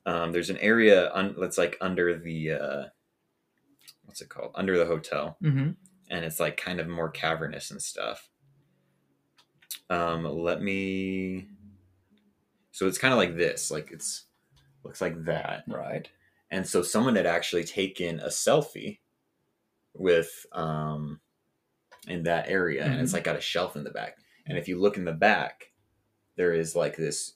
Um, 0.08 0.32
there's 0.32 0.48
an 0.50 0.56
area 0.58 1.12
un, 1.14 1.34
that's 1.38 1.58
like 1.58 1.76
under 1.82 2.16
the 2.18 2.52
uh, 2.52 2.84
what's 4.04 4.22
it 4.22 4.30
called? 4.30 4.52
Under 4.54 4.78
the 4.78 4.86
hotel, 4.86 5.36
hmm 5.40 5.70
and 6.10 6.24
it's 6.24 6.40
like 6.40 6.56
kind 6.56 6.80
of 6.80 6.88
more 6.88 7.10
cavernous 7.10 7.70
and 7.70 7.82
stuff. 7.82 8.30
Um, 9.90 10.24
let 10.24 10.62
me. 10.62 11.48
So 12.70 12.86
it's 12.86 12.96
kind 12.98 13.12
of 13.12 13.18
like 13.18 13.36
this. 13.36 13.70
Like 13.70 13.90
it's 13.92 14.24
looks 14.84 15.00
like 15.02 15.24
that. 15.24 15.64
Right. 15.66 16.08
And 16.50 16.66
so 16.66 16.82
someone 16.82 17.16
had 17.16 17.26
actually 17.26 17.64
taken 17.64 18.20
a 18.20 18.28
selfie 18.28 19.00
with 19.94 20.46
um 20.52 21.20
in 22.06 22.22
that 22.22 22.48
area 22.48 22.84
and 22.84 23.00
it's 23.00 23.10
Mhm. 23.10 23.14
like 23.14 23.24
got 23.24 23.36
a 23.36 23.40
shelf 23.40 23.76
in 23.76 23.84
the 23.84 23.90
back. 23.90 24.16
And 24.46 24.56
if 24.56 24.68
you 24.68 24.80
look 24.80 24.96
in 24.96 25.04
the 25.04 25.12
back, 25.12 25.72
there 26.36 26.52
is 26.54 26.74
like 26.74 26.96
this 26.96 27.34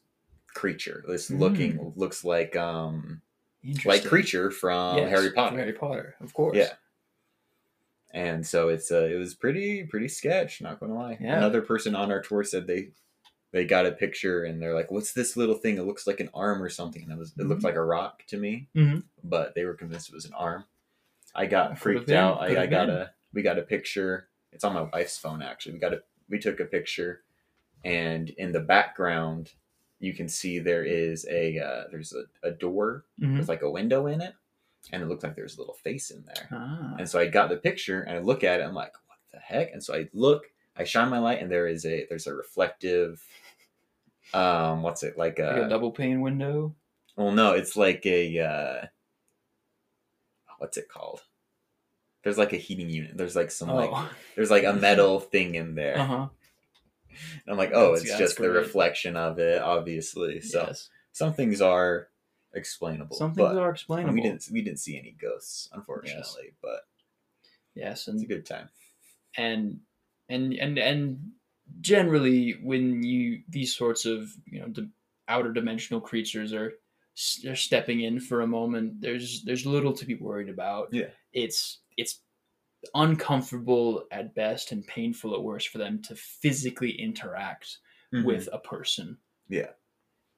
creature. 0.55 1.05
This 1.07 1.31
looking 1.31 1.93
looks 1.97 2.25
like 2.25 2.57
um 2.57 3.21
like 3.85 4.05
creature 4.05 4.51
from 4.51 4.99
Yes, 4.99 5.11
Harry 5.11 5.27
from 5.29 5.35
Potter. 5.35 5.57
Harry 5.59 5.73
Potter, 5.73 6.15
of 6.21 6.35
course. 6.35 6.57
Yeah. 6.57 6.73
And 8.15 8.47
so 8.47 8.69
it's 8.69 8.91
uh 8.93 9.05
it 9.11 9.17
was 9.17 9.35
pretty 9.35 9.85
pretty 9.85 10.09
sketch, 10.09 10.61
not 10.61 10.81
gonna 10.81 10.95
lie. 10.95 11.17
Yeah. 11.21 11.37
Another 11.39 11.63
person 11.63 11.95
on 11.95 12.11
our 12.13 12.21
tour 12.21 12.45
said 12.45 12.67
they 12.67 12.91
they 13.53 13.65
got 13.65 13.87
a 13.87 13.93
picture 13.93 14.45
and 14.45 14.61
they're 14.63 14.75
like, 14.75 14.91
"What's 14.91 15.13
this 15.13 15.37
little 15.37 15.55
thing? 15.55 15.77
It 15.79 15.83
looks 15.83 16.07
like 16.07 16.21
an 16.21 16.31
arm 16.35 16.63
or 16.63 16.69
something." 16.69 17.03
And 17.03 17.13
it 17.13 17.19
was 17.19 17.33
it 17.39 17.45
looked 17.47 17.63
Mhm. 17.63 17.65
like 17.67 17.75
a 17.75 17.85
rock 17.85 18.25
to 18.29 18.37
me, 18.39 18.69
Mhm. 18.75 19.05
but 19.25 19.55
they 19.55 19.65
were 19.65 19.75
convinced 19.75 20.09
it 20.09 20.15
was 20.15 20.25
an 20.25 20.33
arm. 20.35 20.65
I 21.35 21.47
got 21.47 21.79
freaked 21.79 22.07
been, 22.07 22.17
out. 22.17 22.41
I, 22.41 22.63
I 22.63 22.67
got 22.67 22.87
been. 22.89 22.97
a 22.97 23.11
we 23.33 23.43
got 23.43 23.59
a 23.59 23.63
picture. 23.63 24.29
It's 24.53 24.65
on 24.65 24.75
my 24.75 24.83
wife's 24.83 25.17
phone 25.19 25.41
actually. 25.43 25.73
We 25.75 25.79
got 25.79 25.95
a 25.95 26.03
we 26.29 26.39
took 26.39 26.61
a 26.61 26.65
picture, 26.67 27.23
and 27.85 28.29
in 28.31 28.53
the 28.53 28.61
background, 28.61 29.53
you 30.03 30.13
can 30.13 30.29
see 30.29 30.59
there 30.59 30.85
is 30.85 31.27
a 31.31 31.59
uh, 31.59 31.85
there's 31.91 32.13
a, 32.13 32.25
a 32.47 32.51
door 32.51 33.05
Mhm. 33.21 33.39
with 33.39 33.49
like 33.49 33.63
a 33.63 33.71
window 33.71 34.07
in 34.09 34.21
it, 34.21 34.35
and 34.93 35.03
it 35.03 35.09
looks 35.09 35.23
like 35.25 35.35
there's 35.37 35.57
a 35.57 35.61
little 35.61 35.75
face 35.75 36.11
in 36.11 36.25
there. 36.27 36.49
Ah. 36.51 36.97
And 36.99 37.09
so 37.09 37.19
I 37.19 37.27
got 37.29 37.49
the 37.49 37.57
picture 37.57 38.03
and 38.03 38.17
I 38.17 38.21
look 38.21 38.43
at 38.45 38.61
it. 38.61 38.65
I'm 38.65 38.75
like, 38.75 38.93
what 39.07 39.19
the 39.33 39.39
heck? 39.39 39.73
And 39.73 39.83
so 39.83 39.95
I 39.95 40.09
look, 40.13 40.43
I 40.77 40.85
shine 40.85 41.09
my 41.09 41.19
light, 41.21 41.41
and 41.41 41.51
there 41.51 41.67
is 41.69 41.87
a 41.87 42.05
there's 42.09 42.27
a 42.27 42.35
reflective. 42.35 43.23
Um, 44.35 44.83
what's 44.83 45.03
it 45.03 45.17
like? 45.17 45.39
Like 45.39 45.57
a 45.57 45.67
A, 45.67 45.69
double 45.69 45.91
pane 45.93 46.21
window. 46.21 46.75
well, 47.17 47.33
no, 47.33 47.53
it's 47.53 47.77
like 47.77 48.05
a. 48.07 48.39
Uh, 48.41 48.87
what's 50.59 50.77
it 50.77 50.89
called? 50.89 51.23
There's 52.23 52.39
like 52.39 52.53
a 52.53 52.57
heating 52.57 52.89
unit. 52.89 53.17
There's 53.17 53.35
like 53.37 53.51
some 53.51 53.69
like 53.69 53.91
Oh. 53.93 54.09
there's 54.37 54.51
like 54.51 54.65
a 54.65 54.73
metal 54.73 55.19
thing 55.35 55.55
in 55.55 55.75
there. 55.75 55.99
Uh 55.99 56.05
huh. 56.07 56.29
And 57.47 57.53
I'm 57.53 57.57
like, 57.59 57.73
oh, 57.75 57.93
That's- 57.93 58.03
it's 58.03 58.11
that's 58.11 58.21
just 58.21 58.37
the 58.39 58.49
great. 58.49 58.59
reflection 58.59 59.17
of 59.17 59.39
it, 59.39 59.61
obviously. 59.63 60.41
So 60.41 60.65
yes. 60.69 60.89
some 61.13 61.33
things 61.35 61.61
are 61.61 62.09
explainable. 62.55 63.17
Some 63.17 63.35
things 63.35 63.57
are 63.57 63.71
explainable. 63.71 64.15
We 64.15 64.21
didn't 64.23 64.49
we 64.53 64.63
didn't 64.63 64.81
see 64.81 64.99
any 64.99 65.13
ghosts, 65.21 65.69
unfortunately, 65.73 66.53
but 66.63 66.81
Yes, 67.75 68.07
it's 68.09 68.23
a 68.23 68.27
good 68.27 68.45
time. 68.47 68.69
and 69.37 69.81
and 70.29 70.53
and 70.55 70.79
and 70.79 71.33
generally, 71.81 72.53
when 72.63 73.03
you 73.03 73.43
these 73.49 73.75
sorts 73.75 74.05
of 74.05 74.29
you 74.47 74.61
know 74.61 74.69
the 74.69 74.91
outer 75.29 75.53
dimensional 75.53 76.01
creatures 76.01 76.53
are 76.53 76.75
are 77.47 77.57
stepping 77.57 78.01
in 78.01 78.21
for 78.21 78.41
a 78.43 78.47
moment, 78.47 79.01
there's 79.01 79.43
there's 79.45 79.65
little 79.67 79.93
to 79.95 80.05
be 80.05 80.15
worried 80.15 80.49
about. 80.51 80.89
Yeah. 80.93 81.09
it's 81.33 81.79
it's 81.97 82.21
uncomfortable 82.95 84.07
at 84.11 84.35
best 84.35 84.73
and 84.73 84.87
painful 84.87 85.35
at 85.35 85.43
worst 85.43 85.69
for 85.69 85.79
them 85.79 86.01
to 86.03 86.17
physically 86.17 86.91
interact 86.93 87.79
Mhm. 88.13 88.25
with 88.25 88.49
a 88.53 88.59
person. 88.59 89.19
Yeah. 89.49 89.73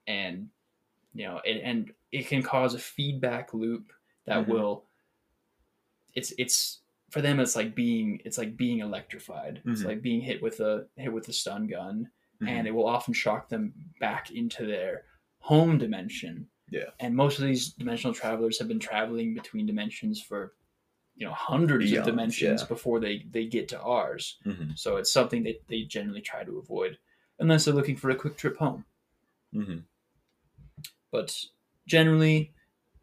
And 0.07 0.51
you 1.17 1.25
know, 1.27 1.41
it, 1.45 1.61
and 1.63 1.93
it 2.11 2.27
can 2.27 2.43
cause 2.43 2.75
a 2.75 2.79
feedback 2.79 3.55
loop 3.55 3.93
that 4.27 4.45
Mhm. 4.47 4.49
will 4.49 4.89
it's 6.15 6.33
it's 6.39 6.83
for 7.11 7.21
them 7.21 7.39
it's 7.41 7.55
like 7.57 7.75
being 7.75 8.21
it's 8.25 8.39
like 8.39 8.57
being 8.57 8.81
electrified. 8.81 9.63
It's 9.65 9.83
Mhm. 9.83 9.87
like 9.87 10.03
being 10.03 10.21
hit 10.21 10.43
with 10.43 10.61
a 10.61 10.89
hit 10.97 11.13
with 11.13 11.29
a 11.29 11.33
stun 11.33 11.67
gun 11.67 12.11
and 12.47 12.67
it 12.67 12.73
will 12.73 12.87
often 12.87 13.15
shock 13.15 13.49
them 13.49 13.73
back 14.01 14.31
into 14.33 14.67
their 14.67 15.07
home 15.39 15.79
dimension. 15.79 16.51
Yeah. 16.69 16.91
And 17.01 17.15
most 17.17 17.39
of 17.39 17.47
these 17.47 17.71
dimensional 17.73 18.13
travelers 18.13 18.59
have 18.59 18.69
been 18.69 18.81
traveling 18.81 19.33
between 19.35 19.65
dimensions 19.67 20.21
for 20.21 20.55
you 21.17 21.27
know 21.27 21.33
hundreds 21.33 21.93
of 21.93 22.05
dimensions 22.05 22.63
yeah. 22.63 22.67
before 22.67 23.01
they 23.01 23.25
they 23.31 23.47
get 23.47 23.69
to 23.69 23.81
ours. 23.81 24.39
Mhm. 24.45 24.79
So 24.79 24.97
it's 24.97 25.13
something 25.13 25.45
that 25.45 25.63
they 25.69 25.83
generally 25.83 26.21
try 26.21 26.45
to 26.45 26.59
avoid 26.59 26.99
unless 27.39 27.65
they're 27.65 27.75
looking 27.75 27.97
for 27.97 28.11
a 28.11 28.17
quick 28.17 28.37
trip 28.37 28.57
home. 28.57 28.85
Mhm. 29.55 29.85
But 31.11 31.45
generally 31.87 32.53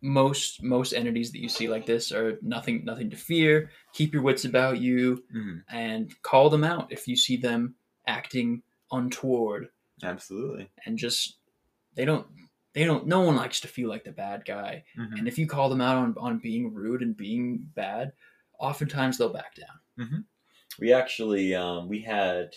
most 0.01 0.64
most 0.64 0.93
entities 0.93 1.32
that 1.32 1.39
you 1.39 1.47
see 1.49 1.70
like 1.70 1.86
this 1.86 2.12
are 2.12 2.39
nothing 2.41 2.84
nothing 2.84 3.09
to 3.12 3.16
fear. 3.18 3.70
Keep 3.93 4.14
your 4.14 4.24
wits 4.24 4.45
about 4.45 4.80
you 4.80 5.24
Mhm. 5.34 5.64
and 5.70 6.22
call 6.24 6.49
them 6.49 6.64
out 6.64 6.91
if 6.91 7.07
you 7.07 7.16
see 7.16 7.38
them 7.38 7.76
acting 8.07 8.64
untoward 8.91 9.70
Absolutely. 10.03 10.70
and 10.86 10.97
just 10.97 11.38
they 11.93 12.03
don't 12.03 12.28
they 12.74 12.84
don't 12.86 13.07
no 13.07 13.22
one 13.22 13.36
likes 13.36 13.59
to 13.61 13.67
feel 13.67 13.89
like 13.89 14.03
the 14.03 14.11
bad 14.11 14.43
guy. 14.45 14.84
Mhm. 14.97 15.19
And 15.19 15.28
if 15.28 15.38
you 15.38 15.47
call 15.47 15.69
them 15.69 15.82
out 15.82 15.97
on, 15.97 16.15
on 16.17 16.39
being 16.39 16.74
rude 16.74 17.01
and 17.01 17.15
being 17.17 17.59
bad, 17.76 18.13
oftentimes 18.59 19.17
they'll 19.17 19.34
back 19.34 19.55
down. 19.55 20.26
We 20.80 20.93
actually 20.93 21.53
um, 21.53 21.88
we 21.89 22.01
had 22.01 22.53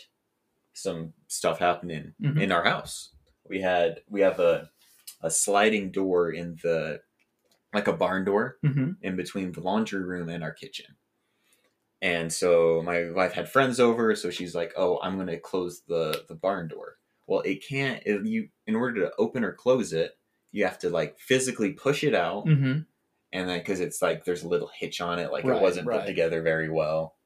some 0.73 1.13
stuff 1.29 1.59
happening 1.59 2.15
Mhm. 2.23 2.41
in 2.41 2.53
our 2.53 2.65
house. 2.65 3.15
We 3.49 3.61
had 3.61 4.03
we 4.09 4.21
have 4.23 4.41
a 4.41 4.71
a 5.23 5.31
sliding 5.31 5.91
door 5.91 6.31
in 6.31 6.57
the 6.63 7.01
like 7.73 7.89
a 7.89 7.93
barn 7.93 8.25
door 8.25 8.59
Mm-hmm. 8.65 8.93
in 9.03 9.17
between 9.17 9.53
the 9.53 9.61
laundry 9.61 10.03
room 10.05 10.29
and 10.29 10.45
our 10.45 10.53
kitchen. 10.53 10.97
And 12.03 12.33
so 12.33 12.83
my 12.85 13.11
wife 13.11 13.33
had 13.33 13.49
friends 13.49 13.81
over, 13.81 14.15
so 14.15 14.31
she's 14.31 14.55
like, 14.55 14.73
"Oh, 14.77 15.01
I'm 15.03 15.15
going 15.17 15.27
to 15.29 15.39
close 15.41 15.83
the 15.89 16.25
the 16.29 16.35
barn 16.35 16.69
door." 16.69 16.99
Well, 17.27 17.41
it 17.41 17.67
can't. 17.67 18.03
If 18.05 18.25
you 18.27 18.49
in 18.67 18.75
order 18.77 19.01
to 19.03 19.13
open 19.19 19.45
or 19.45 19.53
close 19.53 19.93
it, 19.93 20.17
you 20.53 20.65
have 20.65 20.79
to 20.81 20.91
like 20.91 21.19
physically 21.19 21.73
push 21.73 22.05
it 22.05 22.15
out, 22.15 22.47
Mm-hmm. 22.47 22.81
and 23.33 23.49
then 23.49 23.59
because 23.59 23.81
it's 23.81 24.01
like 24.03 24.25
there's 24.25 24.43
a 24.45 24.49
little 24.49 24.71
hitch 24.79 25.01
on 25.01 25.19
it, 25.19 25.33
like 25.33 25.45
Right, 25.45 25.57
it 25.57 25.63
wasn't 25.63 25.87
right. 25.87 26.01
put 26.01 26.07
together 26.07 26.43
very 26.43 26.69
well. 26.71 27.17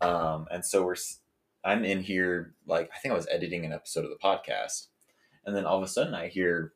Um, 0.00 0.46
and 0.50 0.64
so 0.64 0.84
we're 0.84 0.96
I'm 1.64 1.84
in 1.84 2.00
here 2.00 2.54
like 2.66 2.90
I 2.94 2.98
think 2.98 3.12
I 3.12 3.16
was 3.16 3.28
editing 3.30 3.64
an 3.64 3.72
episode 3.72 4.04
of 4.04 4.10
the 4.10 4.16
podcast, 4.22 4.86
and 5.44 5.54
then 5.56 5.64
all 5.66 5.78
of 5.78 5.82
a 5.84 5.88
sudden 5.88 6.14
I 6.14 6.28
hear 6.28 6.72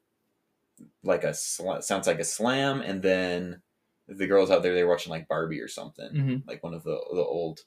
like 1.02 1.24
a 1.24 1.32
sl- 1.34 1.80
sounds 1.80 2.06
like 2.06 2.18
a 2.18 2.24
slam, 2.24 2.80
and 2.80 3.02
then 3.02 3.62
the 4.08 4.26
girls 4.26 4.50
out 4.50 4.62
there 4.62 4.74
they're 4.74 4.86
watching 4.88 5.10
like 5.10 5.28
Barbie 5.28 5.60
or 5.60 5.68
something, 5.68 6.10
Mm-hmm. 6.12 6.48
like 6.48 6.62
one 6.62 6.74
of 6.74 6.82
the 6.82 6.98
the 7.12 7.22
old 7.22 7.60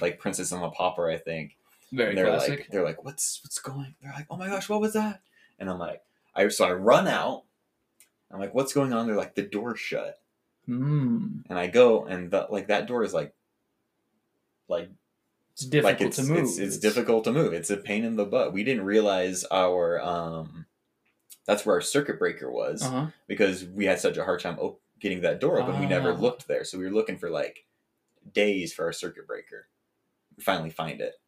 like 0.00 0.18
Princess 0.18 0.52
and 0.52 0.62
the 0.62 0.68
Pauper, 0.70 1.08
I 1.10 1.16
think. 1.18 1.56
Very 1.92 2.14
they're 2.14 2.26
classic. 2.26 2.60
like 2.60 2.68
they're 2.70 2.84
like 2.84 3.04
what's 3.04 3.40
what's 3.42 3.58
going? 3.58 3.94
They're 4.02 4.12
like 4.12 4.26
oh 4.30 4.36
my 4.36 4.48
gosh, 4.48 4.68
what 4.68 4.80
was 4.80 4.92
that? 4.94 5.20
And 5.58 5.68
I'm 5.68 5.78
like 5.78 6.02
I 6.34 6.48
so 6.48 6.64
I 6.66 6.72
run 6.72 7.08
out. 7.08 7.44
I'm 8.30 8.38
like 8.40 8.54
what's 8.54 8.72
going 8.72 8.92
on? 8.92 9.06
They're 9.06 9.16
like 9.16 9.34
the 9.34 9.42
door's 9.42 9.80
shut 9.80 10.20
mm. 10.68 11.42
and 11.48 11.58
I 11.58 11.66
go 11.66 12.04
and 12.04 12.30
the, 12.30 12.46
like 12.50 12.68
that 12.68 12.86
door 12.86 13.02
is 13.02 13.12
like 13.12 13.34
like 14.68 14.88
It's 15.54 15.64
difficult 15.64 16.00
like 16.00 16.06
it's, 16.06 16.16
to 16.16 16.22
move. 16.22 16.38
It's, 16.38 16.58
it's 16.58 16.78
difficult 16.78 17.24
to 17.24 17.32
move. 17.32 17.52
It's 17.52 17.70
a 17.70 17.76
pain 17.76 18.04
in 18.04 18.16
the 18.16 18.24
butt. 18.24 18.52
We 18.52 18.62
didn't 18.64 18.84
realize 18.84 19.44
our 19.50 20.00
um 20.00 20.66
that's 21.46 21.66
where 21.66 21.74
our 21.74 21.80
circuit 21.80 22.18
breaker 22.20 22.50
was 22.50 22.82
Uh-huh. 22.82 23.06
because 23.26 23.64
we 23.64 23.86
had 23.86 23.98
such 23.98 24.16
a 24.16 24.24
hard 24.24 24.40
time 24.40 24.58
op- 24.60 24.80
getting 25.00 25.22
that 25.22 25.40
door 25.40 25.60
open. 25.60 25.80
We 25.80 25.86
never 25.86 26.12
Ah. 26.12 26.16
looked 26.16 26.46
there, 26.46 26.64
so 26.64 26.78
we 26.78 26.84
were 26.84 26.92
looking 26.92 27.18
for 27.18 27.30
like 27.30 27.64
days 28.32 28.72
for 28.72 28.84
our 28.84 28.92
circuit 28.92 29.26
breaker. 29.26 29.66
We 30.36 30.44
finally 30.44 30.70
find 30.70 31.00
it. 31.00 31.19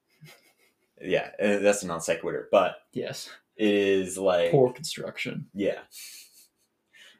Yeah, 1.02 1.30
that's 1.38 1.82
a 1.82 1.86
non 1.86 2.00
sequitur, 2.00 2.48
but 2.52 2.76
Yes. 2.92 3.28
it 3.56 3.74
is 3.74 4.16
like 4.18 4.50
Poor 4.50 4.72
construction. 4.72 5.48
yeah. 5.54 5.80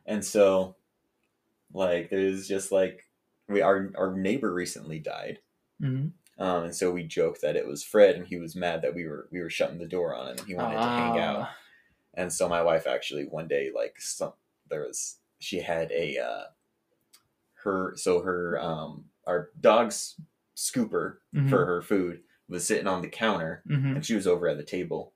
And 0.06 0.24
so, 0.24 0.76
like, 1.72 2.10
there's 2.10 2.48
just 2.48 2.72
like 2.72 3.04
we 3.48 3.60
our 3.62 3.90
our 3.96 4.16
neighbor 4.16 4.52
recently 4.52 4.98
died, 4.98 5.38
Mm-hmm. 5.80 6.42
um, 6.42 6.64
and 6.64 6.74
so 6.74 6.90
we 6.92 7.02
joked 7.04 7.40
that 7.42 7.56
it 7.56 7.66
was 7.66 7.82
Fred, 7.84 8.16
and 8.16 8.26
he 8.26 8.36
was 8.36 8.54
mad 8.56 8.82
that 8.82 8.94
we 8.94 9.06
were 9.06 9.28
we 9.32 9.40
were 9.40 9.50
shutting 9.50 9.78
the 9.78 9.86
door 9.86 10.14
on 10.14 10.28
him, 10.28 10.36
and 10.38 10.46
he 10.46 10.54
wanted 10.54 10.74
to 10.76 10.82
hang 10.82 11.18
Ah. 11.18 11.42
out. 11.42 11.48
And 12.14 12.32
so 12.32 12.48
my 12.48 12.62
wife 12.62 12.86
actually 12.86 13.24
one 13.24 13.48
day 13.48 13.70
like 13.74 14.00
some 14.00 14.32
there 14.68 14.82
was 14.82 15.18
she 15.38 15.60
had 15.60 15.90
a 15.92 16.18
uh, 16.18 16.44
her 17.64 17.94
so 17.96 18.22
her 18.22 18.60
um 18.60 19.04
our 19.26 19.50
dog's 19.60 20.20
scooper 20.56 21.18
Mhm. 21.34 21.48
for 21.48 21.64
her 21.64 21.80
food 21.82 22.22
was 22.48 22.66
sitting 22.66 22.86
on 22.86 23.02
the 23.02 23.08
counter 23.08 23.62
Mhm. 23.68 23.96
and 23.96 24.04
she 24.06 24.14
was 24.14 24.26
over 24.26 24.48
at 24.48 24.56
the 24.56 24.62
table 24.64 25.12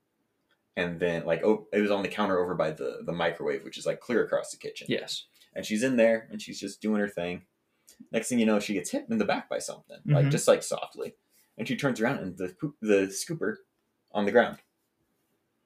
and 0.77 1.01
then 1.01 1.25
like 1.25 1.43
oh 1.45 1.67
it 1.73 1.81
was 1.81 1.91
on 1.91 2.03
the 2.03 2.09
counter 2.09 2.39
over 2.39 2.55
by 2.55 2.71
the 2.71 3.01
the 3.05 3.13
microwave 3.13 3.65
which 3.65 3.79
is 3.79 3.87
like 3.87 4.01
clear 4.01 4.25
across 4.25 4.51
the 4.51 4.57
kitchen 4.57 4.87
Yes. 4.91 5.25
and 5.55 5.65
she's 5.65 5.83
in 5.83 5.97
there 5.97 6.29
and 6.31 6.41
she's 6.41 6.61
just 6.61 6.81
doing 6.81 7.01
her 7.01 7.09
thing 7.09 7.43
next 8.13 8.29
thing 8.29 8.39
you 8.39 8.47
know 8.47 8.61
she 8.61 8.75
gets 8.75 8.91
hit 8.91 9.07
in 9.11 9.19
the 9.19 9.25
back 9.25 9.49
by 9.49 9.59
something 9.59 9.99
like 10.07 10.27
Mhm. 10.27 10.31
just 10.31 10.49
like 10.49 10.63
softly 10.63 11.15
and 11.59 11.67
she 11.67 11.77
turns 11.77 12.01
around 12.01 12.19
and 12.19 12.37
the 12.37 12.55
the 12.81 13.07
scooper 13.09 13.57
on 14.13 14.25
the 14.25 14.33
ground 14.33 14.59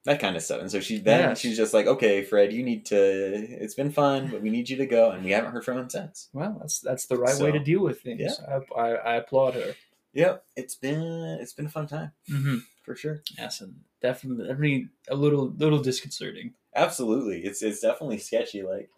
that 0.05 0.19
kind 0.19 0.35
of 0.35 0.43
stuff 0.43 0.61
and 0.63 0.71
so 0.71 0.81
she 0.81 0.99
then 0.99 1.37
she's 1.37 1.57
just 1.59 1.75
like 1.75 1.87
okay 1.87 2.23
fred 2.23 2.53
you 2.53 2.63
need 2.63 2.87
to 2.87 2.97
it's 2.97 3.75
been 3.75 3.91
fun 3.91 4.29
but 4.31 4.41
we 4.41 4.49
need 4.49 4.69
you 4.69 4.77
to 4.79 4.87
go 4.87 5.11
and 5.11 5.23
we 5.25 5.31
haven't 5.33 5.53
heard 5.53 5.65
from 5.65 5.77
him 5.79 5.91
since 5.91 6.29
Well, 6.33 6.57
that's 6.61 6.81
that's 6.81 7.07
the 7.07 7.19
right 7.19 7.37
way 7.39 7.53
to 7.53 7.59
deal 7.59 7.83
with 7.83 8.01
things. 8.01 8.21
yeah. 8.21 8.61
I, 8.75 8.81
I, 8.81 8.89
I 8.95 9.15
applaud 9.17 9.55
her. 9.55 9.75
Yep 10.13 10.45
it's 10.57 10.75
been 10.75 11.39
it's 11.41 11.53
been 11.53 11.67
a 11.67 11.71
fun 11.71 11.87
time 11.87 12.13
Mm-hmm. 12.31 12.57
for 12.85 12.95
sure 12.97 13.23
Yes, 13.39 13.61
and 13.61 13.75
definitely, 14.03 14.45
definitely 14.47 14.89
a 15.09 15.15
little 15.15 15.51
little 15.57 15.81
disconcerting. 15.81 16.55
Absolutely, 16.75 17.41
it's 17.45 17.63
it's 17.63 17.81
definitely 17.81 18.19
sketchy. 18.19 18.63
Like, 18.63 18.91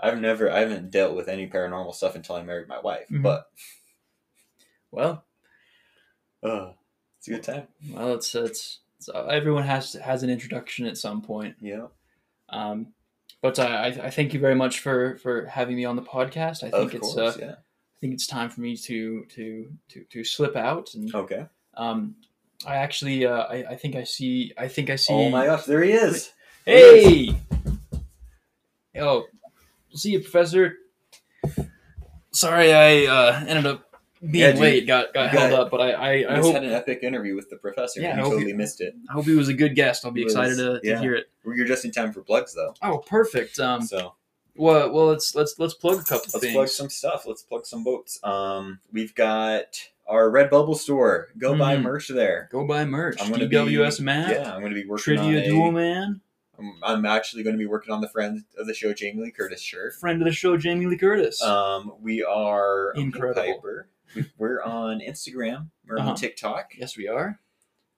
I've 0.00 0.20
never, 0.20 0.50
I 0.50 0.60
haven't 0.60 0.90
dealt 0.90 1.14
with 1.16 1.28
any 1.28 1.48
paranormal 1.48 1.94
stuff 1.94 2.14
until 2.16 2.34
I 2.36 2.42
married 2.42 2.66
my 2.68 2.80
wife. 2.80 3.08
Mhm. 3.10 3.22
But 3.22 3.46
Well, 4.90 5.24
uh, 6.42 6.72
it's 7.18 7.28
a 7.28 7.30
good 7.30 7.42
time. 7.42 7.68
well, 7.92 8.14
it's 8.14 8.34
it's, 8.34 8.80
it's 8.98 9.08
uh, 9.08 9.26
everyone 9.26 9.62
has 9.64 9.92
has 9.94 10.22
an 10.22 10.30
introduction 10.30 10.86
at 10.86 10.98
some 10.98 11.22
point. 11.22 11.56
Yeah, 11.60 11.86
Um, 12.48 12.88
but 13.40 13.58
I, 13.58 13.86
I 13.86 14.10
thank 14.10 14.34
you 14.34 14.40
very 14.40 14.54
much 14.54 14.80
for 14.80 15.16
for 15.18 15.46
having 15.46 15.76
me 15.76 15.84
on 15.84 15.96
the 15.96 16.02
podcast. 16.02 16.62
I 16.64 16.70
think 16.70 16.94
of 16.94 16.94
it's 16.94 17.16
uh, 17.16 17.36
yeah. 17.38 17.54
I 18.02 18.04
think 18.04 18.14
it's 18.14 18.26
time 18.26 18.50
for 18.50 18.60
me 18.62 18.76
to 18.76 19.24
to 19.26 19.70
to 19.90 20.04
to 20.10 20.24
slip 20.24 20.56
out 20.56 20.92
and 20.94 21.14
Okay. 21.14 21.46
um. 21.76 22.16
I 22.64 22.76
actually, 22.76 23.26
uh, 23.26 23.42
I, 23.42 23.64
I 23.70 23.74
think 23.76 23.96
I 23.96 24.04
see. 24.04 24.52
I 24.56 24.68
think 24.68 24.88
I 24.90 24.94
see. 24.94 25.12
Oh 25.12 25.28
my 25.30 25.46
gosh, 25.46 25.64
there 25.64 25.82
he 25.82 25.90
is. 25.92 26.30
Hey! 26.64 27.36
Oh, 28.96 29.24
see 29.94 30.12
you, 30.12 30.20
Professor. 30.20 30.76
Sorry, 32.32 32.72
I 32.72 33.06
uh, 33.06 33.44
ended 33.48 33.66
up 33.66 33.84
being 34.20 34.34
Yeah, 34.34 34.52
dude. 34.52 34.60
late. 34.60 34.86
Got 34.86 35.12
got 35.12 35.30
held 35.30 35.50
got- 35.50 35.60
up, 35.60 35.70
but 35.72 35.80
I 35.80 35.92
I, 36.22 36.34
I 36.34 36.40
hope 36.40 36.54
had 36.54 36.62
an 36.64 36.72
epic 36.72 37.00
interview 37.02 37.34
with 37.34 37.50
the 37.50 37.56
professor. 37.56 38.00
Yeah, 38.00 38.12
and 38.12 38.20
I 38.20 38.24
you 38.24 38.30
totally 38.30 38.50
you- 38.52 38.56
missed 38.56 38.80
it. 38.80 38.94
I 39.10 39.12
hope 39.12 39.24
he 39.26 39.34
was 39.34 39.48
a 39.48 39.54
good 39.54 39.74
guest. 39.74 40.04
I'll 40.04 40.12
be 40.12 40.22
was- 40.24 40.32
excited 40.34 40.56
to, 40.56 40.80
to 40.80 40.86
yeah. 40.88 41.00
hear 41.00 41.14
it. 41.14 41.30
You're 41.44 41.66
just 41.66 41.84
in 41.84 41.90
time 41.90 42.12
for 42.12 42.22
plugs, 42.22 42.54
though. 42.54 42.74
Oh, 42.82 42.98
perfect. 42.98 43.58
Um, 43.58 43.82
so 43.82 44.14
well, 44.54 44.92
well, 44.92 45.06
let's 45.06 45.34
let's 45.34 45.58
let's 45.58 45.74
plug 45.74 46.00
a 46.00 46.04
couple 46.04 46.26
let's 46.34 46.38
things. 46.40 46.54
plug 46.54 46.68
some 46.68 46.90
stuff. 46.90 47.24
Let's 47.26 47.42
plug 47.42 47.66
some 47.66 47.84
boats. 47.84 48.18
Um, 48.22 48.80
we've 48.92 49.14
got 49.14 49.78
our 50.06 50.30
Redbubble 50.30 50.76
store. 50.76 51.28
Go 51.38 51.56
buy 51.56 51.76
Mhm. 51.76 51.82
merch 51.82 52.08
there. 52.08 52.48
Go 52.52 52.66
buy 52.66 52.84
merch. 52.84 53.16
I'm 53.20 53.30
gonna 53.30 53.46
DWS 53.48 53.98
be, 53.98 54.04
map. 54.04 54.30
Yeah, 54.30 54.54
I'm 54.54 54.60
going 54.60 54.74
to 54.74 54.80
be 54.82 54.86
working 54.86 55.02
Trivia 55.16 55.38
on 55.38 55.44
a, 55.44 55.46
Duel 55.46 55.72
Man. 55.72 56.20
I'm, 56.58 56.74
I'm 56.82 57.06
actually 57.06 57.42
going 57.44 57.54
to 57.54 57.58
be 57.58 57.66
working 57.66 57.92
on 57.94 58.00
the 58.02 58.08
friend 58.08 58.44
of 58.58 58.66
the 58.66 58.74
show, 58.74 58.92
Jamie 58.92 59.22
Lee 59.22 59.30
Curtis 59.30 59.60
shirt. 59.62 59.94
Friend 59.94 60.20
of 60.20 60.26
the 60.26 60.32
show, 60.32 60.56
Jamie 60.58 60.86
Lee 60.86 60.98
Curtis. 60.98 61.40
Um, 61.42 61.94
we 62.00 62.22
are 62.22 62.92
Incredible. 62.94 63.54
Piper. 63.54 63.88
We- 64.14 64.26
We're 64.36 64.62
on 64.62 65.00
Instagram. 65.00 65.70
We're 65.86 65.98
Uh-huh. 65.98 66.10
on 66.10 66.16
TikTok, 66.16 66.72
yes, 66.76 66.96
we 66.96 67.08
are. 67.08 67.38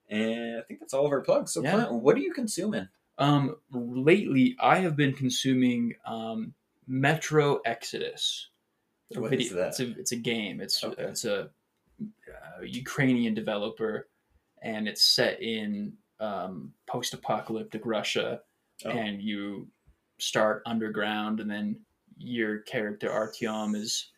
and 0.08 0.58
I 0.58 0.62
think 0.62 0.78
that's 0.80 0.94
all 0.94 1.04
of 1.06 1.10
our 1.12 1.22
plugs. 1.22 1.52
So, 1.52 1.62
Yeah. 1.62 1.72
Clint, 1.72 1.92
what 1.94 2.14
are 2.16 2.20
you 2.20 2.32
consuming? 2.32 2.88
Um, 3.18 3.56
lately, 3.70 4.56
I 4.60 4.78
have 4.78 4.96
been 4.96 5.12
consuming 5.12 5.94
um, 6.06 6.54
Metro 6.86 7.60
Exodus. 7.64 8.48
What 9.10 9.30
video- 9.30 9.46
is 9.46 9.52
that? 9.52 9.68
It's 9.68 9.80
a 9.80 9.90
it's 10.00 10.12
a 10.12 10.16
game. 10.16 10.60
It's 10.60 10.82
Okay. 10.82 11.02
it's 11.02 11.24
a 11.24 11.50
uh, 12.00 12.62
Ukrainian 12.62 13.34
developer, 13.34 14.08
and 14.62 14.88
it's 14.88 15.02
set 15.04 15.40
in 15.40 15.92
um, 16.20 16.72
post-apocalyptic 16.86 17.82
Russia, 17.84 18.40
Oh. 18.84 18.90
and 18.90 19.22
you 19.22 19.68
start 20.18 20.62
underground, 20.66 21.38
and 21.40 21.48
then 21.50 21.80
your 22.16 22.58
character 22.60 23.08
Artyom 23.08 23.76
is 23.76 24.10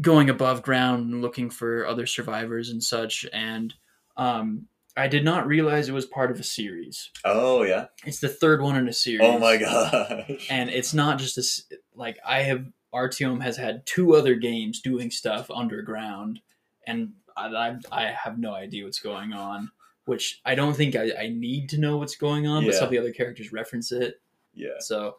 going 0.00 0.30
above 0.30 0.62
ground 0.62 1.12
and 1.12 1.20
looking 1.20 1.50
for 1.50 1.86
other 1.86 2.06
survivors 2.06 2.70
and 2.70 2.82
such. 2.82 3.26
And 3.32 3.74
um, 4.16 4.66
I 4.96 5.06
did 5.08 5.24
not 5.24 5.46
realize 5.46 5.88
it 5.88 5.92
was 5.92 6.06
part 6.06 6.30
of 6.30 6.40
a 6.40 6.42
series. 6.44 7.10
Oh 7.24 7.62
yeah. 7.62 7.86
It's 8.04 8.20
the 8.20 8.28
third 8.28 8.60
one 8.60 8.76
in 8.76 8.88
a 8.88 8.92
series. 8.92 9.20
Oh 9.22 9.38
my 9.38 9.56
gosh. 9.56 10.46
And 10.50 10.68
it's 10.70 10.92
not 10.94 11.18
just 11.18 11.38
a 11.38 11.76
like 11.94 12.18
I 12.26 12.42
have 12.42 12.66
Artyom 12.92 13.40
has 13.42 13.56
had 13.56 13.86
two 13.86 14.16
other 14.16 14.34
games 14.34 14.80
doing 14.80 15.10
stuff 15.12 15.48
underground, 15.50 16.40
and 16.86 17.12
I, 17.36 17.46
I, 17.46 17.76
I 17.92 18.02
have 18.06 18.36
no 18.38 18.52
idea 18.52 18.84
what's 18.84 18.98
going 19.00 19.32
on. 19.32 19.70
Which 20.06 20.40
I 20.44 20.56
don't 20.56 20.74
think 20.74 20.96
I, 20.96 21.12
I 21.20 21.28
need 21.28 21.68
to 21.68 21.78
know 21.78 21.98
what's 21.98 22.16
going 22.16 22.48
on, 22.48 22.64
but 22.64 22.74
some 22.74 22.84
of 22.86 22.90
the 22.90 22.98
other 22.98 23.12
characters 23.12 23.52
reference 23.52 23.92
it. 23.92 24.20
yeah. 24.54 24.80
So, 24.80 25.18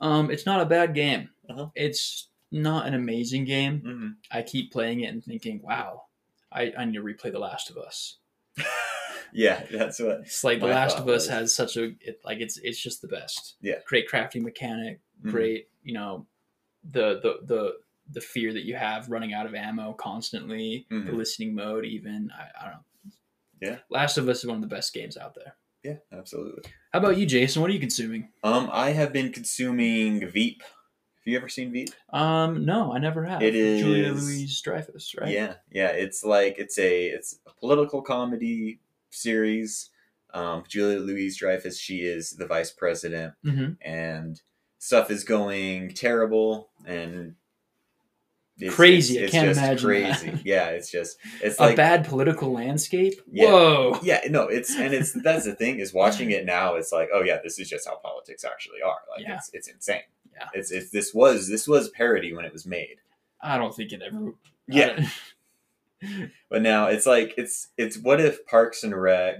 um, 0.00 0.30
it's 0.30 0.46
not 0.46 0.60
a 0.60 0.66
bad 0.66 0.94
game. 0.94 1.30
Uh-huh. 1.50 1.68
It's 1.74 2.28
not 2.52 2.86
an 2.86 2.94
amazing 2.94 3.46
game. 3.46 3.80
hmm 3.80 4.08
I 4.30 4.42
keep 4.42 4.70
playing 4.70 5.00
it 5.00 5.12
and 5.12 5.24
thinking, 5.24 5.60
wow, 5.64 6.04
I, 6.52 6.72
I 6.78 6.84
need 6.84 6.94
to 6.94 7.02
replay 7.02 7.32
The 7.32 7.40
Last 7.40 7.68
of 7.70 7.78
Us. 7.78 8.18
Yeah, 9.32 9.64
that's 9.70 10.00
what. 10.00 10.20
It's 10.20 10.42
like 10.44 10.60
The 10.60 10.66
Last 10.66 10.98
of 10.98 11.04
Us 11.08 11.26
was- 11.26 11.28
has 11.28 11.54
such 11.54 11.76
a 11.76 11.92
it, 12.00 12.20
like 12.24 12.38
it's 12.40 12.58
it's 12.58 12.80
just 12.82 13.02
the 13.02 13.08
best. 13.08 13.56
Yeah. 13.60 13.76
Great 13.86 14.08
crafting 14.10 14.42
mechanic, 14.42 15.00
mhm. 15.24 15.30
great, 15.30 15.68
you 15.82 15.94
know, 15.94 16.26
the 16.88 17.20
the 17.20 17.38
the 17.46 17.72
the 18.10 18.20
fear 18.22 18.52
that 18.54 18.64
you 18.64 18.74
have 18.74 19.10
running 19.10 19.34
out 19.34 19.44
of 19.46 19.54
ammo 19.54 19.92
constantly, 19.92 20.86
the 20.88 20.96
Mhm. 20.96 21.12
listening 21.14 21.54
mode 21.54 21.84
even. 21.84 22.30
I, 22.34 22.64
I 22.64 22.64
don't 22.70 22.74
know. 22.74 23.12
Yeah. 23.60 23.78
Last 23.90 24.16
of 24.18 24.28
Us 24.28 24.38
is 24.38 24.46
one 24.46 24.56
of 24.56 24.62
the 24.62 24.74
best 24.74 24.94
games 24.94 25.16
out 25.16 25.34
there. 25.34 25.56
Yeah, 25.84 25.96
absolutely. 26.12 26.62
How 26.92 27.00
about 27.00 27.16
you, 27.18 27.26
Jason? 27.26 27.60
What 27.62 27.70
are 27.70 27.74
you 27.74 27.80
consuming? 27.80 28.30
Um, 28.42 28.68
I 28.72 28.90
have 28.90 29.12
been 29.12 29.32
consuming 29.32 30.26
Veep. 30.28 30.62
Have 30.62 31.26
you 31.32 31.36
ever 31.36 31.48
seen 31.48 31.70
Veep? 31.72 31.90
Um, 32.12 32.64
no, 32.64 32.92
I 32.94 32.98
never 32.98 33.24
have. 33.24 33.42
It 33.42 33.54
is 33.54 33.82
Julia 33.82 34.12
is- 34.12 34.24
Louise 34.24 34.60
Dreyfus, 34.62 35.14
right? 35.20 35.30
Yeah, 35.30 35.54
yeah. 35.70 35.88
It's 35.88 36.24
like 36.24 36.58
it's 36.58 36.78
a 36.78 37.06
it's 37.08 37.38
a 37.46 37.52
political 37.60 38.00
comedy 38.02 38.80
series. 39.10 39.90
Um, 40.34 40.64
Julia 40.68 40.98
Louise 40.98 41.38
Dreyfus, 41.38 41.78
she 41.78 41.98
is 42.02 42.30
the 42.30 42.46
vice 42.46 42.70
president, 42.70 43.34
Mm-hmm. 43.44 43.72
and 43.80 44.40
stuff 44.78 45.10
is 45.10 45.24
going 45.24 45.92
terrible 45.94 46.68
and 46.86 47.34
it's, 48.60 48.74
Crazy, 48.74 49.20
I 49.20 49.22
It's, 49.22 49.32
can't 49.32 49.46
just 49.48 49.60
imagine 49.60 49.86
crazy. 49.88 50.30
that. 50.30 50.44
Yeah, 50.46 50.66
it's 50.70 50.90
just 50.90 51.16
it's 51.42 51.58
A 51.60 51.62
like 51.62 51.76
bad 51.76 52.04
political 52.06 52.52
landscape. 52.52 53.14
Yeah. 53.30 53.46
Whoa. 53.50 53.98
yeah, 54.02 54.20
no, 54.30 54.48
it's 54.48 54.74
and 54.76 54.92
it's 54.92 55.12
that's 55.22 55.44
the 55.44 55.54
thing 55.54 55.78
is 55.78 55.94
watching 55.94 56.30
it 56.32 56.44
now. 56.44 56.74
It's 56.74 56.90
like 56.92 57.08
oh 57.14 57.22
yeah, 57.22 57.38
this 57.42 57.58
is 57.60 57.68
just 57.70 57.86
how 57.88 57.96
politics 57.96 58.44
actually 58.44 58.82
are. 58.84 58.98
Like 59.10 59.24
Yeah. 59.26 59.36
it's 59.36 59.50
it's 59.52 59.68
insane. 59.68 60.02
Yeah. 60.32 60.48
It's 60.54 60.72
it's 60.72 60.90
this 60.90 61.14
was 61.14 61.48
this 61.48 61.68
was 61.68 61.88
parody 61.90 62.32
when 62.34 62.44
it 62.44 62.52
was 62.52 62.66
made. 62.66 62.96
I 63.40 63.58
don't 63.58 63.74
think 63.74 63.92
it 63.92 64.02
ever. 64.02 64.32
Yeah. 64.66 65.06
But 66.50 66.62
now 66.62 66.86
it's 66.86 67.06
like 67.06 67.34
it's 67.36 67.68
it's 67.76 67.98
what 67.98 68.20
if 68.20 68.46
Parks 68.46 68.84
and 68.84 68.94
Rec, 68.94 69.36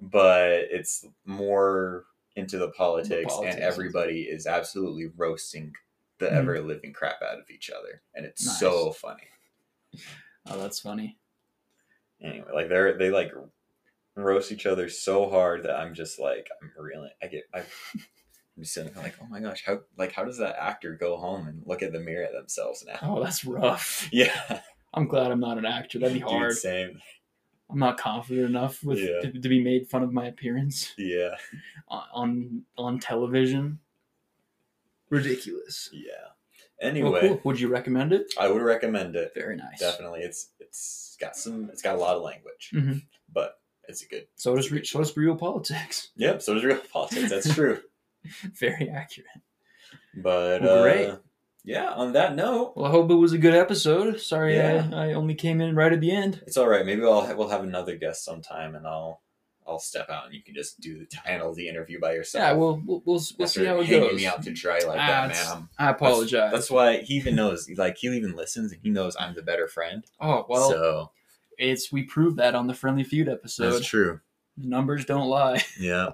but 0.00 0.50
it's 0.70 1.04
more 1.24 2.04
into 2.36 2.58
the 2.58 2.70
politics, 2.70 3.32
politics. 3.34 3.54
and 3.56 3.64
everybody 3.64 4.22
is 4.22 4.46
absolutely 4.46 5.06
roasting 5.16 5.72
the 6.18 6.26
Mhm. 6.26 6.32
ever 6.32 6.60
living 6.60 6.92
crap 6.92 7.20
out 7.22 7.38
of 7.38 7.50
each 7.50 7.70
other, 7.70 8.02
and 8.14 8.24
it's 8.24 8.46
Nice. 8.46 8.58
so 8.60 8.92
funny. 8.92 9.28
oh, 10.46 10.58
that's 10.58 10.80
funny. 10.80 11.18
Anyway, 12.22 12.48
like 12.54 12.68
they're 12.68 12.96
they 12.96 13.10
like 13.10 13.32
roast 14.14 14.52
each 14.52 14.66
other 14.66 14.88
so 14.88 15.28
hard 15.28 15.62
that 15.64 15.76
I'm 15.76 15.94
just 15.94 16.18
like 16.18 16.48
I'm 16.62 16.72
really 16.78 17.10
I 17.22 17.26
get 17.26 17.44
I. 17.54 17.62
I'm 18.54 18.64
just 18.64 18.74
sitting 18.74 18.92
there 18.92 19.02
like, 19.02 19.16
oh 19.22 19.26
my 19.30 19.40
gosh, 19.40 19.62
how 19.64 19.80
like 19.96 20.12
how 20.12 20.24
does 20.24 20.36
that 20.38 20.56
actor 20.60 20.94
go 20.94 21.16
home 21.16 21.46
and 21.48 21.62
look 21.66 21.82
at 21.82 21.90
the 21.92 21.98
mirror 22.00 22.24
at 22.26 22.32
themselves 22.32 22.84
now? 22.86 22.98
Oh, 23.00 23.22
that's 23.24 23.44
rough. 23.46 24.08
Yeah, 24.12 24.60
I'm 24.94 25.06
glad 25.08 25.30
I'm 25.30 25.40
not 25.40 25.58
an 25.58 25.64
actor. 25.66 25.98
That'd 25.98 26.14
be 26.14 26.20
dude, 26.20 26.28
hard. 26.28 26.52
same. 26.56 27.00
I'm 27.70 27.78
not 27.78 27.96
confident 27.98 28.46
enough 28.46 28.82
with 28.84 28.98
Yeah. 28.98 29.20
to, 29.22 29.32
to 29.40 29.48
be 29.48 29.62
made 29.62 29.88
fun 29.88 30.02
of 30.02 30.12
my 30.12 30.26
appearance 30.26 30.92
Yeah, 30.98 31.34
on 31.88 32.02
on, 32.12 32.62
on 32.76 32.98
television. 33.00 33.78
Ridiculous. 35.10 35.90
yeah. 35.92 36.10
Anyway, 36.80 37.10
Well, 37.10 37.20
cool. 37.20 37.40
Would 37.44 37.60
you 37.60 37.68
recommend 37.68 38.12
it? 38.12 38.32
I 38.38 38.48
would 38.50 38.62
recommend 38.62 39.14
it. 39.14 39.32
Very 39.34 39.56
nice. 39.56 39.78
Definitely, 39.78 40.20
it's 40.20 40.50
it's 40.58 41.16
got 41.20 41.36
some. 41.36 41.68
It's 41.70 41.82
got 41.82 41.94
a 41.94 41.98
lot 41.98 42.16
of 42.16 42.22
language, 42.22 42.70
Mhm. 42.74 43.02
but 43.32 43.60
it's 43.88 44.02
a 44.02 44.08
good. 44.08 44.26
So 44.34 44.56
does 44.56 44.70
re- 44.72 44.84
so 44.84 44.98
does 44.98 45.16
real 45.16 45.36
politics. 45.36 46.10
Yep. 46.16 46.42
So 46.42 46.54
does 46.54 46.64
real 46.64 46.78
politics. 46.92 47.30
That's 47.30 47.54
true. 47.54 47.80
Very 48.58 48.88
accurate. 48.90 49.28
But 50.16 50.62
Well, 50.62 50.78
uh, 50.78 50.82
great. 50.82 51.14
Yeah. 51.64 51.90
On 51.90 52.12
that 52.12 52.34
note, 52.34 52.74
Well, 52.76 52.86
I 52.86 52.90
hope 52.90 53.10
it 53.10 53.14
was 53.14 53.32
a 53.32 53.38
good 53.38 53.54
episode. 53.54 54.20
Sorry, 54.20 54.56
Yeah. 54.56 54.88
I, 54.92 55.08
I 55.10 55.12
only 55.14 55.34
came 55.34 55.60
in 55.60 55.74
right 55.74 55.92
at 55.92 56.00
the 56.00 56.10
end. 56.10 56.42
it's 56.46 56.56
all 56.56 56.68
right. 56.68 56.84
Maybe 56.86 57.02
I'll 57.02 57.34
we'll 57.36 57.48
have 57.48 57.62
another 57.64 57.96
guest 57.96 58.24
sometime, 58.24 58.74
and 58.74 58.86
I'll 58.86 59.20
I'll 59.64 59.78
step 59.78 60.10
out, 60.10 60.24
and 60.26 60.34
you 60.34 60.42
can 60.42 60.54
just 60.54 60.80
do 60.80 60.98
the 60.98 61.16
handle 61.24 61.54
the 61.54 61.68
interview 61.68 62.00
by 62.00 62.14
yourself. 62.14 62.42
Yeah, 62.42 62.52
we'll 62.54 62.82
we'll, 62.84 63.02
we'll, 63.04 63.22
we'll 63.38 63.48
see 63.48 63.64
how 63.64 63.78
it 63.80 63.86
hanging 63.86 64.08
goes. 64.10 64.16
me 64.16 64.26
out 64.26 64.42
to 64.42 64.52
dry 64.52 64.80
like 64.86 64.98
Ah, 65.00 65.06
that, 65.06 65.30
it's- 65.30 65.48
man. 65.48 65.68
I'm- 65.78 65.94
apologize. 65.94 66.52
That's 66.52 66.70
why 66.70 66.98
he 66.98 67.14
even 67.14 67.36
knows. 67.36 67.68
Like 67.76 67.96
he 67.98 68.08
even 68.08 68.34
listens, 68.34 68.72
and 68.72 68.80
he 68.82 68.90
knows 68.90 69.16
I'm 69.18 69.34
the 69.34 69.42
better 69.42 69.68
friend. 69.68 70.04
oh 70.20 70.44
well, 70.48 70.68
so 70.70 71.10
it's 71.58 71.92
we 71.92 72.02
proved 72.02 72.38
that 72.38 72.54
on 72.56 72.66
the 72.66 72.74
Friendly 72.74 73.04
Feud 73.04 73.28
episode. 73.28 73.70
that's 73.72 73.86
true. 73.86 74.20
The 74.58 74.66
numbers 74.66 75.04
don't 75.04 75.28
lie. 75.28 75.62
Yeah. 75.80 76.10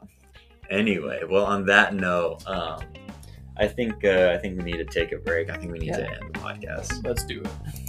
Anyway, 0.70 1.22
well, 1.28 1.46
on 1.46 1.64
that 1.66 1.94
note, 1.94 2.46
um, 2.46 2.80
I 3.58 3.66
think 3.66 4.04
uh, 4.04 4.32
I 4.34 4.38
think 4.38 4.58
we 4.58 4.64
need 4.64 4.78
to 4.78 4.84
take 4.84 5.12
a 5.12 5.18
break. 5.18 5.50
I 5.50 5.56
think 5.56 5.72
we 5.72 5.78
need 5.78 5.94
to 5.94 6.08
end 6.08 6.32
the 6.32 6.38
podcast. 6.38 7.04
Let's 7.04 7.24
do 7.24 7.42
it. 7.42 7.87